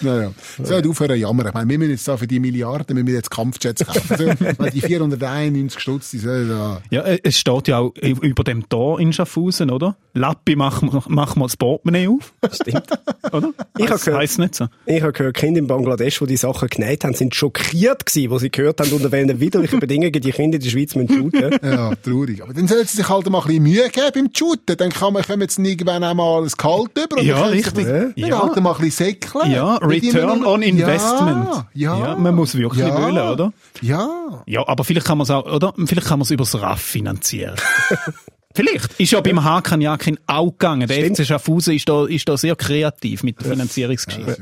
Naja. 0.01 0.33
So, 0.63 0.75
nicht 0.77 0.87
aufhören 0.89 1.19
jammern. 1.19 1.47
Ich 1.49 1.55
meine, 1.55 1.69
wir 1.71 1.79
müssen 1.79 1.91
jetzt 1.93 2.09
da 2.09 2.17
für 2.17 2.27
die 2.27 2.41
Milliarden, 2.41 2.97
wir 2.97 3.05
müssen 3.05 3.17
jetzt 3.17 3.31
Kampfjets 3.31 3.85
kaufen. 3.85 4.37
Die 4.73 4.81
491 4.81 5.81
Stutz, 5.81 6.11
die 6.11 6.19
sollen 6.19 6.49
da. 6.49 6.81
Ja, 6.91 7.03
äh, 7.03 7.19
es 7.23 7.39
steht 7.39 7.69
ja 7.69 7.79
auch 7.79 7.93
über 7.97 8.45
dem 8.45 8.69
Tor 8.69 9.01
in 9.01 9.13
Schaffhausen, 9.13 9.71
oder? 9.71 9.97
Lappi, 10.15 10.57
mach, 10.57 10.83
mach 11.09 11.37
mal 11.37 11.47
das 11.47 11.57
Portemonnaie 11.57 12.09
auf. 12.09 12.33
Stimmt. 12.53 12.87
Oder? 13.33 13.51
Ich 13.79 13.85
habe 13.85 13.91
Das 13.93 14.05
gehört- 14.05 14.21
heisst 14.21 14.39
nicht 14.39 14.55
so. 14.55 14.67
Ich 14.87 15.03
habe 15.03 15.13
gehört, 15.13 15.37
Kinder 15.37 15.59
in 15.61 15.67
Bangladesch, 15.67 16.19
die 16.19 16.27
die 16.27 16.37
Sachen 16.37 16.69
genäht 16.69 17.05
haben, 17.05 17.15
sind 17.15 17.35
schockiert 17.35 18.05
gewesen, 18.07 18.31
wo 18.31 18.39
sie 18.39 18.51
gehört 18.51 18.81
haben, 18.81 18.91
unter 18.93 19.11
welchen 19.13 19.41
widerlichen 19.41 19.81
Bedingungen 19.81 20.13
die 20.13 20.31
Kinder 20.33 20.57
in 20.57 20.63
der 20.63 20.71
Schweiz 20.71 20.95
müssen 20.95 21.15
shooten. 21.15 21.59
Ja, 21.63 21.95
traurig. 21.97 22.43
Aber 22.43 22.53
dann 22.53 22.69
sollten 22.69 22.87
sie 22.87 22.97
sich 22.99 23.09
halt 23.09 23.29
mal 23.31 23.41
ein 23.41 23.47
bisschen 23.47 23.63
Mühe 23.63 23.89
geben 23.89 24.11
beim 24.15 24.29
Shooten. 24.35 24.77
Dann 24.77 24.91
kann 24.91 25.13
man, 25.15 25.23
kommen 25.23 25.41
jetzt 25.43 25.59
irgendwann 25.59 26.05
auch 26.05 26.15
mal 26.15 26.43
ein 26.43 26.49
Gehalt 26.57 26.91
über. 26.97 27.19
und 27.19 27.25
Ja, 27.27 27.35
dann 27.35 27.43
können 27.45 27.53
richtig. 27.55 27.85
Dann 27.87 28.13
Ja. 28.17 28.43
halt 28.43 28.61
mal 28.61 28.73
ein 28.75 28.81
bisschen 28.81 29.07
säckeln. 29.07 29.51
Ja, 29.51 29.79
Return 29.83 30.45
on 30.45 30.63
Investment. 30.63 31.49
Ja, 31.75 31.97
ja. 31.97 32.07
Ja, 32.07 32.17
man 32.17 32.35
muss 32.35 32.55
wirklich 32.55 32.87
ja, 32.87 33.01
wollen, 33.01 33.19
oder? 33.19 33.53
Ja. 33.81 34.43
Ja, 34.47 34.67
aber 34.67 34.85
vielleicht 34.85 35.07
kann 35.07 35.19
man 35.19 35.25
es 35.25 35.31
auch, 35.31 35.45
oder? 35.45 35.75
Vielleicht 35.87 36.07
kann 36.07 36.19
man 36.19 36.25
es 36.25 36.31
übers 36.31 36.61
RAF 36.61 36.81
finanzieren. 36.81 37.57
Vielleicht. 38.55 38.93
Ist 38.99 39.13
ja 39.13 39.21
beim 39.21 39.43
Hakan 39.45 39.81
Jakin 39.81 40.19
auch 40.27 40.51
gegangen. 40.51 40.87
Der 40.89 40.95
Stimmt. 40.95 41.17
FC 41.19 41.27
Schaffhausen 41.27 41.75
ist 41.75 41.89
da, 41.89 42.07
ist 42.07 42.29
da 42.29 42.37
sehr 42.37 42.57
kreativ 42.57 43.23
mit 43.23 43.41
der 43.41 43.51
Finanzierungsgeschichte. 43.53 44.37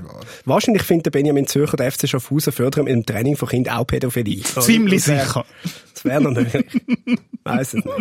Wahrscheinlich 0.44 0.82
findet 0.82 1.06
der 1.06 1.10
Benjamin 1.12 1.46
Zürcher 1.46 1.76
der 1.76 1.90
FC 1.92 2.08
Schaffhausen 2.08 2.52
fördern 2.52 2.84
mit 2.84 2.92
dem 2.94 3.06
Training 3.06 3.36
von 3.36 3.48
Kindern 3.48 3.76
auch 3.76 3.86
Pädophilie. 3.86 4.42
Ziemlich 4.60 5.04
Das 5.04 5.08
wär- 5.08 5.24
sicher. 5.26 5.44
Das 5.94 6.04
wäre 6.04 6.20
noch 6.22 6.30
möglich. 6.30 6.64
Weiss 7.44 7.68
es 7.68 7.84
nicht. 7.84 7.86
Oh 7.88 8.00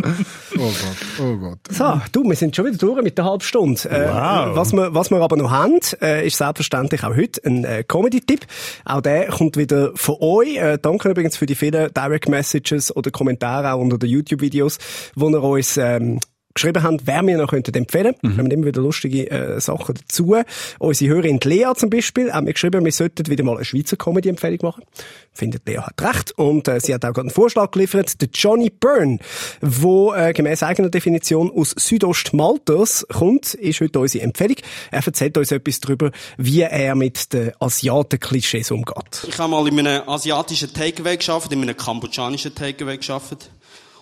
Gott, 0.58 0.76
oh 1.22 1.38
Gott. 1.38 1.60
So, 1.70 2.02
du, 2.12 2.24
wir 2.24 2.36
sind 2.36 2.56
schon 2.56 2.66
wieder 2.66 2.78
durch 2.78 3.02
mit 3.02 3.18
der 3.18 3.26
halben 3.26 3.42
Stunde. 3.42 3.82
Äh, 3.90 4.08
Wow. 4.10 4.56
was, 4.56 4.74
wir, 4.74 4.94
was 4.94 5.10
wir 5.12 5.18
aber 5.22 5.36
noch 5.38 5.50
haben, 5.52 5.80
äh, 6.02 6.26
ist 6.28 6.38
selbstverständlich 6.38 7.04
auch 7.04 7.16
heute 7.16 7.42
ein 7.46 7.64
äh, 7.64 7.84
Comedy-Tipp. 7.86 8.46
Auch 8.86 9.02
der 9.02 9.28
kommt 9.28 9.58
wieder 9.58 9.92
von 9.96 10.16
euch. 10.20 10.58
Äh, 10.58 10.78
danke 10.82 11.10
übrigens 11.10 11.38
für 11.38 11.46
die 11.46 11.56
vielen 11.56 11.92
Direct 11.94 12.30
Messages 12.30 12.96
oder 12.96 13.12
Kommentare 13.12 13.74
auch 13.74 13.80
unter 13.80 13.98
den 13.98 14.10
YouTube-Videos, 14.10 14.78
wo 15.16 15.30
ihr 15.30 15.42
uns 15.44 15.78
ähm, 16.00 16.20
geschrieben 16.60 16.84
habt, 16.84 17.06
wer 17.06 17.26
wir 17.26 17.38
noch 17.38 17.50
könnten 17.50 17.74
empfehlen. 17.76 18.16
Wir 18.22 18.38
haben 18.38 18.52
immer 18.52 18.66
wieder 18.66 18.82
lustige 18.82 19.30
äh, 19.30 19.62
Sachen 19.62 19.96
dazu. 19.96 20.36
Unsere 20.80 21.14
Hörerin 21.14 21.40
Lea 21.44 21.72
zum 21.76 21.90
Beispiel 21.90 22.34
hat 22.34 22.44
mir 22.44 22.54
geschrieben, 22.54 22.84
wir 22.84 22.92
sollten 22.92 23.28
wieder 23.28 23.44
mal 23.44 23.56
eine 23.56 23.66
Schweizer 23.66 23.96
Comedy-Empfehlung 23.96 24.60
machen. 24.64 24.84
Findet 25.32 25.68
Lea 25.68 25.78
hat 25.78 26.02
recht. 26.02 26.32
Und 26.38 26.68
äh, 26.68 26.80
sie 26.82 26.94
hat 26.94 27.06
auch 27.06 27.14
gerade 27.14 27.22
einen 27.22 27.30
Vorschlag 27.30 27.72
geliefert, 27.72 28.20
der 28.20 28.30
Johnny 28.34 28.70
Byrne, 28.70 29.20
wo 29.62 30.14
äh, 30.14 30.34
gemäß 30.34 30.64
eigener 30.64 30.90
Definition 30.90 31.52
aus 31.52 31.74
Südostmalters 31.78 33.06
kommt, 33.14 33.54
ist 33.54 33.80
heute 33.80 34.00
unsere 34.00 34.26
Empfehlung. 34.26 34.58
Er 34.92 35.06
erzählt 35.06 35.38
uns 35.38 35.52
etwas 35.52 35.80
darüber, 35.80 36.12
wie 36.38 36.62
er 36.62 36.96
mit 36.96 37.32
den 37.32 37.52
Asiaten-Klischees 37.60 38.72
umgeht. 38.72 39.28
Ich 39.28 39.38
habe 39.38 39.52
mal 39.52 39.68
in 39.68 39.80
einem 39.80 40.10
asiatischen 40.10 40.74
Takeaway 40.74 41.18
geschafft, 41.18 41.52
in 41.54 41.62
einem 41.62 41.78
kambodschanischen 41.78 42.54
Takeaway 42.54 42.98
geschafft. 42.98 43.52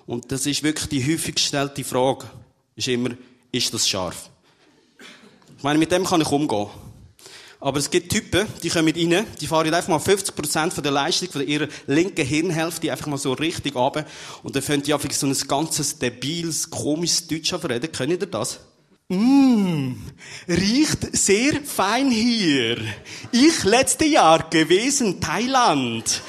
Und 0.07 0.31
das 0.31 0.45
ist 0.45 0.63
wirklich 0.63 0.87
die 0.87 1.05
häufig 1.05 1.35
gestellte 1.35 1.83
Frage. 1.83 2.25
Ist 2.75 2.87
immer, 2.87 3.11
ist 3.51 3.73
das 3.73 3.87
scharf? 3.87 4.29
Ich 5.57 5.63
meine, 5.63 5.77
mit 5.77 5.91
dem 5.91 6.05
kann 6.05 6.21
ich 6.21 6.31
umgehen. 6.31 6.67
Aber 7.59 7.79
es 7.79 7.89
gibt 7.89 8.11
Typen, 8.11 8.47
die 8.61 8.69
kommen 8.69 8.93
rein, 8.95 9.25
die 9.41 9.47
fahren 9.47 9.73
einfach 9.73 9.89
mal 9.89 9.97
50% 9.97 10.71
von 10.71 10.83
der 10.83 10.91
Leistung 10.91 11.29
von 11.29 11.45
ihrer 11.45 11.67
linken 11.87 12.25
Hirnhälfte 12.25 12.91
einfach 12.91 13.07
mal 13.07 13.17
so 13.17 13.33
richtig 13.33 13.75
runter. 13.75 14.05
Und 14.43 14.55
dann 14.55 14.61
fangen 14.61 14.83
die 14.83 14.93
einfach 14.93 15.11
so 15.11 15.25
ein 15.25 15.35
ganzes 15.47 15.97
debiles, 15.97 16.69
komisches 16.69 17.27
Deutsch 17.27 17.51
an 17.53 17.61
reden. 17.61 17.91
Kennt 17.91 18.11
ihr 18.11 18.27
das? 18.27 18.59
Mmh, 19.09 19.95
riecht 20.47 21.17
sehr 21.17 21.61
fein 21.63 22.11
hier. 22.11 22.77
Ich 23.31 23.63
letzte 23.63 24.05
Jahr 24.05 24.49
gewesen, 24.49 25.19
Thailand. 25.19 26.21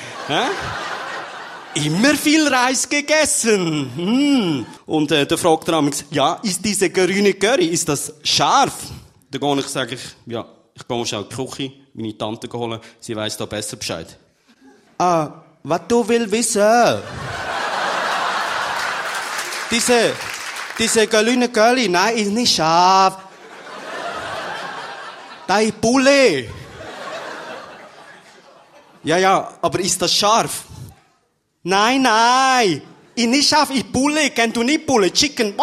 Immer 1.84 2.14
viel 2.14 2.48
Reis 2.48 2.88
gegessen. 2.88 3.90
Mmh. 3.96 4.66
Und 4.86 5.12
äh, 5.12 5.26
da 5.26 5.36
fragt 5.36 5.68
mich, 5.68 6.04
ja, 6.10 6.40
ist 6.42 6.64
diese 6.64 6.90
grüne 6.90 7.34
Curry, 7.34 7.66
ist 7.66 7.88
das 7.88 8.12
scharf? 8.24 8.74
Da 9.30 9.38
gehe 9.38 9.58
ich, 9.58 9.66
sage 9.66 9.94
ich, 9.94 10.00
ja, 10.26 10.44
ich 10.74 10.86
gehe 10.86 11.06
schnell 11.06 11.22
in 11.22 11.28
die 11.28 11.36
Küche, 11.36 11.72
meine 11.94 12.18
Tante 12.18 12.48
holen, 12.52 12.80
sie 12.98 13.14
weiss 13.14 13.36
da 13.36 13.46
besser 13.46 13.76
Bescheid. 13.76 14.16
Ah, 14.98 15.30
was 15.62 15.80
du 15.86 16.08
willst 16.08 16.32
wissen? 16.32 17.02
diese, 19.70 20.12
diese 20.78 21.06
grüne 21.06 21.48
Curry, 21.48 21.88
nein, 21.88 22.16
ist 22.16 22.32
nicht 22.32 22.56
scharf. 22.56 23.18
Ist 25.60 25.80
Bulle. 25.80 26.48
Ja, 29.04 29.16
ja, 29.16 29.54
aber 29.62 29.80
ist 29.80 30.02
das 30.02 30.12
scharf? 30.12 30.64
Nein, 31.62 32.02
nein. 32.02 32.82
Ich 33.14 33.26
nicht 33.26 33.48
scharf, 33.48 33.70
ich 33.70 33.90
Bulle. 33.90 34.30
Kennst 34.30 34.56
du 34.56 34.62
nicht 34.62 34.86
Bulle? 34.86 35.12
Chicken. 35.12 35.54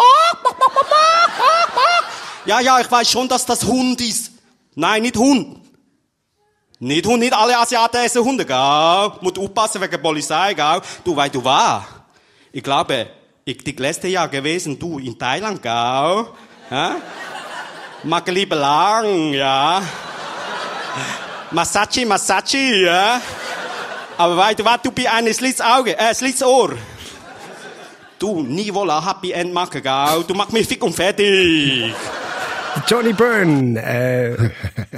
Ja, 2.46 2.60
ja, 2.60 2.80
ich 2.80 2.92
weiß 2.92 3.10
schon, 3.10 3.28
dass 3.28 3.46
das 3.46 3.64
Hund 3.64 4.02
ist. 4.02 4.32
Nein, 4.76 5.02
nicht 5.04 5.18
Hund. 5.18 5.62
Nicht 6.80 7.06
Hund, 7.06 7.20
nicht 7.20 7.34
alle 7.34 7.58
Asiaten 7.58 7.98
essen 7.98 8.24
Hunde, 8.24 8.46
gell? 8.46 9.12
Muss 9.22 9.38
aufpassen 9.38 9.82
wegen 9.82 9.92
der 9.92 9.98
Polizei, 9.98 10.54
gell? 10.54 10.82
Du 11.04 11.16
weißt 11.16 11.34
du 11.34 11.44
was? 11.44 11.84
Ich 12.52 12.62
glaube, 12.62 13.10
ich 13.46 13.58
die 13.64 13.72
letzte 13.72 14.10
Jahr 14.10 14.28
gewesen, 14.28 14.78
du 14.78 15.00
in 15.00 15.18
Thailand, 15.18 15.62
gell? 15.62 16.28
Ja? 16.70 16.96
Mag 18.04 18.28
lieber 18.28 18.58
lang, 18.58 19.34
ja? 19.34 19.82
Masachi, 21.52 22.06
Masachi, 22.06 22.84
ja? 22.84 23.22
Aber 24.18 24.38
weißt 24.38 24.60
du 24.60 24.66
was, 24.66 24.82
du 24.82 24.92
bist 24.92 25.08
ein 25.10 25.34
Schlitzauge, 25.34 25.98
äh, 25.98 26.16
Schlitzohr. 26.16 26.74
Du, 28.18 28.42
nie 28.44 28.74
wohl 28.74 28.90
ein 28.90 29.06
Happy 29.06 29.32
End 29.32 29.54
machen, 29.54 29.82
gell? 29.84 30.24
Du 30.28 30.34
machst 30.34 30.54
mich 30.54 30.68
fick 30.68 30.82
und 30.84 30.94
fertig. 30.96 31.94
Johnny 32.88 33.14
Byrne, 33.14 33.82
äh, 33.82 34.50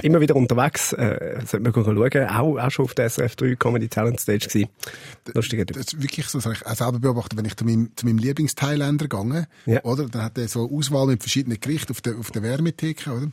immer 0.01 0.19
wieder 0.19 0.36
unterwegs, 0.36 0.93
äh, 0.93 1.39
sollte 1.45 1.69
man 1.71 1.73
schauen, 2.12 2.27
auch, 2.30 2.58
auch 2.60 2.71
schon 2.71 2.86
auf 2.86 2.95
der 2.95 3.06
SRF 3.10 3.36
3 3.36 3.56
Comedy 3.56 3.88
Talent 3.88 4.19
Stage 4.19 4.47
gewesen. 4.47 4.69
Lustiger 5.34 5.63
Typ. 5.65 5.77
Das 5.77 5.93
ist 5.93 6.01
wirklich 6.01 6.27
so, 6.27 6.39
das 6.39 6.45
habe 6.45 6.56
ich 6.56 6.65
auch 6.65 6.75
selber 6.75 6.99
beobachtet, 6.99 7.38
wenn 7.38 7.45
ich 7.45 7.56
zu 7.56 7.65
meinem, 7.65 7.91
zu 7.95 8.08
meinem 8.08 8.17
Lieblings-Thailänder 8.17 9.06
gegangen, 9.08 9.45
Ja. 9.67 9.84
oder? 9.84 10.06
Dann 10.10 10.23
hat 10.23 10.38
er 10.39 10.47
so 10.47 10.69
Auswahl 10.71 11.06
mit 11.06 11.21
verschiedenen 11.21 11.60
Gerichten 11.60 11.91
auf 11.91 12.01
der, 12.01 12.17
auf 12.17 12.32
der 12.32 12.41
Wärmetheke, 12.41 13.12
oder? 13.12 13.27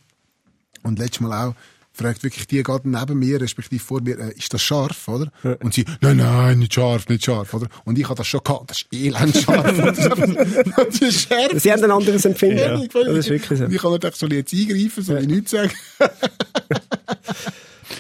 Und 0.83 0.99
letztes 0.99 1.21
Mal 1.21 1.49
auch, 1.49 1.55
fragt 1.97 2.25
wirklich 2.25 2.47
die 2.49 2.63
gerade 2.65 2.89
neben 2.89 3.19
mir, 3.21 3.41
respektive 3.41 3.83
vor 3.83 4.01
mir, 4.03 4.19
äh, 4.19 4.33
ist 4.37 4.53
das 4.53 4.61
scharf, 4.63 5.07
oder? 5.09 5.31
Und 5.63 5.75
sie, 5.75 5.85
nein, 6.01 6.17
nein, 6.17 6.59
nicht 6.59 6.75
scharf, 6.75 7.09
nicht 7.09 7.25
scharf, 7.25 7.55
oder? 7.55 7.69
Und 7.85 7.97
ich 7.99 8.05
habe 8.05 8.17
das 8.17 8.27
schon 8.27 8.43
gehabt, 8.43 8.69
das 8.71 8.79
ist 8.83 8.93
elend 8.93 9.37
scharf. 9.37 9.77
das 10.77 10.99
ist- 11.01 11.29
scharf. 11.29 11.53
Sie 11.55 11.73
haben 11.73 11.85
ein 11.85 11.91
anderes 11.93 12.25
Empfinden. 12.25 12.59
Ja, 12.59 12.75
Ja, 12.75 12.83
ich 12.83 12.89
das 12.91 13.17
ist 13.19 13.31
wirklich 13.31 13.59
so. 13.59 13.65
Und 13.67 13.73
Ich 13.73 13.81
kann 13.81 13.93
nicht 13.93 14.05
einfach 14.05 14.19
so 14.19 14.27
jetzt 14.27 14.53
eingreifen, 14.53 15.05
so 15.05 15.17
wie 15.21 15.27
nichts 15.27 15.51
sagen. 15.53 15.71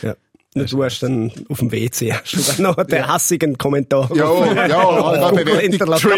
Ja. 0.03 0.15
Du 0.57 0.85
hast 0.85 1.01
dann 1.03 1.33
auf 1.49 1.59
dem 1.59 1.73
WC 1.73 2.13
hast 2.13 2.33
du 2.35 2.41
dann 2.41 2.63
noch 2.63 2.77
den 2.85 3.09
hässigen 3.13 3.59
Kommentar. 3.59 4.09
Ja, 4.15 4.67
ja. 4.69 5.33
TripAdvisor. 5.33 6.13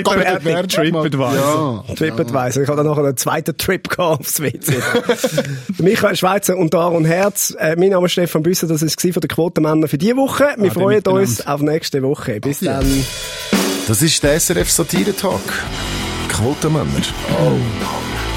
Ja. 1.89 1.95
TripAdvisor. 1.95 2.63
Ich 2.63 2.69
habe 2.69 2.77
dann 2.77 2.85
noch 2.87 2.99
einen 2.99 3.17
zweiten 3.17 3.57
Trip 3.57 3.89
aufs 3.99 4.41
WC. 4.41 4.75
Michael 5.79 6.17
Schweizer 6.17 6.55
und 6.59 6.75
Aaron 6.75 7.07
Herz. 7.07 7.57
Äh, 7.59 7.77
mein 7.77 7.89
Name 7.89 8.05
ist 8.07 8.13
Stefan 8.13 8.43
Büsser. 8.43 8.67
Das 8.67 8.83
war 8.83 8.87
es 8.89 8.95
von 8.95 9.11
den 9.23 9.29
Quotenmännern 9.29 9.89
für 9.89 9.97
diese 9.97 10.17
Woche. 10.17 10.49
Wir 10.59 10.71
freuen 10.71 10.97
miteinander. 10.97 11.23
uns 11.23 11.47
auf 11.47 11.63
nächste 11.63 12.03
Woche. 12.03 12.39
Bis 12.41 12.61
Ja. 12.61 12.81
dann. 12.81 13.07
Das 13.89 14.03
ist 14.03 14.23
der 14.23 14.39
SRF 14.39 14.71
Satire 14.71 15.17
Talk. 15.17 15.41
Quotenmänner. 16.29 16.85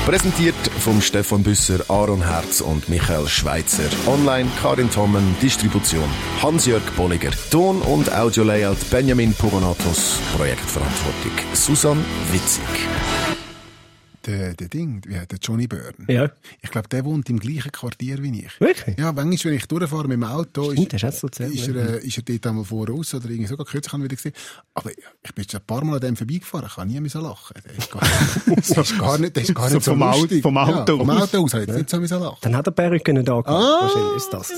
Präsentiert 0.09 0.55
vom 0.79 1.01
Stefan 1.01 1.43
Büsser, 1.43 1.81
Aaron 1.87 2.25
Herz 2.27 2.61
und 2.61 2.89
Michael 2.89 3.27
Schweitzer. 3.27 3.83
Online 4.07 4.49
Karin 4.59 4.89
Tommen, 4.89 5.35
Distribution 5.39 6.09
Hans-Jörg 6.41 6.81
Bolliger. 6.97 7.29
Ton- 7.51 7.83
und 7.83 8.11
Audio-Layout 8.11 8.89
Benjamin 8.89 9.35
Pogonatos. 9.35 10.17
Projektverantwortung 10.35 11.33
Susan 11.53 12.03
Witzig. 12.31 12.63
Der, 14.25 14.53
der 14.53 14.67
Ding, 14.67 15.01
wie 15.07 15.13
der 15.13 15.37
Johnny 15.41 15.67
Byrne. 15.67 15.93
Ja. 16.07 16.29
Ich 16.61 16.71
glaube, 16.71 16.89
der 16.89 17.05
wohnt 17.05 17.29
im 17.29 17.39
gleichen 17.39 17.71
Quartier 17.71 18.21
wie 18.21 18.41
ich. 18.45 18.59
Wirklich? 18.59 18.97
Ja, 18.97 19.13
manchmal, 19.13 19.51
wenn 19.51 19.57
ich 19.59 19.65
durchfahre 19.67 20.03
mit 20.09 20.15
dem 20.17 20.23
Auto, 20.25 20.71
Stimmt, 20.73 21.01
das 21.01 21.19
so 21.21 21.27
erzählt, 21.27 21.53
ist, 21.53 21.67
er, 21.69 21.75
äh, 22.01 22.05
ist 22.05 22.17
er 22.17 22.23
dort 22.23 22.47
einmal 22.47 22.65
voraus 22.65 23.13
oder 23.13 23.29
irgendwie 23.29 23.47
sogar 23.47 23.65
kürzlich 23.65 23.93
haben 23.93 24.01
wir 24.01 24.05
wieder 24.05 24.17
gesehen. 24.17 24.33
Aber 24.73 24.91
ich 24.91 25.33
bin 25.35 25.45
schon 25.49 25.59
ein 25.61 25.65
paar 25.65 25.83
Mal 25.85 25.95
an 25.95 26.01
dem 26.01 26.15
vorbeigefahren, 26.17 26.65
ich 26.67 26.75
kann 26.75 26.87
nie 26.89 26.99
müssen 26.99 27.21
lachen. 27.21 27.55
Der 27.65 27.77
ist 27.77 27.91
gar, 27.91 28.01
der 28.45 28.57
ist 28.83 28.99
gar 28.99 29.17
nicht, 29.19 29.35
der 29.35 29.43
ist 29.43 29.55
gar 29.55 29.69
So 29.69 29.75
nicht 29.75 29.85
so 29.85 29.91
vom 29.91 30.03
Auto- 30.03 30.19
lustig. 30.21 30.41
vom 30.41 30.57
Auto 30.57 30.91
ja, 30.93 30.97
vom 30.99 31.09
aus. 31.09 31.21
Auto 31.21 31.43
aus, 31.43 31.53
hat 31.53 31.67
jetzt 31.67 31.93
nicht 31.93 32.09
so 32.09 32.19
lachen. 32.19 32.37
Dann 32.41 32.55
hat 32.57 32.67
er 32.67 32.71
Perücke 32.71 33.13
nicht 33.13 33.29
angehört. 33.29 33.47
Ah, 33.47 33.81
Wahrscheinlich 33.81 34.15
ist 34.17 34.29
das. 34.33 34.53